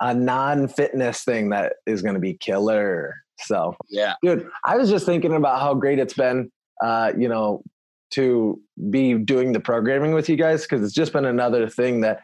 a 0.00 0.14
non-fitness 0.14 1.24
thing 1.24 1.50
that 1.50 1.74
is 1.86 2.02
to 2.14 2.20
be 2.20 2.34
killer. 2.34 3.16
So 3.40 3.76
yeah 3.88 4.14
dude 4.22 4.48
i 4.64 4.76
was 4.76 4.90
just 4.90 5.06
thinking 5.06 5.32
about 5.32 5.60
how 5.60 5.72
great 5.72 6.00
it's 6.00 6.14
been 6.14 6.50
uh 6.82 7.12
you 7.16 7.28
know 7.28 7.62
to 8.10 8.60
be 8.90 9.14
doing 9.14 9.52
the 9.52 9.60
programming 9.60 10.12
with 10.12 10.28
you 10.28 10.34
guys 10.34 10.62
because 10.62 10.82
it's 10.82 10.92
just 10.92 11.12
been 11.12 11.24
another 11.24 11.68
thing 11.68 12.00
that 12.00 12.18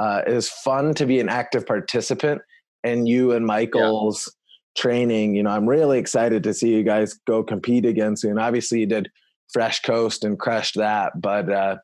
uh 0.00 0.22
is 0.26 0.48
fun 0.48 0.94
to 0.94 1.04
be 1.04 1.18
an 1.18 1.28
active 1.28 1.66
participant 1.66 2.40
And 2.84 3.08
you 3.08 3.32
and 3.32 3.44
michael's 3.44 4.32
training 4.76 5.34
you 5.34 5.42
know 5.42 5.50
i'm 5.50 5.68
really 5.68 5.98
excited 5.98 6.42
to 6.42 6.54
see 6.54 6.70
you 6.74 6.82
guys 6.82 7.14
go 7.26 7.42
compete 7.42 7.84
again 7.84 8.16
soon. 8.16 8.38
Obviously 8.38 8.80
you 8.80 8.86
did 8.86 9.10
fresh 9.52 9.80
coast 9.82 10.24
and 10.24 10.38
crushed 10.38 10.76
that 10.76 11.12
but 11.20 11.50
uh 11.52 11.76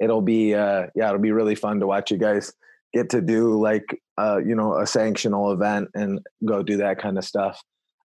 it'll 0.00 0.22
be 0.22 0.54
uh 0.54 0.86
yeah 0.94 1.08
it'll 1.08 1.20
be 1.20 1.32
really 1.32 1.54
fun 1.54 1.78
to 1.80 1.86
watch 1.86 2.10
you 2.10 2.16
guys 2.18 2.52
get 2.92 3.10
to 3.10 3.20
do 3.20 3.60
like 3.60 3.84
uh 4.18 4.38
you 4.44 4.54
know 4.54 4.74
a 4.74 4.84
sanctional 4.84 5.52
event 5.52 5.88
and 5.94 6.20
go 6.44 6.62
do 6.62 6.76
that 6.78 6.98
kind 6.98 7.18
of 7.18 7.24
stuff. 7.24 7.60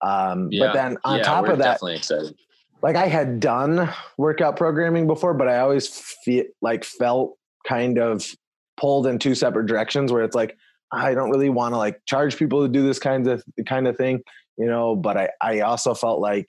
Um 0.01 0.49
Yeah. 0.51 0.67
but 0.67 0.73
then 0.73 0.97
on 1.03 1.17
yeah, 1.17 1.23
top 1.23 1.47
of 1.47 1.57
that 1.59 1.73
definitely 1.73 1.95
excited. 1.95 2.35
like 2.81 2.95
I 2.95 3.07
had 3.07 3.39
done 3.39 3.89
workout 4.17 4.55
programming 4.57 5.07
before, 5.07 5.33
but 5.33 5.47
I 5.47 5.59
always 5.59 5.87
feel 6.23 6.43
like 6.61 6.83
felt 6.83 7.37
kind 7.67 7.97
of 7.97 8.25
pulled 8.77 9.07
in 9.07 9.19
two 9.19 9.35
separate 9.35 9.65
directions 9.67 10.11
where 10.11 10.23
it's 10.23 10.35
like 10.35 10.55
I 10.93 11.13
don't 11.13 11.29
really 11.29 11.49
want 11.49 11.73
to 11.73 11.77
like 11.77 11.99
charge 12.05 12.37
people 12.37 12.61
to 12.61 12.69
do 12.69 12.83
this 12.83 12.99
kind 12.99 13.27
of 13.27 13.43
kind 13.67 13.87
of 13.87 13.97
thing, 13.97 14.21
you 14.57 14.67
know, 14.67 14.95
but 14.95 15.17
I 15.17 15.29
I 15.41 15.59
also 15.61 15.93
felt 15.93 16.19
like 16.19 16.45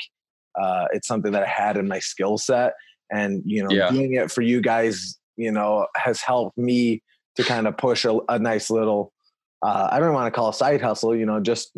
uh 0.61 0.87
it's 0.93 1.09
something 1.09 1.33
that 1.33 1.43
I 1.43 1.49
had 1.49 1.77
in 1.77 1.89
my 1.89 1.99
skill 1.99 2.39
set 2.39 2.75
and 3.11 3.43
you 3.45 3.63
know 3.63 3.71
Yeah. 3.71 3.91
doing 3.91 4.15
it 4.15 4.31
for 4.31 4.43
you 4.43 4.61
guys, 4.61 5.19
you 5.37 5.51
know, 5.51 5.87
has 5.97 6.21
helped 6.21 6.57
me 6.59 7.03
to 7.37 7.43
kind 7.43 7.67
of 7.67 7.77
push 7.77 8.05
a, 8.05 8.19
a 8.29 8.39
nice 8.39 8.71
little 8.71 9.13
uh 9.63 9.89
I 9.91 9.99
don't 9.99 10.15
want 10.15 10.33
to 10.33 10.37
call 10.37 10.51
a 10.51 10.55
side 10.55 10.81
hustle, 10.83 11.17
you 11.17 11.27
know, 11.27 11.41
just 11.41 11.77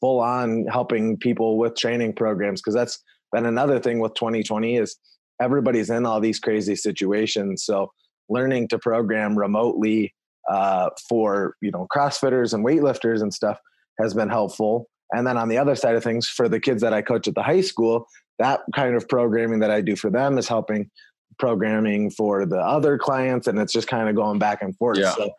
full 0.00 0.20
on 0.20 0.66
helping 0.66 1.16
people 1.16 1.58
with 1.58 1.76
training 1.76 2.12
programs 2.12 2.60
because 2.60 2.74
that's 2.74 3.02
been 3.32 3.46
another 3.46 3.78
thing 3.80 4.00
with 4.00 4.12
2020 4.14 4.76
is 4.76 4.96
everybody's 5.40 5.90
in 5.90 6.04
all 6.04 6.20
these 6.20 6.38
crazy 6.38 6.76
situations 6.76 7.64
so 7.64 7.90
learning 8.28 8.68
to 8.68 8.78
program 8.78 9.38
remotely 9.38 10.12
uh, 10.50 10.90
for 11.08 11.56
you 11.60 11.70
know 11.70 11.86
crossfitters 11.94 12.52
and 12.54 12.64
weightlifters 12.64 13.22
and 13.22 13.32
stuff 13.32 13.58
has 14.00 14.14
been 14.14 14.28
helpful 14.28 14.88
and 15.12 15.26
then 15.26 15.36
on 15.36 15.48
the 15.48 15.58
other 15.58 15.74
side 15.74 15.94
of 15.94 16.02
things 16.02 16.26
for 16.26 16.48
the 16.48 16.58
kids 16.58 16.80
that 16.82 16.92
i 16.92 17.02
coach 17.02 17.28
at 17.28 17.34
the 17.34 17.42
high 17.42 17.60
school 17.60 18.06
that 18.38 18.60
kind 18.74 18.96
of 18.96 19.06
programming 19.08 19.60
that 19.60 19.70
i 19.70 19.80
do 19.80 19.94
for 19.94 20.10
them 20.10 20.38
is 20.38 20.48
helping 20.48 20.90
programming 21.38 22.10
for 22.10 22.44
the 22.46 22.58
other 22.58 22.98
clients 22.98 23.46
and 23.46 23.58
it's 23.58 23.72
just 23.72 23.88
kind 23.88 24.08
of 24.08 24.14
going 24.16 24.38
back 24.38 24.62
and 24.62 24.76
forth 24.76 24.98
Yeah. 24.98 25.12
so 25.14 25.30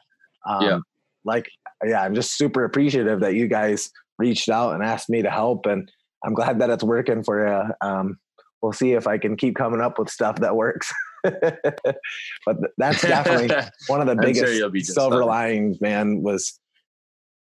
um, 0.47 0.63
Yeah. 0.65 0.77
like 1.25 1.47
yeah 1.85 2.01
i'm 2.01 2.15
just 2.15 2.37
super 2.37 2.63
appreciative 2.63 3.19
that 3.21 3.33
you 3.35 3.47
guys 3.47 3.89
reached 4.19 4.49
out 4.49 4.73
and 4.73 4.83
asked 4.83 5.09
me 5.09 5.21
to 5.21 5.29
help 5.29 5.65
and 5.65 5.89
i'm 6.23 6.33
glad 6.33 6.59
that 6.59 6.69
it's 6.69 6.83
working 6.83 7.23
for 7.23 7.47
you 7.47 7.73
um, 7.87 8.17
we'll 8.61 8.73
see 8.73 8.93
if 8.93 9.07
i 9.07 9.17
can 9.17 9.35
keep 9.35 9.55
coming 9.55 9.81
up 9.81 9.97
with 9.99 10.09
stuff 10.09 10.35
that 10.37 10.55
works 10.55 10.91
but 12.45 12.57
that's 12.77 13.01
definitely 13.01 13.49
one 13.87 14.01
of 14.01 14.07
the 14.07 14.13
sure 14.13 14.69
biggest 14.69 14.87
just 14.87 14.93
silver 14.93 15.19
fine. 15.19 15.27
linings 15.27 15.81
man 15.81 16.21
was 16.21 16.59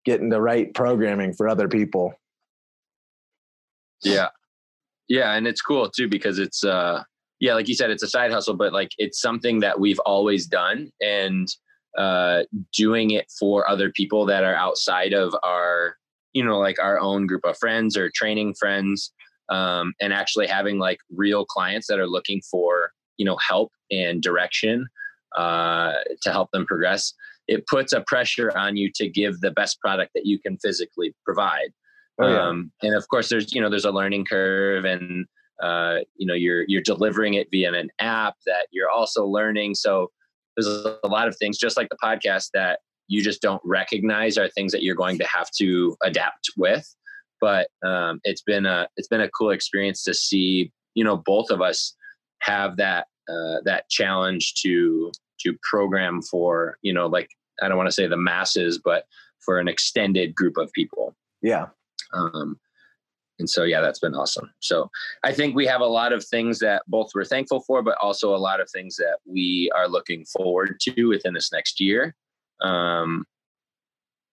getting 0.04 0.28
the 0.28 0.40
right 0.40 0.72
programming 0.74 1.32
for 1.32 1.48
other 1.48 1.68
people 1.68 2.12
yeah 4.04 4.28
yeah 5.08 5.34
and 5.34 5.46
it's 5.46 5.60
cool 5.60 5.90
too 5.90 6.08
because 6.08 6.38
it's 6.38 6.64
uh 6.64 7.02
yeah 7.40 7.54
like 7.54 7.68
you 7.68 7.74
said 7.74 7.90
it's 7.90 8.02
a 8.02 8.08
side 8.08 8.30
hustle 8.30 8.54
but 8.54 8.72
like 8.72 8.90
it's 8.98 9.20
something 9.20 9.58
that 9.60 9.80
we've 9.80 10.00
always 10.00 10.46
done 10.46 10.90
and 11.00 11.48
uh 11.98 12.42
doing 12.72 13.10
it 13.10 13.30
for 13.38 13.68
other 13.68 13.90
people 13.90 14.24
that 14.24 14.44
are 14.44 14.54
outside 14.54 15.12
of 15.12 15.34
our 15.42 15.96
you 16.32 16.44
know 16.44 16.58
like 16.58 16.78
our 16.80 17.00
own 17.00 17.26
group 17.26 17.44
of 17.44 17.56
friends 17.58 17.96
or 17.96 18.10
training 18.14 18.54
friends 18.54 19.12
um 19.48 19.92
and 20.00 20.12
actually 20.12 20.46
having 20.46 20.78
like 20.78 20.98
real 21.10 21.44
clients 21.44 21.88
that 21.88 21.98
are 21.98 22.08
looking 22.08 22.40
for 22.48 22.92
you 23.18 23.25
know 23.25 23.37
help 23.46 23.72
and 23.90 24.22
direction 24.22 24.87
uh 25.37 25.92
to 26.22 26.31
help 26.31 26.51
them 26.53 26.66
progress 26.66 27.14
it 27.48 27.66
puts 27.66 27.92
a 27.92 28.03
pressure 28.07 28.57
on 28.57 28.77
you 28.77 28.90
to 28.94 29.09
give 29.09 29.40
the 29.40 29.51
best 29.51 29.81
product 29.81 30.12
that 30.14 30.27
you 30.27 30.38
can 30.38 30.57
physically 30.59 31.14
provide. 31.25 31.72
Oh, 32.20 32.29
yeah. 32.29 32.42
um, 32.42 32.72
and 32.83 32.94
of 32.94 33.09
course 33.09 33.29
there's 33.29 33.53
you 33.53 33.61
know 33.61 33.70
there's 33.70 33.87
a 33.87 33.90
learning 33.90 34.27
curve 34.27 34.85
and 34.85 35.27
uh, 35.62 35.98
you 36.16 36.27
know 36.27 36.35
you're 36.35 36.64
you're 36.68 36.83
delivering 36.83 37.35
it 37.35 37.48
via 37.51 37.72
an 37.72 37.90
app 38.01 38.35
that 38.46 38.66
you're 38.70 38.90
also 38.90 39.25
learning. 39.25 39.75
So 39.75 40.11
there's 40.57 40.66
a 40.66 41.09
lot 41.09 41.29
of 41.29 41.37
things 41.37 41.59
just 41.59 41.77
like 41.77 41.88
the 41.88 41.96
podcast 42.03 42.51
that 42.53 42.81
you 43.09 43.22
just 43.22 43.40
don't 43.40 43.62
recognize 43.64 44.37
are 44.38 44.48
things 44.48 44.72
that 44.72 44.83
you're 44.83 44.94
going 44.94 45.18
to 45.18 45.27
have 45.27 45.51
to 45.59 45.96
adapt 46.03 46.51
with. 46.57 46.94
But 47.40 47.68
um, 47.85 48.20
it's 48.25 48.42
been 48.42 48.66
a 48.66 48.88
it's 48.96 49.09
been 49.09 49.22
a 49.22 49.31
cool 49.31 49.51
experience 49.51 50.05
to 50.05 50.14
see 50.14 50.70
you 50.94 51.05
know 51.05 51.16
both 51.16 51.51
of 51.51 51.62
us 51.62 51.96
have 52.42 52.76
that 52.76 53.07
uh, 53.28 53.61
that 53.64 53.88
challenge 53.88 54.55
to 54.55 55.11
to 55.40 55.57
program 55.62 56.20
for 56.22 56.76
you 56.83 56.92
know 56.92 57.07
like 57.07 57.28
i 57.62 57.68
don't 57.68 57.76
want 57.76 57.88
to 57.88 57.92
say 57.92 58.07
the 58.07 58.16
masses 58.16 58.78
but 58.85 59.05
for 59.44 59.59
an 59.59 59.68
extended 59.68 60.35
group 60.35 60.57
of 60.57 60.72
people. 60.72 61.14
Yeah. 61.42 61.66
Um, 62.14 62.59
and 63.38 63.48
so 63.50 63.64
yeah 63.64 63.81
that's 63.81 63.98
been 63.98 64.14
awesome. 64.14 64.50
So 64.61 64.90
i 65.24 65.33
think 65.33 65.55
we 65.55 65.66
have 65.66 65.81
a 65.81 65.87
lot 65.87 66.12
of 66.12 66.24
things 66.24 66.59
that 66.61 66.83
both 66.87 67.11
we're 67.14 67.24
thankful 67.24 67.61
for 67.61 67.83
but 67.83 67.96
also 68.00 68.35
a 68.35 68.38
lot 68.38 68.61
of 68.61 68.70
things 68.70 68.96
that 68.96 69.18
we 69.24 69.70
are 69.74 69.88
looking 69.88 70.24
forward 70.26 70.78
to 70.83 71.07
within 71.07 71.35
this 71.35 71.52
next 71.52 71.81
year. 71.81 72.14
Um, 72.61 73.24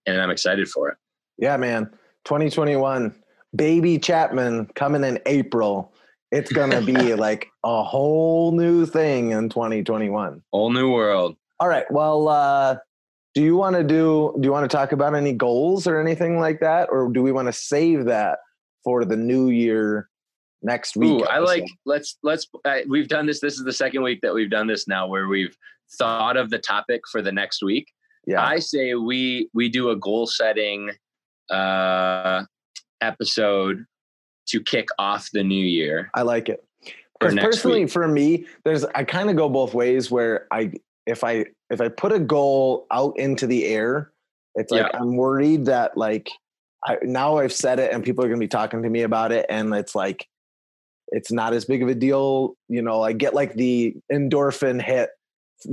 and 0.05 0.21
i'm 0.21 0.31
excited 0.31 0.67
for 0.67 0.89
it. 0.89 0.97
Yeah 1.37 1.57
man. 1.57 1.85
2021 2.25 3.15
baby 3.55 3.97
chapman 3.97 4.67
coming 4.75 5.03
in 5.03 5.19
april 5.25 5.93
it's 6.31 6.51
gonna 6.51 6.81
be 6.81 7.13
like 7.15 7.47
a 7.63 7.83
whole 7.83 8.51
new 8.51 8.85
thing 8.85 9.31
in 9.31 9.49
2021 9.49 10.41
whole 10.51 10.71
new 10.71 10.91
world. 10.91 11.35
All 11.59 11.67
right 11.67 11.85
well 11.91 12.27
uh 12.27 12.77
do 13.35 13.43
you 13.43 13.55
want 13.55 13.75
to 13.75 13.83
do 13.83 14.35
do 14.39 14.47
you 14.47 14.51
want 14.51 14.69
to 14.69 14.75
talk 14.75 14.91
about 14.91 15.15
any 15.15 15.33
goals 15.33 15.87
or 15.87 15.99
anything 15.99 16.39
like 16.39 16.59
that? 16.61 16.89
Or 16.91 17.09
do 17.09 17.21
we 17.21 17.31
want 17.31 17.47
to 17.47 17.53
save 17.53 18.05
that 18.05 18.39
for 18.83 19.05
the 19.05 19.15
new 19.15 19.49
year 19.49 20.09
next 20.61 20.97
week 20.97 21.21
Ooh, 21.21 21.25
I 21.25 21.39
like 21.39 21.65
let's 21.85 22.17
let's 22.23 22.47
uh, 22.65 22.79
we've 22.87 23.07
done 23.07 23.25
this 23.25 23.39
this 23.39 23.53
is 23.53 23.63
the 23.63 23.73
second 23.73 24.03
week 24.03 24.19
that 24.21 24.33
we've 24.33 24.49
done 24.49 24.67
this 24.67 24.87
now 24.87 25.07
where 25.07 25.27
we've 25.27 25.55
thought 25.97 26.37
of 26.37 26.49
the 26.49 26.59
topic 26.59 27.01
for 27.11 27.21
the 27.21 27.31
next 27.31 27.63
week. 27.63 27.87
Yeah. 28.25 28.45
I 28.45 28.59
say 28.59 28.95
we 28.95 29.49
we 29.53 29.69
do 29.69 29.89
a 29.89 29.95
goal 29.95 30.27
setting 30.27 30.91
uh 31.49 32.43
episode 33.01 33.85
to 34.49 34.61
kick 34.61 34.87
off 34.97 35.29
the 35.31 35.43
new 35.43 35.63
year. 35.65 36.09
I 36.13 36.21
like 36.23 36.49
it. 36.49 36.63
Because 37.19 37.35
personally, 37.35 37.83
week. 37.83 37.91
for 37.91 38.07
me, 38.07 38.45
there's 38.63 38.85
I 38.85 39.03
kind 39.03 39.29
of 39.29 39.35
go 39.35 39.49
both 39.49 39.73
ways. 39.73 40.09
Where 40.09 40.47
I 40.51 40.71
if 41.05 41.23
I 41.23 41.45
if 41.69 41.81
I 41.81 41.89
put 41.89 42.11
a 42.13 42.19
goal 42.19 42.87
out 42.91 43.17
into 43.17 43.45
the 43.45 43.65
air, 43.65 44.11
it's 44.55 44.71
like 44.71 44.89
I'm 44.93 45.15
worried 45.17 45.65
that 45.65 45.97
like 45.97 46.29
I, 46.85 46.97
now 47.01 47.37
I've 47.37 47.51
said 47.53 47.79
it 47.79 47.91
and 47.91 48.03
people 48.03 48.23
are 48.23 48.27
going 48.27 48.39
to 48.39 48.43
be 48.43 48.47
talking 48.47 48.81
to 48.83 48.89
me 48.89 49.01
about 49.01 49.31
it. 49.31 49.45
And 49.49 49.73
it's 49.73 49.95
like, 49.95 50.25
it's 51.09 51.31
not 51.31 51.53
as 51.53 51.65
big 51.65 51.83
of 51.83 51.89
a 51.89 51.95
deal. 51.95 52.55
You 52.69 52.81
know, 52.81 53.01
I 53.01 53.11
get 53.13 53.33
like 53.33 53.53
the 53.55 53.95
endorphin 54.11 54.81
hit 54.81 55.09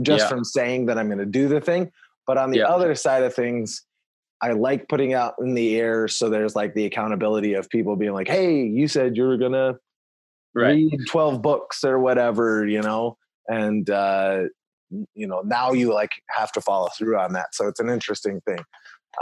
just 0.03 0.25
Yeah. 0.25 0.29
from 0.29 0.43
saying 0.45 0.87
that 0.87 0.99
I'm 0.99 1.07
going 1.07 1.19
to 1.19 1.27
do 1.27 1.47
the 1.49 1.61
thing. 1.61 1.93
But 2.27 2.39
on 2.39 2.51
the 2.51 2.59
Yeah. 2.59 2.67
other 2.67 2.95
side 2.97 3.23
of 3.23 3.35
things, 3.35 3.85
I 4.43 4.53
like 4.53 4.89
putting 4.89 5.15
out 5.15 5.35
in 5.41 5.55
the 5.55 5.77
air. 5.79 6.09
So 6.09 6.29
there's 6.29 6.55
like 6.55 6.75
the 6.75 6.85
accountability 6.85 7.55
of 7.55 7.69
people 7.71 7.97
being 7.97 8.13
like, 8.13 8.29
Hey, 8.29 8.63
you 8.65 8.87
said 8.89 9.17
you 9.17 9.25
were 9.25 9.37
going 9.37 9.53
to 9.53 9.79
Right. 10.55 10.73
read 10.91 11.07
12 11.09 11.43
books 11.43 11.85
or 11.85 11.99
whatever, 11.99 12.67
you 12.67 12.81
know, 12.81 13.19
and, 13.47 13.89
uh, 13.91 14.45
you 15.15 15.27
know, 15.27 15.43
now 15.43 15.73
you 15.73 15.93
like 15.93 16.13
have 16.31 16.51
to 16.53 16.63
follow 16.63 16.89
through 16.97 17.19
on 17.19 17.35
that. 17.35 17.55
So 17.55 17.69
it's 17.69 17.79
an 17.81 17.91
interesting 17.91 18.41
thing. 18.47 18.61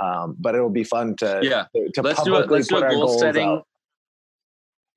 Um, 0.00 0.36
but 0.38 0.54
it'll 0.54 0.70
be 0.70 0.84
fun 0.84 1.16
to, 1.16 1.40
Yeah. 1.42 1.64
to, 1.74 1.90
to 1.94 2.02
let's 2.02 2.22
do 2.22 2.36
a 2.36 2.46
let's 2.46 2.68
do 2.68 2.76
a 2.76 2.88
goal 2.88 3.18
setting. 3.18 3.48
out. 3.48 3.66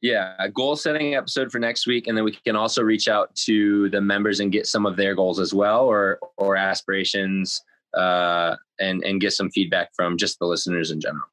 Yeah, 0.01 0.35
a 0.37 0.47
goal 0.49 0.75
setting 0.75 1.15
episode 1.15 1.51
for 1.51 1.57
next 1.57 1.87
week, 1.87 2.05
and 2.07 2.15
then 2.15 2.23
we 2.23 2.31
can 2.31 2.55
also 2.55 2.83
reach 2.83 3.07
out 3.07 3.33
to 3.45 3.89
the 3.89 3.99
members 3.99 4.39
and 4.39 4.51
get 4.51 4.67
some 4.67 4.85
of 4.85 4.95
their 4.95 5.15
goals 5.15 5.39
as 5.39 5.55
well, 5.55 5.85
or 5.85 6.19
or 6.37 6.55
aspirations, 6.55 7.63
uh, 7.95 8.55
and 8.79 9.03
and 9.03 9.21
get 9.21 9.33
some 9.33 9.49
feedback 9.51 9.89
from 9.95 10.17
just 10.17 10.39
the 10.39 10.45
listeners 10.45 10.91
in 10.91 10.99
general. 10.99 11.25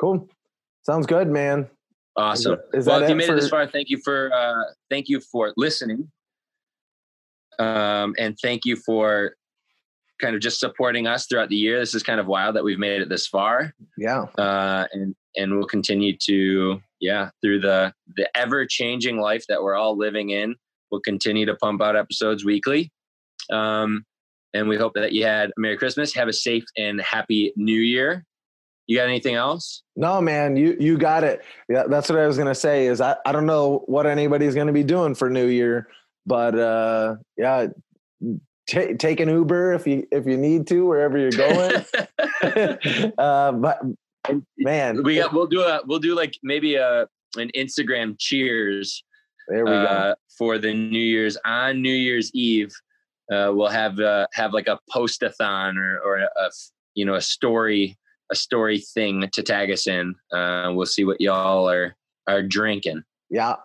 Cool. 0.00 0.28
Sounds 0.82 1.06
good, 1.06 1.28
man. 1.28 1.68
Awesome. 2.16 2.58
Is 2.72 2.86
well, 2.86 2.98
that 2.98 3.04
if 3.04 3.10
you 3.10 3.16
made 3.16 3.28
it 3.28 3.34
this 3.34 3.48
far, 3.48 3.66
thank 3.66 3.90
you 3.90 3.98
for 4.04 4.32
uh, 4.32 4.72
thank 4.90 5.08
you 5.08 5.20
for 5.20 5.52
listening, 5.56 6.10
um, 7.58 8.14
and 8.18 8.36
thank 8.42 8.64
you 8.64 8.76
for 8.76 9.34
kind 10.20 10.34
of 10.34 10.40
just 10.40 10.58
supporting 10.58 11.06
us 11.06 11.26
throughout 11.26 11.48
the 11.48 11.56
year. 11.56 11.78
This 11.78 11.94
is 11.94 12.02
kind 12.02 12.18
of 12.18 12.26
wild 12.26 12.56
that 12.56 12.64
we've 12.64 12.78
made 12.78 13.00
it 13.00 13.08
this 13.08 13.26
far. 13.26 13.72
Yeah. 13.96 14.22
uh, 14.36 14.86
and 14.92 15.14
and 15.36 15.56
we'll 15.56 15.66
continue 15.66 16.16
to 16.24 16.80
yeah 17.00 17.30
through 17.40 17.60
the 17.60 17.92
the 18.16 18.28
ever 18.36 18.66
changing 18.66 19.18
life 19.18 19.44
that 19.48 19.62
we're 19.62 19.76
all 19.76 19.96
living 19.96 20.30
in. 20.30 20.56
We'll 20.90 21.00
continue 21.02 21.46
to 21.46 21.54
pump 21.54 21.82
out 21.82 21.96
episodes 21.96 22.44
weekly, 22.44 22.90
um, 23.52 24.04
and 24.54 24.68
we 24.68 24.76
hope 24.76 24.94
that 24.94 25.12
you 25.12 25.24
had 25.24 25.50
a 25.50 25.60
Merry 25.60 25.76
Christmas. 25.76 26.14
Have 26.14 26.28
a 26.28 26.32
safe 26.32 26.64
and 26.76 27.00
happy 27.00 27.52
New 27.56 27.80
Year. 27.80 28.24
You 28.86 28.96
got 28.96 29.04
anything 29.04 29.34
else? 29.34 29.82
No, 29.96 30.20
man, 30.20 30.56
you 30.56 30.76
you 30.80 30.96
got 30.96 31.24
it. 31.24 31.42
Yeah, 31.68 31.84
that's 31.88 32.08
what 32.08 32.18
I 32.18 32.26
was 32.26 32.38
gonna 32.38 32.54
say. 32.54 32.86
Is 32.86 33.00
I, 33.00 33.16
I 33.26 33.32
don't 33.32 33.46
know 33.46 33.82
what 33.86 34.06
anybody's 34.06 34.54
gonna 34.54 34.72
be 34.72 34.84
doing 34.84 35.14
for 35.14 35.28
New 35.28 35.46
Year, 35.46 35.88
but 36.24 36.58
uh, 36.58 37.16
yeah, 37.36 37.66
ta 38.68 38.80
take 38.98 39.20
an 39.20 39.28
Uber 39.28 39.74
if 39.74 39.86
you 39.86 40.06
if 40.10 40.26
you 40.26 40.38
need 40.38 40.66
to 40.68 40.86
wherever 40.86 41.18
you're 41.18 41.30
going. 41.30 41.84
uh, 43.18 43.52
but 43.52 43.80
man, 44.56 45.02
we 45.02 45.16
got. 45.16 45.34
We'll 45.34 45.46
do 45.46 45.62
a. 45.62 45.80
We'll 45.86 45.98
do 45.98 46.14
like 46.14 46.38
maybe 46.42 46.76
a 46.76 47.06
an 47.36 47.50
Instagram 47.54 48.16
cheers 48.18 49.04
there 49.48 49.64
we 49.64 49.70
go. 49.70 49.76
uh, 49.76 50.14
for 50.36 50.58
the 50.58 50.72
New 50.72 50.98
Year's 50.98 51.36
on 51.44 51.80
New 51.80 51.94
Year's 51.94 52.30
Eve. 52.34 52.70
Uh, 53.30 53.52
we'll 53.54 53.68
have 53.68 54.00
uh, 54.00 54.26
have 54.32 54.52
like 54.52 54.68
a 54.68 54.78
post-a-thon 54.90 55.76
or 55.76 55.98
or 56.00 56.18
a, 56.18 56.50
you 56.94 57.04
know 57.04 57.14
a 57.14 57.20
story 57.20 57.98
a 58.30 58.34
story 58.34 58.78
thing 58.78 59.28
to 59.32 59.42
tag 59.42 59.70
us 59.70 59.86
in. 59.86 60.14
Uh, 60.32 60.70
we'll 60.74 60.86
see 60.86 61.04
what 61.04 61.20
y'all 61.20 61.68
are 61.68 61.96
are 62.26 62.42
drinking. 62.42 63.02
Yeah. 63.30 63.56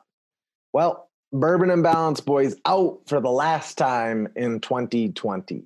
Well, 0.74 1.09
Bourbon 1.32 1.70
and 1.70 1.84
Balance 1.84 2.20
Boys 2.20 2.55
out 2.66 2.99
for 3.07 3.20
the 3.20 3.32
last 3.32 3.78
time 3.78 4.28
in 4.36 4.59
2020. 4.59 5.66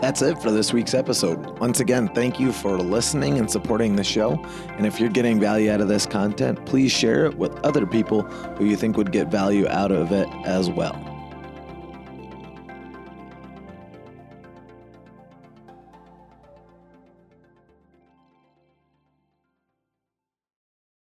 That's 0.00 0.20
it 0.20 0.40
for 0.42 0.50
this 0.50 0.72
week's 0.74 0.92
episode. 0.92 1.58
Once 1.58 1.80
again, 1.80 2.08
thank 2.08 2.38
you 2.38 2.52
for 2.52 2.78
listening 2.78 3.38
and 3.38 3.50
supporting 3.50 3.96
the 3.96 4.04
show. 4.04 4.32
And 4.76 4.86
if 4.86 5.00
you're 5.00 5.08
getting 5.08 5.40
value 5.40 5.70
out 5.70 5.80
of 5.80 5.88
this 5.88 6.04
content, 6.04 6.64
please 6.66 6.92
share 6.92 7.24
it 7.24 7.38
with 7.38 7.52
other 7.64 7.86
people 7.86 8.22
who 8.22 8.66
you 8.66 8.76
think 8.76 8.98
would 8.98 9.10
get 9.10 9.28
value 9.28 9.66
out 9.68 9.90
of 9.90 10.12
it 10.12 10.28
as 10.44 10.68
well. 10.68 11.15